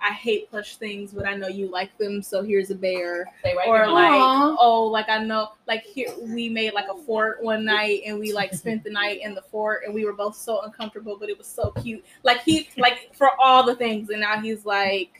I 0.00 0.12
hate 0.12 0.48
plush 0.50 0.76
things, 0.76 1.12
but 1.12 1.26
I 1.26 1.34
know 1.34 1.48
you 1.48 1.68
like 1.68 1.96
them, 1.98 2.22
so 2.22 2.42
here's 2.42 2.70
a 2.70 2.74
bear. 2.74 3.26
Right 3.44 3.56
or 3.66 3.84
here. 3.84 3.86
like 3.86 4.10
Aw. 4.12 4.56
oh 4.60 4.84
like 4.84 5.08
i 5.08 5.18
know 5.18 5.52
like 5.66 5.82
here 5.82 6.10
we 6.20 6.48
made 6.48 6.72
like 6.72 6.86
a 6.88 6.94
fort 7.02 7.42
one 7.42 7.64
night 7.64 8.02
and 8.06 8.18
we 8.18 8.32
like 8.32 8.54
spent 8.62 8.84
the 8.84 8.90
night 8.90 9.20
in 9.22 9.34
the 9.34 9.42
fort 9.42 9.82
and 9.84 9.92
we 9.92 10.04
were 10.04 10.12
both 10.12 10.36
so 10.36 10.60
uncomfortable 10.60 11.16
but 11.18 11.28
it 11.28 11.36
was 11.36 11.48
so 11.48 11.72
cute 11.82 12.04
like 12.22 12.42
he 12.42 12.68
like 12.76 13.12
for 13.14 13.30
all 13.40 13.64
the 13.64 13.74
things 13.74 14.10
and 14.10 14.20
now 14.20 14.40
he's 14.40 14.64
like 14.64 15.10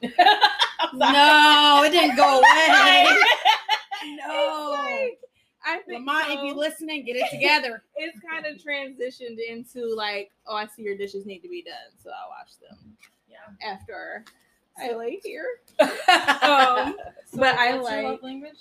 No, 0.94 1.82
it 1.84 1.90
didn't 1.90 2.16
go 2.16 2.38
away. 2.38 3.06
no. 4.16 4.76
like, 4.78 5.18
i 5.64 5.78
think 5.86 6.06
Lamont, 6.06 6.26
if 6.28 6.34
so. 6.40 6.44
you 6.44 6.54
listening, 6.54 7.04
get 7.04 7.16
it 7.16 7.30
together. 7.32 7.82
it's 7.96 8.18
kind 8.20 8.46
of 8.46 8.56
transitioned 8.62 9.38
into 9.48 9.94
like 9.94 10.30
oh 10.46 10.54
i 10.56 10.66
see 10.66 10.82
your 10.82 10.96
dishes 10.96 11.26
need 11.26 11.40
to 11.40 11.48
be 11.48 11.62
done 11.62 11.74
so 12.02 12.10
i'll 12.10 12.28
wash 12.30 12.54
them 12.56 12.78
Yeah. 13.30 13.72
after 13.72 14.24
i 14.78 14.92
lay 14.94 15.20
here 15.22 15.46
um, 15.80 15.88
um 16.50 16.96
but 17.34 17.54
i 17.56 17.74
like 17.76 18.04
love 18.04 18.22
language? 18.22 18.58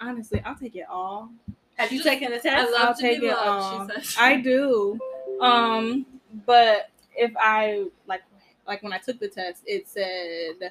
honestly 0.00 0.42
i'll 0.44 0.56
take 0.56 0.76
it 0.76 0.86
all 0.90 1.30
have 1.76 1.90
you 1.92 2.02
taken 2.02 2.30
the 2.30 2.36
I 2.36 2.40
test? 2.40 2.72
love 2.72 2.80
I'll 2.88 2.94
to 2.94 3.00
take 3.02 3.20
be 3.20 3.26
it 3.26 3.32
loved, 3.34 3.48
all. 3.48 3.88
she 3.88 3.94
says. 3.94 4.16
I 4.16 4.36
do. 4.40 4.96
Um, 5.40 6.06
but 6.46 6.88
if 7.16 7.32
I 7.36 7.86
like 8.06 8.22
like 8.64 8.80
when 8.84 8.92
I 8.92 8.98
took 8.98 9.18
the 9.18 9.26
test, 9.26 9.64
it 9.66 9.88
said 9.88 10.70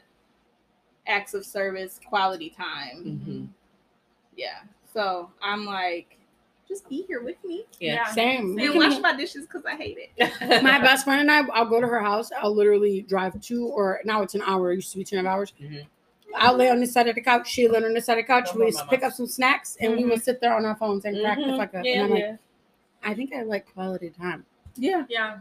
acts 1.05 1.33
of 1.33 1.45
service, 1.45 1.99
quality 2.07 2.51
time. 2.51 3.03
Mhm. 3.27 3.47
Yeah. 4.37 4.59
So 4.93 5.29
I'm 5.41 5.65
like, 5.65 6.17
just 6.67 6.87
be 6.89 7.03
here 7.07 7.21
with 7.23 7.43
me. 7.43 7.65
Yeah. 7.79 8.05
Same. 8.13 8.55
We 8.55 8.67
And 8.67 8.75
wash 8.75 8.99
my 8.99 9.15
dishes 9.15 9.45
because 9.45 9.65
I 9.65 9.75
hate 9.75 9.97
it. 10.17 10.31
my 10.63 10.79
best 10.79 11.05
friend 11.05 11.21
and 11.21 11.31
I, 11.31 11.41
I'll 11.53 11.65
go 11.65 11.81
to 11.81 11.87
her 11.87 11.99
house. 12.01 12.31
I'll 12.39 12.53
literally 12.55 13.01
drive 13.01 13.39
two 13.41 13.67
or 13.67 13.99
now 14.05 14.21
it's 14.21 14.35
an 14.35 14.41
hour. 14.45 14.71
It 14.71 14.75
used 14.75 14.91
to 14.91 14.97
be 14.97 15.03
two 15.03 15.17
and 15.17 15.27
a 15.27 15.29
half 15.29 15.37
hours. 15.37 15.53
Mhm. 15.61 15.85
I'll 16.35 16.55
lay 16.55 16.69
on 16.71 16.79
this 16.79 16.91
side 16.93 17.07
of 17.07 17.13
the 17.15 17.21
couch. 17.21 17.47
She'll 17.47 17.71
lay 17.71 17.83
on 17.83 17.93
this 17.93 18.05
side 18.07 18.17
of 18.17 18.23
the 18.23 18.27
couch. 18.27 18.49
No, 18.55 18.65
we 18.65 18.71
no, 18.71 18.83
pick 18.85 19.03
up 19.03 19.13
some 19.13 19.27
snacks 19.27 19.77
and 19.79 19.95
we 19.95 20.03
will 20.05 20.17
sit 20.17 20.41
there 20.41 20.55
on 20.55 20.65
our 20.65 20.75
phones 20.75 21.05
and 21.05 21.19
crack 21.21 21.37
the 21.37 21.43
Mhm. 21.43 21.57
fuck 21.57 21.75
up. 21.75 21.85
Yeah, 21.85 21.93
and 21.93 22.03
I'm 22.05 22.09
like, 22.09 22.19
yeah. 22.21 22.35
I 23.03 23.13
think 23.13 23.33
I 23.33 23.43
like 23.43 23.71
quality 23.73 24.09
time. 24.09 24.45
Yeah. 24.75 25.03
Yeah. 25.09 25.39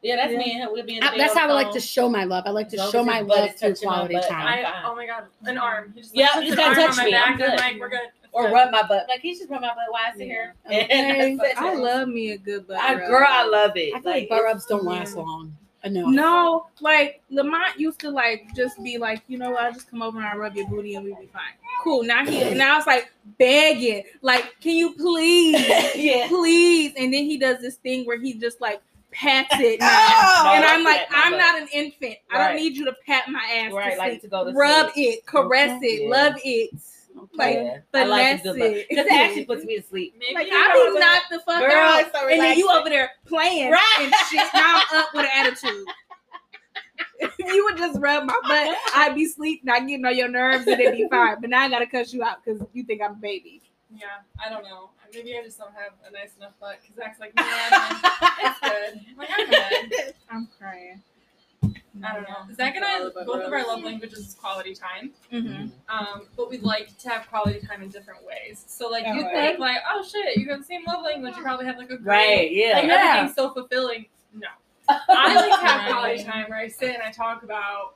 Yeah, 0.00 0.14
that's 0.14 0.30
Yeah. 0.32 0.38
me. 0.38 0.64
We'll 0.70 0.84
be 0.86 0.94
in 0.98 1.00
the 1.00 1.10
I- 1.12 1.16
that's 1.18 1.32
on 1.34 1.38
how 1.42 1.48
I 1.48 1.52
like 1.54 1.72
to 1.72 1.80
show 1.80 2.08
my 2.08 2.22
love. 2.22 2.44
I 2.46 2.50
like 2.50 2.68
to 2.68 2.74
As 2.76 2.80
long 2.82 2.92
show 2.92 3.04
my 3.04 3.20
love 3.20 3.48
is 3.50 3.54
through 3.60 3.74
quality 3.76 4.14
time. 4.14 4.46
I'm 4.46 4.46
I 4.46 4.62
fine. 4.62 4.82
oh 4.84 4.94
my 4.94 5.06
god, 5.06 5.24
an 5.44 5.58
arm. 5.58 5.92
He 5.92 6.02
just 6.02 6.14
Yeah, 6.14 6.26
like, 6.36 6.44
you 6.46 6.54
puts 6.54 6.62
just 6.62 6.68
an 6.68 6.74
gotta 6.84 6.96
touch 6.96 7.04
me. 7.06 7.14
I'm 7.16 7.32
I'm 7.32 7.36
good. 7.38 7.58
like, 7.58 7.80
we're 7.80 7.88
good. 7.88 8.00
It's 8.28 8.34
or 8.34 8.44
good. 8.44 8.52
rub 8.52 8.70
my 8.70 8.82
butt. 8.82 9.06
Like 9.08 9.20
he 9.20 9.34
just 9.36 9.50
rub 9.50 9.60
my 9.62 9.68
butt 9.68 9.76
while 9.90 10.02
I 10.12 10.16
sit 10.16 10.26
here. 10.26 10.54
Okay. 10.66 11.36
That's. 11.40 11.58
I 11.58 11.74
love 11.74 12.08
me 12.08 12.32
a 12.32 12.38
good 12.38 12.66
butt. 12.66 12.78
I, 12.78 12.94
rub. 12.94 13.08
girl, 13.08 13.26
I 13.28 13.46
love 13.46 13.72
it. 13.76 13.94
I 13.94 14.00
feel 14.00 14.12
like 14.12 14.28
butt 14.28 14.42
rubs 14.44 14.66
don't 14.66 14.84
last 14.84 15.16
long 15.16 15.56
I 15.84 15.88
know. 15.88 16.06
No, 16.06 16.66
like 16.80 17.22
Lamont 17.30 17.78
used 17.78 18.00
to 18.00 18.10
like 18.10 18.48
just 18.56 18.82
be 18.82 18.98
like, 18.98 19.22
you 19.28 19.38
know 19.38 19.50
what, 19.50 19.62
I'll 19.64 19.72
just 19.72 19.90
come 19.90 20.02
over 20.02 20.18
and 20.18 20.26
I'll 20.26 20.36
rub 20.38 20.56
your 20.56 20.66
booty 20.68 20.96
and 20.96 21.04
we'll 21.04 21.14
be 21.16 21.26
fine. 21.26 21.52
Cool. 21.84 22.02
Now 22.02 22.24
he 22.26 22.50
now 22.54 22.78
it's 22.78 22.86
like 22.86 23.12
begging, 23.38 24.02
like, 24.20 24.56
can 24.60 24.74
you 24.74 24.94
please, 24.94 25.54
yeah. 25.94 26.26
please? 26.28 26.94
And 26.96 27.12
then 27.14 27.24
he 27.24 27.38
does 27.38 27.60
this 27.60 27.76
thing 27.76 28.04
where 28.06 28.18
he 28.18 28.34
just 28.34 28.60
like 28.60 28.82
pats 29.12 29.54
it 29.60 29.78
now. 29.80 29.86
Oh, 29.88 30.52
and 30.54 30.64
I 30.64 30.74
I'm 30.74 30.84
like, 30.84 31.06
I'm 31.12 31.32
butt. 31.32 31.38
not 31.38 31.62
an 31.62 31.68
infant. 31.72 32.16
I 32.30 32.48
don't 32.48 32.56
need 32.56 32.76
you 32.76 32.84
to 32.84 32.94
pat 33.06 33.28
my 33.28 33.38
ass. 33.38 33.72
Right, 33.72 33.92
to 33.92 33.98
like 33.98 34.10
sleep. 34.12 34.22
to 34.22 34.28
go 34.28 34.44
to 34.44 34.52
Rub 34.52 34.92
sleep. 34.92 35.18
it, 35.18 35.26
caress 35.26 35.80
it, 35.82 36.02
Yeah. 36.02 36.10
love 36.10 36.34
it. 36.44 36.70
Like, 37.34 37.54
yeah. 37.54 37.78
I 37.94 38.04
like 38.04 38.40
a 38.40 38.42
good 38.42 38.52
finesse 38.54 38.58
butt. 38.58 38.76
it. 38.76 38.86
Because 38.88 39.06
it 39.06 39.12
actually 39.12 39.44
puts 39.44 39.64
me 39.64 39.76
to 39.80 39.82
sleep. 39.86 40.14
Maybe 40.18 40.34
Like 40.34 40.46
you 40.48 40.52
I 40.56 40.68
know, 40.74 40.94
be 40.94 41.00
knocked 41.00 41.30
the 41.30 41.40
fuck 41.40 41.60
Girl, 41.60 41.70
out, 41.72 42.12
so 42.12 42.28
and 42.28 42.40
then 42.40 42.56
you 42.58 42.64
relaxing. 42.66 42.80
over 42.80 42.88
there 42.90 43.10
playing 43.26 43.70
Right. 43.72 43.96
and 44.00 44.14
shit. 44.30 44.46
Now 44.54 44.80
I'm 44.90 44.98
up 44.98 45.08
with 45.14 45.24
an 45.24 45.30
attitude. 45.34 45.86
If 47.20 47.34
you 47.54 47.64
would 47.64 47.76
just 47.76 47.98
rub 48.00 48.24
my 48.24 48.38
butt, 48.42 48.76
I'd 48.94 49.14
be 49.14 49.26
sleeping, 49.26 49.68
I'd 49.70 49.86
getting 49.88 50.04
on 50.04 50.16
your 50.16 50.28
nerves, 50.28 50.66
and 50.66 50.80
it'd 50.80 50.96
be 50.96 51.08
fine. 51.10 51.40
But 51.40 51.50
now 51.50 51.62
I 51.62 51.68
gotta 51.68 51.86
cuss 51.86 52.12
you 52.12 52.22
out 52.22 52.44
because 52.44 52.62
you 52.72 52.84
think 52.84 53.02
I'm 53.02 53.12
a 53.12 53.16
baby. 53.16 53.62
Yeah, 53.94 54.06
I 54.44 54.50
don't 54.50 54.64
know. 54.64 54.90
Maybe 55.14 55.36
I 55.38 55.42
just 55.42 55.58
don't 55.58 55.72
have 55.72 55.92
a 56.06 56.10
nice 56.12 56.36
enough 56.36 56.52
butt 56.60 56.76
because 56.82 56.96
Zach's 56.96 57.18
like, 57.18 57.34
man, 57.34 57.46
it's 58.42 58.60
good. 58.60 59.00
I'm 59.10 59.16
like, 59.16 59.28
I'm 59.38 59.88
good. 59.88 60.14
I'm 60.30 60.48
crying. 60.58 61.02
I 62.04 62.12
don't 62.14 62.22
know. 62.22 62.54
Zach 62.54 62.76
and 62.76 62.84
I, 62.84 63.08
both 63.24 63.44
of 63.44 63.52
our 63.52 63.66
love 63.66 63.82
languages 63.82 64.18
is 64.20 64.34
quality 64.34 64.74
time. 64.74 65.10
Mm-hmm. 65.32 65.66
Um, 65.88 66.22
but 66.36 66.50
we'd 66.50 66.62
like 66.62 66.96
to 66.98 67.08
have 67.10 67.28
quality 67.28 67.60
time 67.66 67.82
in 67.82 67.88
different 67.88 68.24
ways. 68.24 68.64
So 68.66 68.88
like 68.88 69.06
you 69.06 69.20
Okay. 69.26 69.32
think 69.34 69.58
like, 69.58 69.78
oh 69.90 70.02
shit, 70.04 70.36
you 70.36 70.48
have 70.50 70.58
the 70.60 70.64
same 70.64 70.84
love 70.86 71.02
language. 71.04 71.36
You 71.36 71.42
probably 71.42 71.66
have 71.66 71.76
like 71.78 71.90
a 71.90 71.96
great, 71.98 72.06
Right, 72.06 72.52
yeah. 72.52 72.72
like 72.78 72.84
Yeah. 72.84 72.94
everything's 73.10 73.36
so 73.36 73.52
fulfilling. 73.52 74.06
No, 74.34 74.48
I 74.88 75.34
like 75.34 75.60
to 75.60 75.66
have 75.66 75.90
quality 75.92 76.24
time 76.30 76.48
where 76.48 76.58
I 76.58 76.68
sit 76.68 76.94
and 76.94 77.02
I 77.02 77.10
talk 77.10 77.42
about 77.42 77.94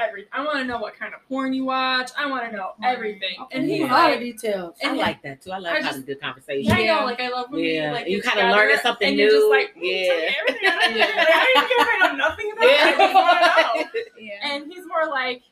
everything. 0.00 0.30
I 0.32 0.44
want 0.44 0.58
to 0.58 0.64
know 0.64 0.78
what 0.78 0.94
kind 0.98 1.14
of 1.14 1.20
porn 1.28 1.52
you 1.52 1.64
watch. 1.64 2.10
I 2.18 2.26
want 2.28 2.48
to 2.50 2.56
know 2.56 2.72
everything. 2.82 3.36
And 3.52 3.64
a 3.64 3.66
he's 3.66 3.82
lot 3.82 3.90
of 3.92 4.10
like, 4.12 4.20
details. 4.20 4.76
I 4.84 4.88
and 4.88 4.98
like 4.98 5.22
that 5.22 5.42
too. 5.42 5.50
I 5.52 5.58
love 5.58 5.74
I 5.74 5.80
having 5.82 6.02
good 6.02 6.20
conversation. 6.20 6.64
yeah, 6.64 6.74
I 6.96 7.00
know. 7.00 7.04
Like 7.06 7.20
I 7.20 7.28
love 7.28 7.46
when 7.50 7.62
Yeah, 7.64 7.88
we 7.90 7.94
like 7.96 8.06
you 8.08 8.20
kinda 8.22 8.30
together 8.36 8.52
learning 8.56 8.76
something 8.82 9.08
and 9.08 9.16
You're 9.18 9.30
just 9.30 9.44
new. 9.44 9.50
like, 9.50 9.74
"Mm, 9.74 9.80
Yeah. 9.82 10.30
everything. 10.40 10.68
I 10.68 10.88
don't 10.88 10.94
know. 10.96 11.06
Like, 11.16 11.28
I 11.28 11.44
don't 11.44 11.56
even 11.56 11.68
care 11.68 11.80
if 11.80 11.88
I 11.88 12.06
know 12.08 12.16
nothing 12.16 12.52
about 12.52 12.64
it. 12.64 12.80
I 12.80 13.82
just 13.82 13.92
to 13.94 14.02
know. 14.02 14.12
Yeah. 14.18 14.48
And 14.54 14.72
he's 14.72 14.86
more 14.86 15.06
like, 15.08 15.42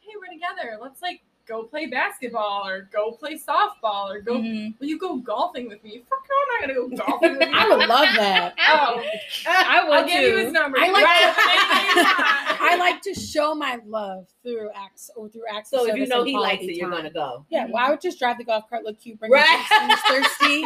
hey, 0.00 0.12
we're 0.18 0.32
together. 0.32 0.78
Let's 0.80 1.02
like 1.02 1.20
go 1.48 1.62
play 1.64 1.86
basketball 1.86 2.66
or 2.66 2.88
go 2.92 3.12
play 3.12 3.34
softball 3.38 4.10
or 4.10 4.20
go. 4.20 4.34
Mhm. 4.34 4.78
Will 4.78 4.86
you 4.86 4.98
go 4.98 5.16
golfing 5.16 5.66
with 5.68 5.82
me? 5.82 6.04
Fuck 6.08 6.18
no, 6.28 6.36
I'm 6.42 6.48
not 6.48 6.60
gonna 6.60 6.74
go 6.96 7.04
golfing 7.10 7.38
with 7.38 7.48
you. 7.48 7.54
I 7.56 7.68
would 7.68 7.88
love 7.88 8.08
that. 8.16 8.54
Oh, 8.70 9.02
I 9.46 9.82
would 9.84 9.92
I'll 9.98 10.06
give 10.06 10.20
you 10.20 10.30
too. 10.32 10.36
his 10.36 10.52
number. 10.52 10.78
I 10.78 10.90
like 10.90 11.04
Right. 11.04 12.58
I 12.60 12.76
like 12.78 13.00
to 13.02 13.14
show 13.14 13.54
my 13.54 13.78
love 13.86 14.26
through 14.42 14.70
acts 14.74 15.10
or 15.16 15.28
through 15.28 15.44
acts. 15.50 15.70
So 15.70 15.86
if 15.88 15.96
you 15.96 16.06
know 16.06 16.22
he 16.22 16.36
likes 16.36 16.56
quality 16.58 16.72
it, 16.72 16.76
you're 16.76 16.90
gonna 16.90 17.10
go. 17.10 17.46
Yeah, 17.48 17.66
well, 17.70 17.84
I 17.86 17.90
would 17.90 18.00
just 18.00 18.18
drive 18.18 18.36
the 18.38 18.44
golf 18.44 18.68
cart, 18.68 18.84
look 18.84 19.00
cute, 19.00 19.18
bring 19.18 19.32
Right. 19.32 19.48
him 19.48 19.56
drinks 19.88 20.04
when 20.10 20.20
he's 20.20 20.26
thirsty. 20.28 20.64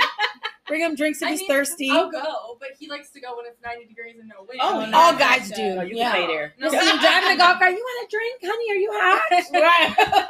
Bring 0.72 0.80
him 0.80 0.94
drinks 0.94 1.20
if 1.20 1.28
I 1.28 1.32
he's 1.32 1.40
mean, 1.40 1.48
thirsty. 1.50 1.90
I'll 1.90 2.10
go, 2.10 2.56
but 2.58 2.70
he 2.78 2.88
likes 2.88 3.10
to 3.10 3.20
go 3.20 3.36
when 3.36 3.44
it's 3.44 3.60
90 3.62 3.84
degrees 3.84 4.16
and 4.18 4.26
no 4.26 4.46
wind. 4.48 4.58
Oh, 4.62 4.86
no, 4.88 4.96
All 4.98 5.12
guys 5.14 5.50
do. 5.50 5.76
Oh, 5.78 5.82
you 5.82 5.98
yeah. 5.98 6.12
can 6.12 6.22
stay 6.24 6.26
there. 6.34 6.54
No, 6.58 6.68
Listen, 6.70 6.88
you're 6.88 6.98
driving 6.98 7.30
a 7.32 7.36
golf 7.36 7.58
cart. 7.58 7.72
You 7.72 7.76
want 7.76 8.08
a 8.08 8.10
drink, 8.10 8.40
honey? 8.42 8.70
Are 8.70 8.76
you 8.76 8.90
hot? 8.94 9.20
right. 9.52 10.28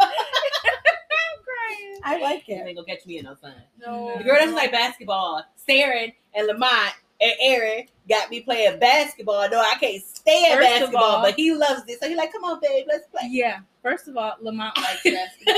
I 2.04 2.18
like 2.20 2.48
it. 2.48 2.54
ain't 2.54 2.76
gonna 2.76 2.84
catch 2.86 3.06
me 3.06 3.18
in 3.18 3.24
no 3.24 3.36
sun. 3.40 3.54
no. 3.80 4.18
The 4.18 4.24
girl 4.24 4.36
doesn't 4.40 4.56
like 4.56 4.72
basketball, 4.72 5.44
Saran 5.68 6.12
and 6.34 6.46
Lamont 6.48 6.94
and 7.20 7.32
Aaron 7.40 7.86
got 8.08 8.28
me 8.30 8.40
playing 8.40 8.80
basketball. 8.80 9.48
No, 9.48 9.60
I 9.60 9.76
can't 9.78 10.02
stand 10.02 10.58
First 10.58 10.68
basketball, 10.68 11.02
all- 11.04 11.22
but 11.22 11.34
he 11.36 11.54
loves 11.54 11.82
it. 11.86 12.00
So 12.00 12.08
he's 12.08 12.16
like, 12.18 12.32
come 12.32 12.42
on, 12.42 12.58
babe, 12.60 12.86
let's 12.88 13.06
play. 13.06 13.28
Yeah. 13.30 13.60
First 13.82 14.08
of 14.08 14.16
all, 14.16 14.34
Lamont 14.40 14.76
likes 14.76 15.02
basketball. 15.04 15.54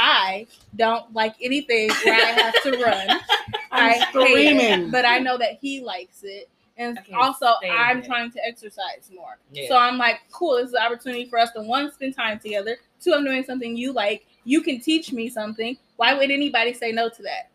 I 0.00 0.46
don't 0.74 1.12
like 1.12 1.34
anything 1.42 1.90
where 2.04 2.14
I 2.14 2.30
have 2.30 2.62
to 2.62 2.70
run. 2.82 3.20
I 3.72 3.94
I'm 3.94 4.00
hate 4.00 4.08
screaming. 4.10 4.58
it, 4.86 4.92
but 4.92 5.04
I 5.04 5.18
know 5.18 5.36
that 5.38 5.58
he 5.60 5.80
likes 5.82 6.22
it. 6.22 6.48
And 6.78 6.98
also, 7.14 7.46
I'm 7.70 7.98
it. 7.98 8.04
trying 8.06 8.30
to 8.32 8.44
exercise 8.46 9.10
more. 9.14 9.38
Yeah. 9.52 9.68
So 9.68 9.76
I'm 9.76 9.98
like, 9.98 10.20
cool, 10.32 10.56
this 10.56 10.68
is 10.68 10.72
an 10.74 10.82
opportunity 10.82 11.26
for 11.28 11.38
us 11.38 11.50
to 11.52 11.62
one, 11.62 11.92
spend 11.92 12.16
time 12.16 12.38
together. 12.38 12.78
Two, 13.00 13.12
I'm 13.14 13.24
doing 13.24 13.44
something 13.44 13.76
you 13.76 13.92
like. 13.92 14.26
You 14.44 14.62
can 14.62 14.80
teach 14.80 15.12
me 15.12 15.28
something. 15.28 15.76
Why 15.96 16.14
would 16.14 16.30
anybody 16.30 16.72
say 16.72 16.90
no 16.90 17.08
to 17.10 17.22
that? 17.24 17.50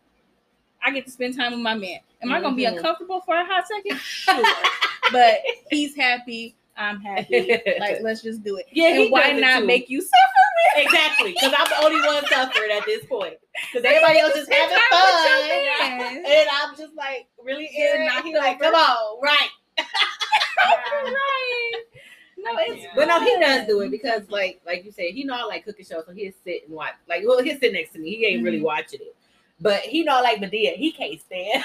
I 0.84 0.92
get 0.92 1.04
to 1.06 1.10
spend 1.10 1.36
time 1.36 1.52
with 1.52 1.60
my 1.60 1.74
man. 1.74 1.98
Am 2.22 2.32
I 2.32 2.40
gonna 2.40 2.54
be 2.56 2.64
Mhm. 2.64 2.76
uncomfortable 2.76 3.20
for 3.20 3.36
a 3.36 3.44
hot 3.44 3.64
second? 3.66 3.98
Sure. 4.00 4.42
but 5.12 5.38
he's 5.70 5.94
happy. 5.96 6.54
I'm 6.76 7.00
happy. 7.00 7.60
Like, 7.80 7.98
let's 8.02 8.22
just 8.22 8.44
do 8.44 8.56
it. 8.56 8.66
Yeah, 8.70 8.88
and 9.00 9.10
why 9.10 9.32
not 9.32 9.60
too. 9.60 9.66
make 9.66 9.90
you 9.90 10.00
suffer? 10.00 10.12
exactly, 10.76 11.32
because 11.32 11.52
I'm 11.58 11.66
the 11.68 11.84
only 11.86 12.06
one 12.06 12.24
suffering 12.26 12.70
at 12.70 12.84
this 12.86 13.04
point. 13.06 13.34
Because 13.72 13.84
everybody 13.84 14.18
else 14.20 14.36
is 14.36 14.48
having 14.48 14.76
time 14.76 14.84
with 14.90 15.64
your 15.64 15.78
fun, 15.78 15.98
man. 15.98 16.24
and 16.26 16.48
I'm 16.62 16.76
just 16.76 16.94
like, 16.94 17.26
really, 17.42 17.68
Getting 17.74 18.02
Aaron? 18.02 18.32
knocked 18.32 18.44
like, 18.44 18.60
come 18.60 18.74
on, 18.74 19.20
right? 19.22 19.48
right. 19.78 21.72
No, 22.40 22.52
it's 22.58 22.82
Yeah. 22.84 22.92
But 22.94 23.06
no, 23.08 23.20
he 23.20 23.36
does 23.40 23.66
do 23.66 23.80
it 23.80 23.90
because, 23.90 24.22
like, 24.30 24.60
like 24.64 24.84
you 24.84 24.92
said, 24.92 25.06
he 25.06 25.24
know 25.24 25.34
I 25.34 25.42
like 25.42 25.64
cooking 25.64 25.84
shows, 25.84 26.04
so 26.06 26.12
he'll 26.12 26.32
sit 26.44 26.66
and 26.66 26.72
watch. 26.76 26.92
Like, 27.08 27.24
well, 27.26 27.42
he'll 27.42 27.58
sit 27.58 27.72
next 27.72 27.94
to 27.94 27.98
me. 27.98 28.14
He 28.14 28.26
ain't 28.26 28.44
really 28.44 28.60
Mhm. 28.60 28.62
watching 28.62 29.00
it, 29.00 29.16
but 29.60 29.80
he 29.80 30.04
know 30.04 30.22
like 30.22 30.38
Madea. 30.38 30.76
He 30.76 30.92
can't 30.92 31.20
stand, 31.20 31.64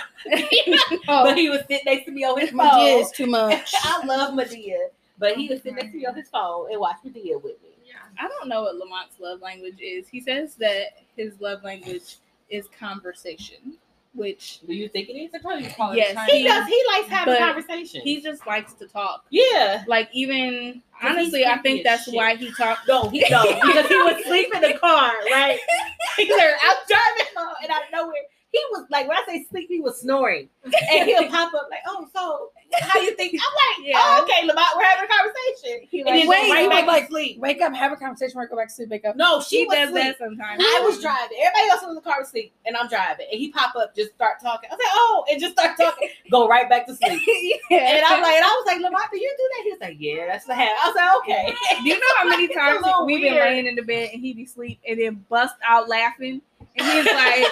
Oh, 1.08 1.24
but 1.26 1.38
he 1.38 1.48
would 1.52 1.64
sit 1.68 1.86
next 1.86 2.06
to 2.06 2.12
me 2.12 2.24
on 2.24 2.40
his 2.40 2.50
phone. 2.50 2.74
dear 2.76 2.98
is 3.02 3.12
too 3.12 3.28
much. 3.28 3.72
I 3.84 4.04
love 4.04 4.34
Madea, 4.34 4.88
but 5.20 5.36
he 5.38 5.48
would 5.48 5.62
sit 5.62 5.76
next 5.76 5.92
to 5.92 5.98
me 5.98 6.08
on 6.08 6.16
his 6.16 6.28
phone 6.30 6.72
and 6.72 6.80
watch 6.80 6.98
Madea 7.06 7.36
with 7.42 7.62
me. 7.62 7.70
Yeah. 7.86 7.98
I 8.20 8.28
don't 8.28 8.50
know 8.50 8.64
what 8.64 8.74
Lamont's 8.76 9.20
love 9.20 9.42
language 9.42 9.80
is. 9.80 10.08
He 10.08 10.22
says 10.22 10.56
that 10.56 11.03
his 11.16 11.40
love 11.40 11.64
language 11.64 12.18
is 12.50 12.68
conversation, 12.80 13.78
which 14.14 14.60
Do 14.68 14.74
you 14.74 14.88
think 14.90 15.10
it 15.10 15.14
is? 15.14 15.34
It's 15.34 15.44
probably 15.44 15.68
quality 15.70 16.00
Yes, 16.02 16.14
time. 16.16 16.30
He 16.30 16.44
does. 16.44 16.68
He 16.68 16.84
likes 16.88 17.08
having 17.08 17.36
conversation. 17.38 18.02
he 18.04 18.22
just 18.22 18.46
likes 18.46 18.74
to 18.74 18.88
talk. 18.88 19.26
yeah. 19.30 19.84
Like 19.88 20.10
even 20.14 20.82
honestly, 21.02 21.46
I 21.46 21.58
think 21.60 21.84
that's 21.84 22.06
shit. 22.06 22.14
why 22.16 22.36
he 22.36 22.52
talked. 22.54 22.88
No, 22.88 23.10
he 23.10 23.22
don't 23.30 23.60
because 23.68 23.88
he 23.88 23.98
would 23.98 24.24
sleep 24.26 24.54
in 24.54 24.62
the 24.62 24.74
car, 24.80 25.12
right? 25.32 25.60
He 26.18 26.28
said, 26.30 26.54
I'm 26.62 26.78
driving 26.88 27.34
home, 27.36 27.56
and 27.64 27.72
out 27.72 27.84
of 27.86 27.92
nowhere, 27.92 28.22
he 28.52 28.62
was 28.72 28.86
like, 28.92 29.08
when 29.08 29.18
I 29.18 29.24
say 29.26 29.46
sleep, 29.50 29.68
he 29.68 29.80
was 29.82 30.00
snoring, 30.00 30.48
and 30.64 31.10
he'll 31.10 31.28
pop 31.30 31.52
up 31.56 31.68
like, 31.72 31.80
"Oh, 31.88 32.08
so 32.14 32.52
how 32.82 33.00
you 33.00 33.16
think?" 33.16 33.34
I'm 33.34 33.40
like, 33.84 33.88
Yeah. 33.88 34.00
"Oh, 34.00 34.24
okay, 34.24 34.46
Lamont, 34.48 34.68
we're 34.76 34.84
having 34.84 35.10
a 35.10 35.14
conversation." 35.14 35.88
He 35.90 36.00
And 36.02 36.08
then 36.10 36.28
like, 36.28 36.30
wait, 36.30 36.52
right 36.52 36.70
back 36.70 36.86
would, 36.86 36.92
like, 36.92 37.08
sleep. 37.08 37.40
Wake 37.40 37.62
up, 37.62 37.74
have 37.76 37.92
a 37.92 37.96
conversation, 37.96 38.40
or 38.40 38.48
go 38.48 38.56
back 38.58 38.68
to 38.70 38.74
sleep, 38.74 38.90
wake 38.90 39.06
up. 39.06 39.16
No, 39.16 39.42
she 39.42 39.60
he 39.60 39.66
was 39.66 39.76
does 39.78 39.90
asleep. 39.90 40.04
that 40.04 40.18
sometimes. 40.18 40.62
I 40.64 40.82
was 40.86 41.02
driving. 41.02 41.38
Everybody 41.40 41.70
else 41.70 41.82
was 41.82 41.90
in 41.90 41.96
the 41.96 42.02
car 42.02 42.16
was 42.20 42.28
asleep, 42.30 42.54
and 42.66 42.76
I'm 42.78 42.88
driving. 42.88 43.28
And 43.32 43.40
he 43.40 43.52
pop 43.52 43.76
up, 43.76 43.96
just 43.96 44.14
start 44.14 44.42
talking. 44.42 44.70
I 44.72 44.76
was 44.76 44.80
like, 44.84 44.94
"Oh," 44.94 45.26
and 45.32 45.40
just 45.42 45.54
start 45.58 45.78
talking, 45.78 46.10
go 46.32 46.48
right 46.48 46.68
back 46.70 46.88
to 46.88 46.96
sleep. 46.96 47.22
yeah. 47.70 47.78
And 47.78 48.06
I'm 48.06 48.22
like, 48.22 48.36
and 48.36 48.46
I 48.46 48.50
was 48.50 48.66
like, 48.66 48.82
Lamont, 48.82 49.12
do 49.12 49.18
you 49.20 49.34
do 49.38 49.50
that? 49.58 49.64
He 49.64 49.72
was 49.72 49.80
like, 49.82 49.98
Yeah, 50.00 50.26
that's 50.28 50.46
the 50.46 50.54
habit. 50.56 50.74
I 50.82 50.88
was 50.88 50.96
like, 50.96 51.16
Okay. 51.24 51.54
Do 51.84 51.88
you 51.90 51.96
know 51.96 52.08
how 52.18 52.26
many 52.30 52.48
times 52.48 52.86
we've 53.06 53.22
been 53.22 53.36
laying 53.36 53.68
in 53.68 53.76
the 53.76 53.82
bed 53.82 54.10
and 54.14 54.22
he 54.22 54.34
be 54.34 54.44
asleep 54.44 54.80
and 54.88 55.00
then 55.00 55.26
bust 55.30 55.56
out 55.66 55.88
laughing 55.90 56.42
and 56.76 56.88
he's 56.92 57.06
like, 57.06 57.46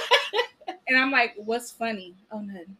and 0.91 0.99
I'm 0.99 1.09
like, 1.11 1.33
what's 1.37 1.71
funny? 1.71 2.13
Oh, 2.31 2.39
nothing. 2.39 2.75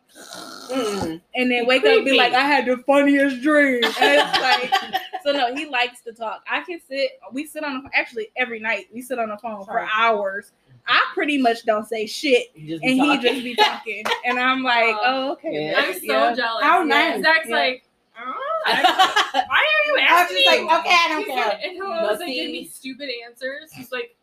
Mm. 0.70 1.22
And 1.36 1.52
then 1.52 1.66
wake 1.66 1.84
up 1.86 1.96
and 1.96 2.06
be 2.06 2.18
like, 2.18 2.34
I 2.34 2.42
had 2.42 2.66
the 2.66 2.78
funniest 2.86 3.42
dream. 3.42 3.82
And 4.02 4.22
it's 4.22 4.40
like, 4.42 5.02
so 5.24 5.32
no, 5.32 5.56
he 5.56 5.66
likes 5.66 6.02
to 6.02 6.12
talk. 6.12 6.44
I 6.50 6.62
can 6.62 6.80
sit. 6.88 7.12
We 7.32 7.46
sit 7.46 7.64
on 7.64 7.84
the 7.84 7.90
actually 7.94 8.28
every 8.36 8.60
night. 8.60 8.88
We 8.94 9.02
sit 9.02 9.18
on 9.20 9.30
the 9.30 9.38
phone 9.38 9.64
for 9.66 9.80
hours. 9.80 10.52
I 10.88 11.00
pretty 11.14 11.38
much 11.38 11.64
don't 11.66 11.88
say 11.88 12.06
shit, 12.08 12.48
You 12.56 12.68
just 12.70 12.84
be 12.84 12.90
and 12.90 13.00
he 13.00 13.18
just 13.20 13.44
be 13.44 13.56
talking, 13.56 14.04
and 14.26 14.40
I'm 14.40 14.64
like, 14.64 14.96
Uh, 14.96 15.00
oh 15.04 15.32
okay. 15.34 15.68
Yeah. 15.72 15.80
I'm 15.80 15.94
so 15.94 16.00
yeah. 16.04 16.34
jealous. 16.34 16.64
How 16.64 16.80
Yeah. 16.80 16.84
nice. 16.86 17.22
Zach's 17.24 17.48
Yeah. 17.50 17.56
like, 17.56 17.84
oh, 18.20 18.62
why 18.66 18.74
are 18.74 19.86
you 19.86 19.98
I 20.00 20.02
was 20.02 20.02
asking 20.10 20.38
just 20.38 20.48
like, 20.48 20.80
okay, 20.80 20.96
I 20.96 21.08
don't 21.10 21.26
care. 21.28 21.36
like- 21.50 21.60
and 21.64 21.72
he'll 21.74 21.86
always 21.86 22.20
like, 22.20 22.34
give 22.34 22.50
me 22.52 22.68
stupid 22.68 23.10
answers. 23.28 23.72
He's 23.72 23.92
like, 23.92 24.16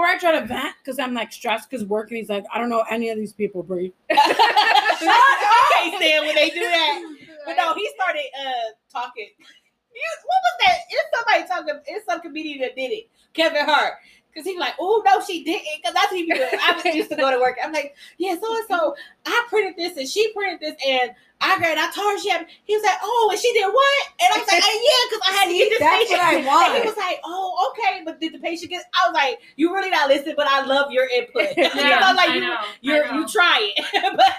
Or 0.00 0.06
I 0.06 0.16
try 0.16 0.32
to 0.40 0.46
vent 0.46 0.76
because 0.82 0.98
I'm 0.98 1.12
like 1.12 1.30
stressed 1.30 1.68
because 1.68 1.84
work, 1.84 2.08
and 2.08 2.16
he's 2.16 2.30
like, 2.30 2.46
I 2.50 2.58
don't 2.58 2.70
know 2.70 2.84
any 2.90 3.10
of 3.10 3.18
these 3.18 3.34
people, 3.34 3.62
Brie. 3.62 3.92
I 4.10 4.16
can't 5.74 5.94
stand 6.02 6.24
when 6.26 6.34
they 6.34 6.48
do 6.48 6.60
that. 6.60 7.16
But 7.46 7.56
no, 7.56 7.74
he 7.74 7.88
started 7.94 8.24
uh 8.38 8.72
talking. 8.90 9.28
What 9.38 10.40
was 10.42 10.56
that? 10.64 10.76
It's 10.90 11.08
somebody 11.16 11.48
talking. 11.48 11.82
It's 11.86 12.06
some 12.06 12.20
comedian 12.20 12.60
that 12.60 12.76
did 12.76 12.92
it. 12.92 13.08
Kevin 13.34 13.64
Hart. 13.66 13.94
Cause 14.34 14.44
he's 14.44 14.58
like, 14.58 14.74
oh 14.78 15.02
no, 15.04 15.20
she 15.24 15.42
didn't. 15.44 15.66
Cause 15.84 15.92
that's 15.94 16.10
what 16.12 16.16
he 16.18 16.24
be 16.24 16.34
doing. 16.34 16.48
I 16.52 16.72
was 16.74 16.84
used 16.94 17.10
to 17.10 17.16
go 17.16 17.30
to 17.30 17.38
work. 17.40 17.56
I'm 17.62 17.72
like, 17.72 17.96
yeah, 18.18 18.36
so 18.40 18.54
and 18.56 18.64
so. 18.68 18.94
I 19.26 19.44
printed 19.48 19.74
this 19.76 19.96
and 19.98 20.08
she 20.08 20.32
printed 20.32 20.60
this 20.60 20.74
and 20.86 21.10
I 21.42 21.58
got. 21.58 21.76
I 21.78 21.90
told 21.92 22.12
her 22.12 22.18
she 22.18 22.28
had. 22.30 22.46
He 22.64 22.74
was 22.76 22.84
like, 22.84 22.98
oh, 23.02 23.28
and 23.32 23.40
she 23.40 23.50
did 23.54 23.64
what? 23.66 24.08
And 24.20 24.28
I 24.34 24.38
was 24.38 24.46
like, 24.48 24.62
uh, 24.62 24.66
yeah, 24.66 25.02
cause 25.10 25.20
I 25.28 25.32
had 25.36 25.48
to 25.48 25.54
get 25.54 25.68
this 25.70 25.78
That's 25.80 26.04
patient. 26.04 26.46
what 26.46 26.70
I 26.70 26.74
And 26.74 26.82
he 26.84 26.88
was 26.88 26.96
like, 26.98 27.20
"Oh, 27.24 27.72
okay, 27.72 28.02
but 28.04 28.20
did 28.20 28.34
the 28.34 28.38
patient 28.38 28.70
get?" 28.70 28.84
I 28.94 29.08
was 29.08 29.14
like, 29.14 29.38
"You 29.56 29.72
really 29.74 29.88
not 29.90 30.08
listening, 30.08 30.34
but 30.36 30.46
I 30.46 30.64
love 30.66 30.90
your 30.92 31.08
input. 31.08 31.48
yeah, 31.56 32.00
I'm 32.02 32.14
like, 32.16 32.30
I 32.30 32.34
you, 32.34 32.40
know, 32.42 32.56
you're 32.82 33.06
know. 33.06 33.20
you 33.20 33.26
try 33.28 33.72
it, 33.76 34.16
but 34.16 34.32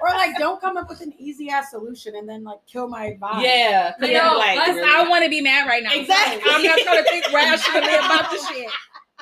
Or 0.00 0.10
like, 0.10 0.36
don't 0.38 0.60
come 0.60 0.76
up 0.76 0.88
with 0.88 1.00
an 1.00 1.12
easy 1.18 1.48
ass 1.50 1.70
solution 1.70 2.14
and 2.16 2.28
then 2.28 2.44
like 2.44 2.58
kill 2.66 2.88
my 2.88 3.16
vibe. 3.20 3.42
Yeah, 3.42 3.92
cause 3.98 4.08
you're 4.08 4.22
know, 4.22 4.38
like, 4.38 4.58
really- 4.66 4.82
I 4.88 5.08
want 5.08 5.24
to 5.24 5.30
be 5.30 5.40
mad 5.40 5.66
right 5.66 5.82
now. 5.82 5.92
Exactly. 5.92 6.42
I'm 6.52 6.62
not 6.62 6.78
trying 6.78 7.02
to 7.04 7.10
think 7.10 7.32
rationally 7.32 7.94
about 7.94 8.30
the 8.30 8.38
shit. 8.48 8.70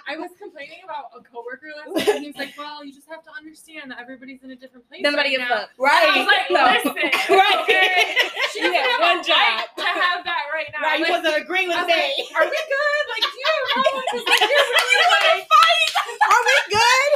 I 0.09 0.17
was 0.17 0.31
complaining 0.41 0.81
about 0.85 1.11
a 1.15 1.21
coworker 1.23 1.71
last 1.77 1.95
night, 1.95 2.09
and 2.17 2.25
he 2.25 2.31
was 2.31 2.37
like, 2.37 2.55
"Well, 2.59 2.85
you 2.85 2.93
just 2.93 3.09
have 3.09 3.23
to 3.25 3.33
understand 3.33 3.91
that 3.91 3.99
everybody's 4.03 4.43
in 4.43 4.51
a 4.51 4.57
different 4.57 4.89
place." 4.89 5.03
Nobody 5.03 5.37
right 5.37 5.49
gives 5.49 5.51
fuck. 5.51 5.71
right, 5.79 6.07
I 6.11 6.19
was 6.19 6.29
like, 6.29 6.47
No. 6.51 6.63
"Listen, 6.69 6.95
Right. 7.39 7.59
okay, 7.63 8.17
she 8.53 8.61
You 8.63 8.73
doesn't 8.73 8.83
got 8.83 8.91
have 8.91 9.01
one 9.01 9.21
job. 9.25 9.55
to 9.79 9.87
have 9.87 10.21
that 10.27 10.45
right 10.53 10.69
now. 10.75 10.83
right. 10.83 10.99
You 10.99 11.07
Like, 11.07 11.23
wasn't 11.23 11.37
agreeing 11.43 11.69
with 11.71 11.87
me. 11.87 11.95
like, 11.95 12.35
"Are 12.35 12.47
we 12.47 12.59
good? 12.67 13.03
Like, 13.13 13.25
do 13.25 13.37
you 13.39 13.47
have 13.47 13.59
a 13.63 13.69
problem? 13.73 14.03
'Cause, 14.11 14.25
like, 14.27 14.41
you're 14.43 14.69
really 14.75 15.09
like." 15.13 15.47
Are 16.23 16.43
we 16.47 16.57
good? 16.71 17.11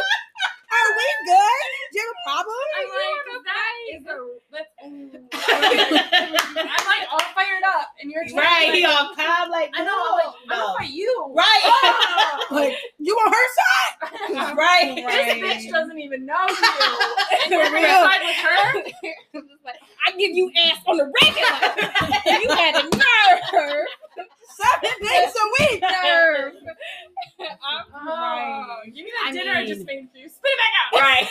Are 0.72 0.88
we 0.96 1.08
good? 1.26 1.66
Do 1.92 1.98
you 1.98 2.06
have 2.06 2.14
a 2.16 2.22
problem? 2.26 2.66
I'm 2.76 2.88
like, 2.90 3.46
that 3.46 3.74
is 3.94 4.02
a 4.06 4.16
that's. 4.50 4.72
I'm 6.58 6.86
like 6.86 7.06
all 7.12 7.20
fired 7.34 7.62
up, 7.78 7.88
and 8.00 8.10
you're 8.10 8.24
right, 8.36 8.66
to, 8.70 8.72
he 8.76 8.84
all 8.84 9.10
calm 9.14 9.50
like 9.50 9.70
I 9.74 9.84
know, 9.84 9.92
I'm 9.92 10.32
no. 10.48 10.56
gonna 10.56 10.74
fight 10.78 10.90
you. 10.90 11.32
right. 11.34 11.60
Oh! 11.64 12.02
Like, 12.50 12.76
you 12.98 13.12
on 13.14 13.32
her 13.32 13.48
side? 13.58 14.56
right. 14.56 14.94
This 14.94 15.04
Right. 15.04 15.42
bitch 15.42 15.70
doesn't 15.70 15.98
even 15.98 16.24
know 16.26 16.46
you. 16.48 16.56
And 17.42 17.50
you're 17.50 17.64
For 17.66 17.70
gonna 17.72 17.86
real. 17.86 18.02
side 18.02 18.20
with 18.24 18.36
her? 18.36 18.82
I'm 19.34 19.48
like, 19.64 19.74
I 20.06 20.12
give 20.16 20.30
you 20.32 20.50
ass 20.56 20.78
on 20.86 20.96
the 20.96 21.04
regular. 21.22 22.40
you 22.40 22.48
had 22.50 22.76
a 22.76 22.82
nerve. 22.84 23.86
Seven 24.56 24.96
days 25.02 25.32
a 25.34 25.46
week. 25.72 25.80
Nerve. 25.82 26.52
I'm 27.40 27.84
Oh, 28.08 28.76
give 28.86 28.94
me 29.04 29.10
that 29.12 29.26
I 29.28 29.32
dinner 29.32 29.52
I 29.52 29.66
just 29.66 29.86
made 29.86 30.08
for 30.10 30.18
you. 30.18 30.28
Spit 30.28 30.40
it 30.44 30.58
back 30.58 30.74
out. 30.82 31.00
Right. 31.00 31.28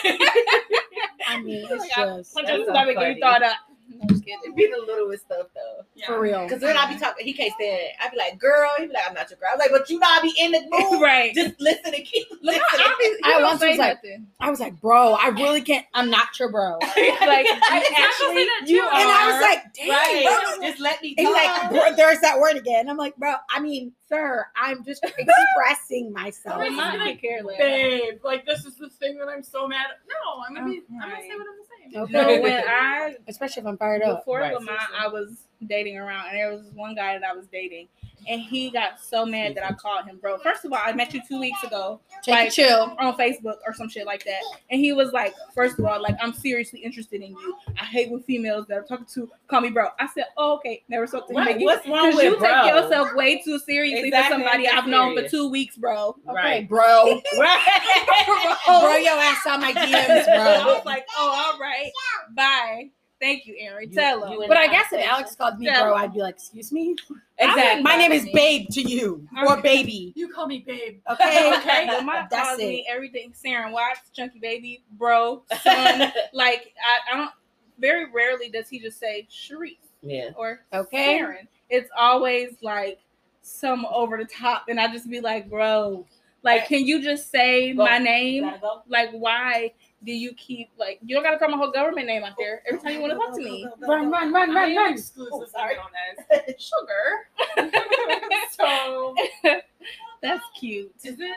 I 1.28 1.42
mean, 1.42 1.66
it's 1.70 1.70
Like, 1.70 1.90
I 1.98 2.16
just 2.18 2.34
punch 2.34 2.46
That's 2.46 2.58
his 2.58 2.66
so 2.66 2.72
stomach 2.72 2.88
and 2.88 2.96
funny. 2.96 3.14
you 3.14 3.20
thought 3.20 3.42
up. 3.42 3.56
No, 3.96 4.02
I'm 4.02 4.08
just 4.08 4.24
kidding. 4.24 4.38
It 4.44 4.54
be 4.56 4.66
the 4.66 4.84
littlest 4.86 5.24
stuff 5.24 5.46
though. 5.54 5.84
Yeah. 5.94 6.06
for 6.06 6.20
real. 6.20 6.42
Because 6.44 6.60
then 6.60 6.76
I'd 6.76 6.92
be 6.92 6.98
talking, 7.00 7.24
he 7.26 7.32
can't 7.32 7.52
stand 7.54 7.80
it. 7.80 7.92
I 8.00 8.08
be 8.10 8.16
like, 8.16 8.38
girl, 8.38 8.68
he'd 8.78 8.88
be 8.88 8.92
like, 8.94 9.04
I'm 9.08 9.14
not 9.14 9.30
your 9.30 9.38
girl. 9.38 9.48
I'm 9.52 9.58
like, 9.58 9.70
but 9.70 9.88
you 9.90 9.98
know 9.98 10.06
I 10.08 10.20
be 10.22 10.34
in 10.38 10.52
the 10.52 10.60
mood. 10.70 11.02
right. 11.02 11.34
Just 11.34 11.60
listen 11.60 11.94
and 11.94 12.04
keep 12.04 12.28
Look, 12.30 12.40
listening. 12.42 12.62
I, 12.62 13.18
I, 13.24 13.32
I 13.34 13.38
I 13.38 13.42
once 13.42 13.60
once 13.60 13.70
was 13.70 13.78
like- 13.78 13.94
nothing. 14.04 14.26
I 14.40 14.50
was 14.50 14.60
like, 14.60 14.80
bro, 14.80 15.14
I 15.14 15.28
really 15.28 15.60
can't. 15.62 15.86
I'm 15.94 16.10
not 16.10 16.38
your 16.38 16.50
bro. 16.50 16.78
like, 16.80 16.92
I 16.96 17.82
actually, 17.96 18.04
actually 18.04 18.72
you 18.74 18.80
too. 18.82 18.88
And 18.94 19.08
I 19.10 19.32
was 19.32 19.40
like, 19.42 19.74
damn, 19.74 19.88
right. 19.88 20.56
bro. 20.58 20.68
Just 20.68 20.80
let 20.80 21.02
me 21.02 21.14
And 21.18 21.26
he's 21.26 21.34
talk. 21.36 21.62
like, 21.62 21.70
bro, 21.70 21.96
there's 21.96 22.20
that 22.20 22.38
word 22.38 22.56
again. 22.56 22.88
I'm 22.88 22.96
like, 22.96 23.16
bro, 23.16 23.34
I 23.50 23.60
mean, 23.60 23.92
sir, 24.08 24.46
I'm 24.56 24.84
just 24.84 25.02
expressing 25.50 26.12
myself. 26.12 26.58
Right. 26.58 26.72
Mine 26.72 27.00
could 27.00 27.20
care 27.20 27.42
less. 27.42 27.58
Babe, 27.58 28.18
like 28.24 28.44
this 28.46 28.64
is 28.64 28.76
the 28.76 28.88
thing 28.90 29.18
that 29.18 29.28
I'm 29.28 29.42
so 29.42 29.66
mad 29.66 29.86
at. 29.90 29.96
No, 30.08 30.42
I'm 30.48 30.54
gonna 30.54 30.70
be 30.70 30.82
I'm 31.02 31.10
gonna 31.10 31.22
say 31.22 31.28
what 31.36 31.46
I'm 31.48 31.92
saying. 31.92 32.02
Okay. 32.04 32.36
So 32.36 32.42
when 32.42 32.64
I 32.68 33.14
Especially 33.28 33.60
if 33.62 33.66
I'm 33.66 33.76
fired 33.86 34.02
up. 34.02 34.20
before 34.20 34.40
Right, 34.40 34.54
Lamont, 34.54 34.68
seriously. 34.80 34.96
I 35.00 35.08
was 35.08 35.42
dating 35.66 35.96
around, 35.98 36.28
and 36.28 36.36
there 36.38 36.50
was 36.50 36.66
one 36.74 36.94
guy 36.94 37.18
that 37.18 37.24
I 37.28 37.32
was 37.34 37.46
dating, 37.46 37.88
and 38.28 38.40
he 38.40 38.70
got 38.70 39.00
so 39.00 39.24
mad 39.24 39.54
that 39.54 39.64
I 39.64 39.72
called 39.72 40.04
him 40.04 40.18
bro. 40.20 40.36
First 40.38 40.64
of 40.64 40.72
all, 40.72 40.80
I 40.84 40.92
met 40.92 41.14
you 41.14 41.22
two 41.26 41.38
weeks 41.40 41.62
ago 41.64 42.00
Take 42.22 42.32
like- 42.34 42.48
a 42.48 42.50
chill. 42.50 42.94
on 42.98 43.16
Facebook 43.16 43.56
or 43.66 43.72
some 43.72 43.88
shit 43.88 44.04
like 44.04 44.24
that, 44.24 44.40
and 44.70 44.80
he 44.80 44.92
was 44.92 45.12
like, 45.12 45.34
first 45.54 45.78
of 45.78 45.84
all, 45.86 46.00
like 46.02 46.16
I'm 46.20 46.32
seriously 46.34 46.80
interested 46.80 47.22
in 47.22 47.30
you. 47.30 47.56
I 47.80 47.84
hate 47.84 48.10
when 48.10 48.22
females 48.22 48.66
that 48.66 48.78
I'm 48.78 48.86
talking 48.86 49.06
to 49.14 49.30
call 49.48 49.60
me 49.62 49.70
bro. 49.70 49.88
I 49.98 50.08
said, 50.08 50.24
oh, 50.36 50.56
okay, 50.56 50.82
never 50.88 51.06
spoke 51.06 51.26
to 51.28 51.32
him 51.32 51.38
Right, 51.38 51.56
again. 51.56 51.64
What's 51.64 51.86
wrong 51.88 52.10
Because 52.10 52.14
with 52.16 52.24
you 52.32 52.38
bro? 52.38 52.48
take 52.62 52.66
yourself 52.74 53.14
way 53.14 53.40
too 53.42 53.58
seriously 53.60 54.08
Exactly, 54.08 54.36
for 54.36 54.42
somebody 54.42 54.68
I'm 54.68 54.78
I've 54.78 54.86
known 54.88 55.16
for 55.16 55.28
two 55.28 55.48
weeks, 55.48 55.76
bro. 55.76 56.08
Okay, 56.28 56.34
Right. 56.34 56.68
bro. 56.68 57.20
Right. 57.38 58.56
bro, 58.66 58.96
your 58.96 59.14
ass 59.18 59.46
on 59.46 59.60
my 59.60 59.72
DMs, 59.72 60.24
bro. 60.26 60.34
I 60.34 60.64
was 60.76 60.84
like, 60.84 61.06
oh, 61.16 61.52
all 61.54 61.58
right, 61.60 61.90
bye. 62.34 62.90
Thank 63.20 63.46
you, 63.46 63.56
Aaron. 63.58 63.90
Tell 63.90 64.24
him. 64.24 64.32
you 64.42 64.44
But 64.48 64.58
I 64.58 64.66
guess 64.68 64.92
if. 64.92 65.00
Alex 65.06 65.34
called 65.34 65.58
me 65.58 65.66
Yeah. 65.66 65.82
bro, 65.84 65.94
I'd 65.94 66.12
be 66.12 66.20
like, 66.20 66.34
excuse 66.34 66.70
me? 66.70 66.94
Exactly. 67.38 67.82
My 67.82 67.96
name 67.96 68.12
is 68.12 68.24
me. 68.24 68.32
Babe 68.34 68.68
to 68.70 68.82
you. 68.82 69.26
Or 69.38 69.52
Okay. 69.54 69.62
baby. 69.76 70.12
You 70.16 70.28
call 70.28 70.46
me 70.46 70.58
babe. 70.66 71.00
Okay? 71.10 71.52
Okay, 71.58 71.86
well, 71.86 72.02
my 72.02 72.26
That's 72.30 72.48
calls 72.48 72.60
it. 72.60 72.66
me 72.68 72.86
everything. 72.90 73.32
Saran 73.32 73.72
Watts, 73.72 74.10
Chunky 74.12 74.38
Baby, 74.38 74.82
bro, 74.92 75.42
son. 75.62 76.12
like 76.34 76.74
I, 76.84 77.14
I 77.14 77.16
don't. 77.16 77.30
Very 77.78 78.10
rarely 78.10 78.48
does 78.48 78.68
he 78.68 78.78
just 78.80 78.98
say 78.98 79.28
Sharice 79.30 79.76
yeah. 80.02 80.30
or 80.36 80.60
Okay. 80.72 81.18
Saran. 81.18 81.46
It's 81.68 81.90
always 81.96 82.54
like 82.62 83.00
some 83.42 83.86
over 83.86 84.16
the 84.18 84.24
top, 84.24 84.64
and 84.68 84.78
I 84.80 84.90
just 84.92 85.08
be 85.10 85.20
like, 85.20 85.48
bro, 85.50 86.06
like, 86.42 86.66
can 86.68 86.86
you 86.86 87.02
just 87.02 87.30
say 87.30 87.72
Go. 87.74 87.84
my 87.84 87.98
name? 87.98 88.50
Go. 88.60 88.82
Like, 88.88 89.10
why 89.12 89.72
do 90.04 90.12
you 90.12 90.32
keep 90.34 90.70
like 90.78 90.98
you 91.04 91.14
don't 91.14 91.24
gotta 91.24 91.38
throw 91.38 91.48
my 91.48 91.56
whole 91.56 91.70
government 91.72 92.06
name 92.06 92.22
out 92.24 92.34
there 92.38 92.62
every 92.68 92.80
time 92.80 92.92
you 92.92 93.00
want 93.00 93.12
to 93.12 93.18
talk 93.18 93.34
to 93.34 93.42
me? 93.42 93.66
Run, 93.80 94.10
run, 94.10 94.32
run, 94.32 94.52
run, 94.54 94.74
run. 94.76 94.92
exclusively 94.92 95.40
Oh, 95.42 95.46
sorry. 95.50 95.74
known 95.76 95.86
as 96.46 96.54
sugar. 96.62 97.70
so 98.56 99.14
That's 100.22 100.42
cute. 100.58 100.92
is 101.04 101.16
it? 101.18 101.36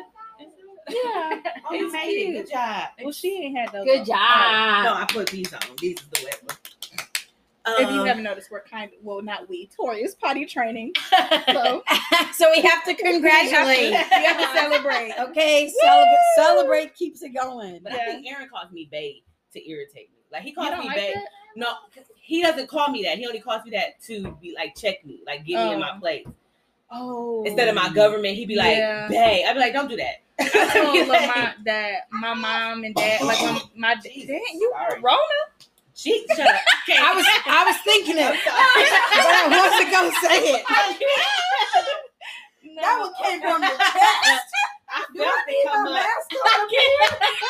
Yeah. 0.89 1.41
Oh, 1.69 1.73
you 1.73 1.85
It's 1.85 1.93
made 1.93 2.09
it. 2.29 2.33
Good 2.45 2.51
job. 2.51 2.87
Well, 3.03 3.11
she 3.11 3.37
ain't 3.43 3.57
had 3.57 3.71
those. 3.71 3.85
Good 3.85 3.99
on. 4.01 4.05
job. 4.05 4.83
No, 4.85 4.93
I 4.95 5.05
put 5.09 5.29
these 5.29 5.53
on. 5.53 5.59
These 5.79 5.99
is 5.99 6.05
the 6.07 6.21
wet 6.25 6.39
one. 6.43 6.57
If 7.77 7.89
you 7.91 8.01
Um, 8.01 8.07
haven't 8.07 8.23
noticed, 8.23 8.49
we're 8.51 8.61
kind 8.63 8.91
of 8.91 8.97
well, 9.03 9.21
not 9.21 9.47
we. 9.49 9.67
Tori 9.67 10.01
is 10.03 10.15
potty 10.15 10.45
training, 10.45 10.93
so 11.51 11.83
so 12.33 12.51
we 12.51 12.61
have 12.61 12.83
to 12.85 12.91
we 12.95 12.95
have 12.95 12.95
to, 12.95 12.95
congratulate. 12.95 13.89
we 13.91 13.93
have 13.95 14.37
to 14.39 14.59
celebrate. 14.59 15.13
Okay, 15.19 15.71
celebrate, 15.81 16.17
celebrate 16.35 16.95
keeps 16.95 17.21
it 17.21 17.29
going. 17.29 17.79
But 17.83 17.93
I 17.93 18.05
think 18.05 18.27
Aaron 18.27 18.49
calls 18.49 18.71
me 18.71 18.87
babe 18.91 19.23
to 19.53 19.69
irritate 19.69 20.09
me. 20.11 20.19
Like 20.31 20.43
he 20.43 20.51
calls 20.53 20.77
me 20.79 20.85
like 20.87 20.95
babe. 20.95 21.15
that? 21.15 21.25
No, 21.55 21.73
he 22.15 22.41
doesn't 22.41 22.67
call 22.67 22.89
me 22.89 23.03
that. 23.03 23.17
He 23.17 23.25
only 23.27 23.39
calls 23.39 23.63
me 23.65 23.71
that 23.71 24.01
to 24.03 24.31
be 24.41 24.53
like 24.55 24.75
check 24.75 25.03
me, 25.05 25.21
like 25.25 25.45
get 25.45 25.55
me 25.63 25.73
in 25.73 25.79
my 25.79 25.91
Oh. 25.95 25.99
place. 25.99 26.25
Oh, 26.91 27.43
Instead 27.45 27.67
of 27.67 27.75
my 27.75 27.89
government, 27.93 28.35
he'd 28.35 28.47
be 28.47 28.55
like, 28.55 28.77
Yeah. 28.77 29.07
babe. 29.09 29.45
I'd 29.47 29.53
be 29.53 29.59
like, 29.59 29.73
don't 29.73 29.87
do 29.89 29.97
that. 29.97 30.21
I 30.39 30.69
told 30.73 31.07
Lamont 31.07 31.63
that 31.65 32.07
my 32.11 32.33
mom 32.33 32.83
and 32.83 32.95
dad, 32.95 33.21
like 33.21 33.39
my, 33.41 33.61
my 33.75 33.93
dad, 33.95 34.03
Jesus, 34.11 34.29
you 34.53 34.71
sorry. 34.73 34.99
Rona? 35.01 35.19
She 35.99 36.25
shut 36.29 36.39
up. 36.39 36.61
Okay. 36.87 36.95
I 36.97 37.11
was 37.13 37.25
I 37.45 37.63
was 37.67 37.75
thinking 37.83 38.17
it, 38.17 38.23
I'm 38.23 38.31
but 38.45 39.27
I 39.27 39.47
wasn't 39.51 39.91
gonna 39.91 40.15
say 40.23 40.53
it. 40.55 40.63
No. 42.63 42.81
That 42.81 42.99
one 42.99 43.13
came 43.21 43.41
from 43.41 43.61
the 43.61 43.67
chest. 43.67 44.47
I 44.91 45.05
Do 45.13 45.19
felt 45.19 45.29
I 45.29 45.43
it 45.47 45.51
need 45.51 45.65
come 45.67 45.83
my 45.83 45.89
up. 45.91 45.95
mask 45.95 46.31
on? 46.33 46.67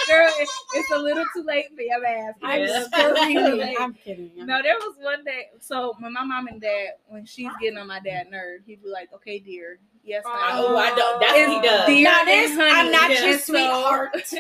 Girl, 0.10 0.34
it's, 0.40 0.52
it's 0.74 0.92
a 0.92 0.98
little 0.98 1.26
too 1.34 1.44
late 1.44 1.68
for 1.76 1.82
your 1.82 2.04
ass. 2.06 2.34
I'm 2.42 2.62
Yeah. 2.62 2.84
screaming. 2.84 3.76
I'm 3.80 3.94
kidding. 3.94 4.32
No, 4.38 4.62
there 4.64 4.76
was 4.76 4.96
one 5.00 5.24
day. 5.24 5.46
So 5.60 5.94
when 6.00 6.14
my 6.14 6.24
mom 6.24 6.48
and 6.48 6.60
dad, 6.60 6.94
when 7.08 7.26
she's 7.26 7.52
getting 7.62 7.78
on 7.78 7.88
my 7.88 8.00
dad 8.00 8.30
nerve, 8.32 8.62
he'd 8.66 8.82
be 8.84 8.90
like, 8.90 9.14
"Okay, 9.14 9.40
dear, 9.40 9.80
yes, 10.04 10.24
I. 10.26 10.52
Oh, 10.54 10.76
I 10.76 10.90
don't. 10.96 11.20
That's 11.22 11.34
what 11.48 11.50
he 11.64 11.68
does. 11.68 11.86
Dear 11.86 12.04
Now 12.04 12.24
this, 12.26 12.56
honey. 12.56 12.72
I'm 12.74 12.92
not 12.92 13.12
Yeah. 13.12 13.20
your 13.22 13.32
And 13.34 13.40
so- 13.40 13.54
sweetheart. 13.54 14.12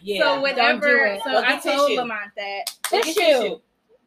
Yeah. 0.00 0.18
So 0.20 0.24
Don't 0.24 0.42
whenever, 0.42 1.14
do 1.14 1.20
so 1.24 1.30
Go 1.32 1.38
I 1.44 1.58
told 1.58 1.88
tissue. 1.88 2.00
Lamont 2.00 2.30
that. 2.36 2.62
Go 2.90 3.02
get 3.02 3.04
Tissue. 3.16 3.58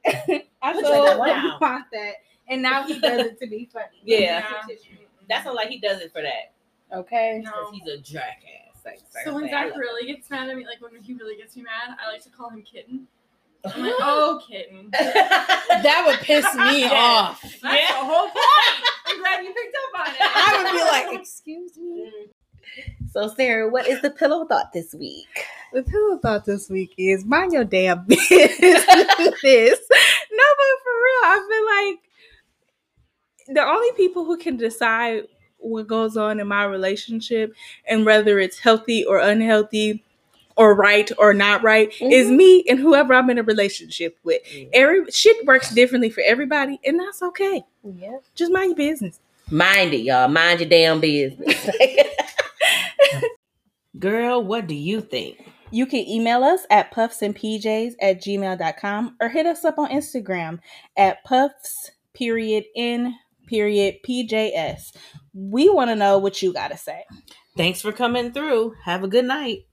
tissue. 0.06 0.44
I 0.62 0.74
Put 0.74 0.84
told 0.84 1.08
your- 1.08 1.18
wow. 1.20 1.58
Lamont 1.60 1.86
that, 1.92 2.14
and 2.50 2.62
now 2.62 2.84
he 2.86 3.00
does 3.00 3.26
it 3.28 3.40
to 3.40 3.48
be 3.48 3.70
funny. 3.72 3.86
Yeah. 4.04 4.20
Yeah. 4.20 4.44
That 5.30 5.44
sounds 5.44 5.56
like 5.56 5.70
he 5.70 5.80
does 5.80 6.02
it 6.02 6.12
for 6.14 6.22
that. 6.22 6.54
Okay. 6.94 7.42
No. 7.44 7.72
He's 7.72 7.86
a 7.88 7.98
jackass. 7.98 8.54
Like, 8.86 9.00
So 9.26 9.34
when 9.34 9.50
Zach 9.50 9.76
really 9.76 10.08
gets 10.08 10.30
mad 10.30 10.48
at 10.50 10.56
me, 10.56 10.66
like 10.66 10.80
when 10.82 11.02
he 11.02 11.14
really 11.14 11.36
gets 11.36 11.58
me 11.58 11.64
mad, 11.64 11.98
I 12.02 12.10
like 12.10 12.24
to 12.24 12.30
call 12.30 12.50
him 12.50 12.62
kitten. 12.62 13.06
I'm 13.66 13.82
like, 13.82 13.94
oh, 14.00 14.42
kitten. 14.48 14.90
That 14.94 16.04
would 16.08 16.20
piss 16.20 16.46
me 16.56 16.82
Yeah. 16.84 16.90
off. 16.94 17.42
the 17.42 17.68
whole 17.68 18.28
point. 18.28 18.34
I'm 19.08 19.20
glad 19.20 19.44
you 19.44 19.54
picked 19.54 19.76
up 19.94 20.00
on 20.00 20.08
it. 20.14 20.18
I 20.22 20.64
would 20.64 20.72
be 20.72 20.84
like, 21.12 21.20
excuse 21.22 21.78
me. 21.78 22.10
Mm. 22.80 22.94
So, 23.12 23.28
Sarah, 23.28 23.70
what 23.70 23.88
is 23.88 24.02
the 24.02 24.10
pillow 24.10 24.46
thought 24.46 24.74
this 24.74 24.94
week? 24.94 25.28
The 25.74 25.84
pillow 25.84 26.18
thought 26.18 26.46
this 26.46 26.70
week 26.70 26.94
is 26.98 27.26
mind 27.26 27.54
your 27.54 27.64
damn 27.64 28.06
business. 28.06 28.40
no, 28.40 28.54
but 29.44 30.74
for 30.84 30.94
real, 30.94 31.24
I 31.24 31.48
feel 31.50 31.66
like 31.88 33.56
the 33.56 33.64
only 33.64 33.92
people 33.96 34.26
who 34.26 34.38
can 34.38 34.58
decide 34.58 35.24
what 35.58 35.88
goes 35.88 36.18
on 36.18 36.40
in 36.40 36.48
my 36.48 36.64
relationship 36.66 37.54
and 37.88 38.06
whether 38.06 38.40
it's 38.40 38.60
healthy 38.60 39.04
or 39.06 39.20
unhealthy 39.20 40.04
or 40.56 40.76
right 40.76 41.10
or 41.18 41.34
not 41.34 41.64
right 41.64 41.90
is 42.02 42.28
mm-hmm. 42.28 42.38
me 42.38 42.64
and 42.68 42.80
whoever 42.80 43.14
I'm 43.14 43.30
in 43.30 43.38
a 43.38 43.44
relationship 43.44 44.18
with. 44.24 44.42
Every 44.74 45.10
shit 45.12 45.46
works 45.46 45.74
differently 45.74 46.10
for 46.10 46.24
everybody, 46.26 46.80
and 46.84 47.00
that's 47.00 47.22
okay. 47.22 47.64
Yeah. 47.84 48.18
Just 48.36 48.52
mind 48.52 48.70
your 48.70 48.76
business. 48.76 49.20
Mind 49.50 49.94
it, 49.94 50.02
y'all. 50.02 50.28
Mind 50.28 50.60
your 50.60 50.70
damn 50.70 51.00
business. 51.00 51.70
Girl, 54.00 54.44
what 54.44 54.68
do 54.68 54.76
you 54.76 55.02
think? 55.02 55.38
You 55.72 55.86
can 55.86 56.08
email 56.08 56.44
us 56.44 56.62
at 56.70 56.94
puffsandpjs 56.94 57.94
at 58.02 58.22
gmail.com 58.22 59.18
or 59.22 59.30
hit 59.30 59.46
us 59.46 59.66
up 59.66 59.78
on 59.78 59.90
Instagram 59.90 60.60
at 60.96 61.24
puffs 61.24 61.92
period 62.14 62.66
in 62.76 63.14
period 63.48 63.96
pjs. 64.08 64.96
We 65.34 65.70
want 65.70 65.90
to 65.90 65.96
know 65.96 66.18
what 66.18 66.42
you 66.42 66.54
got 66.54 66.70
to 66.70 66.78
say. 66.78 67.04
Thanks 67.56 67.82
for 67.82 67.92
coming 67.92 68.32
through. 68.32 68.76
Have 68.86 69.04
a 69.04 69.08
good 69.08 69.26
night. 69.26 69.66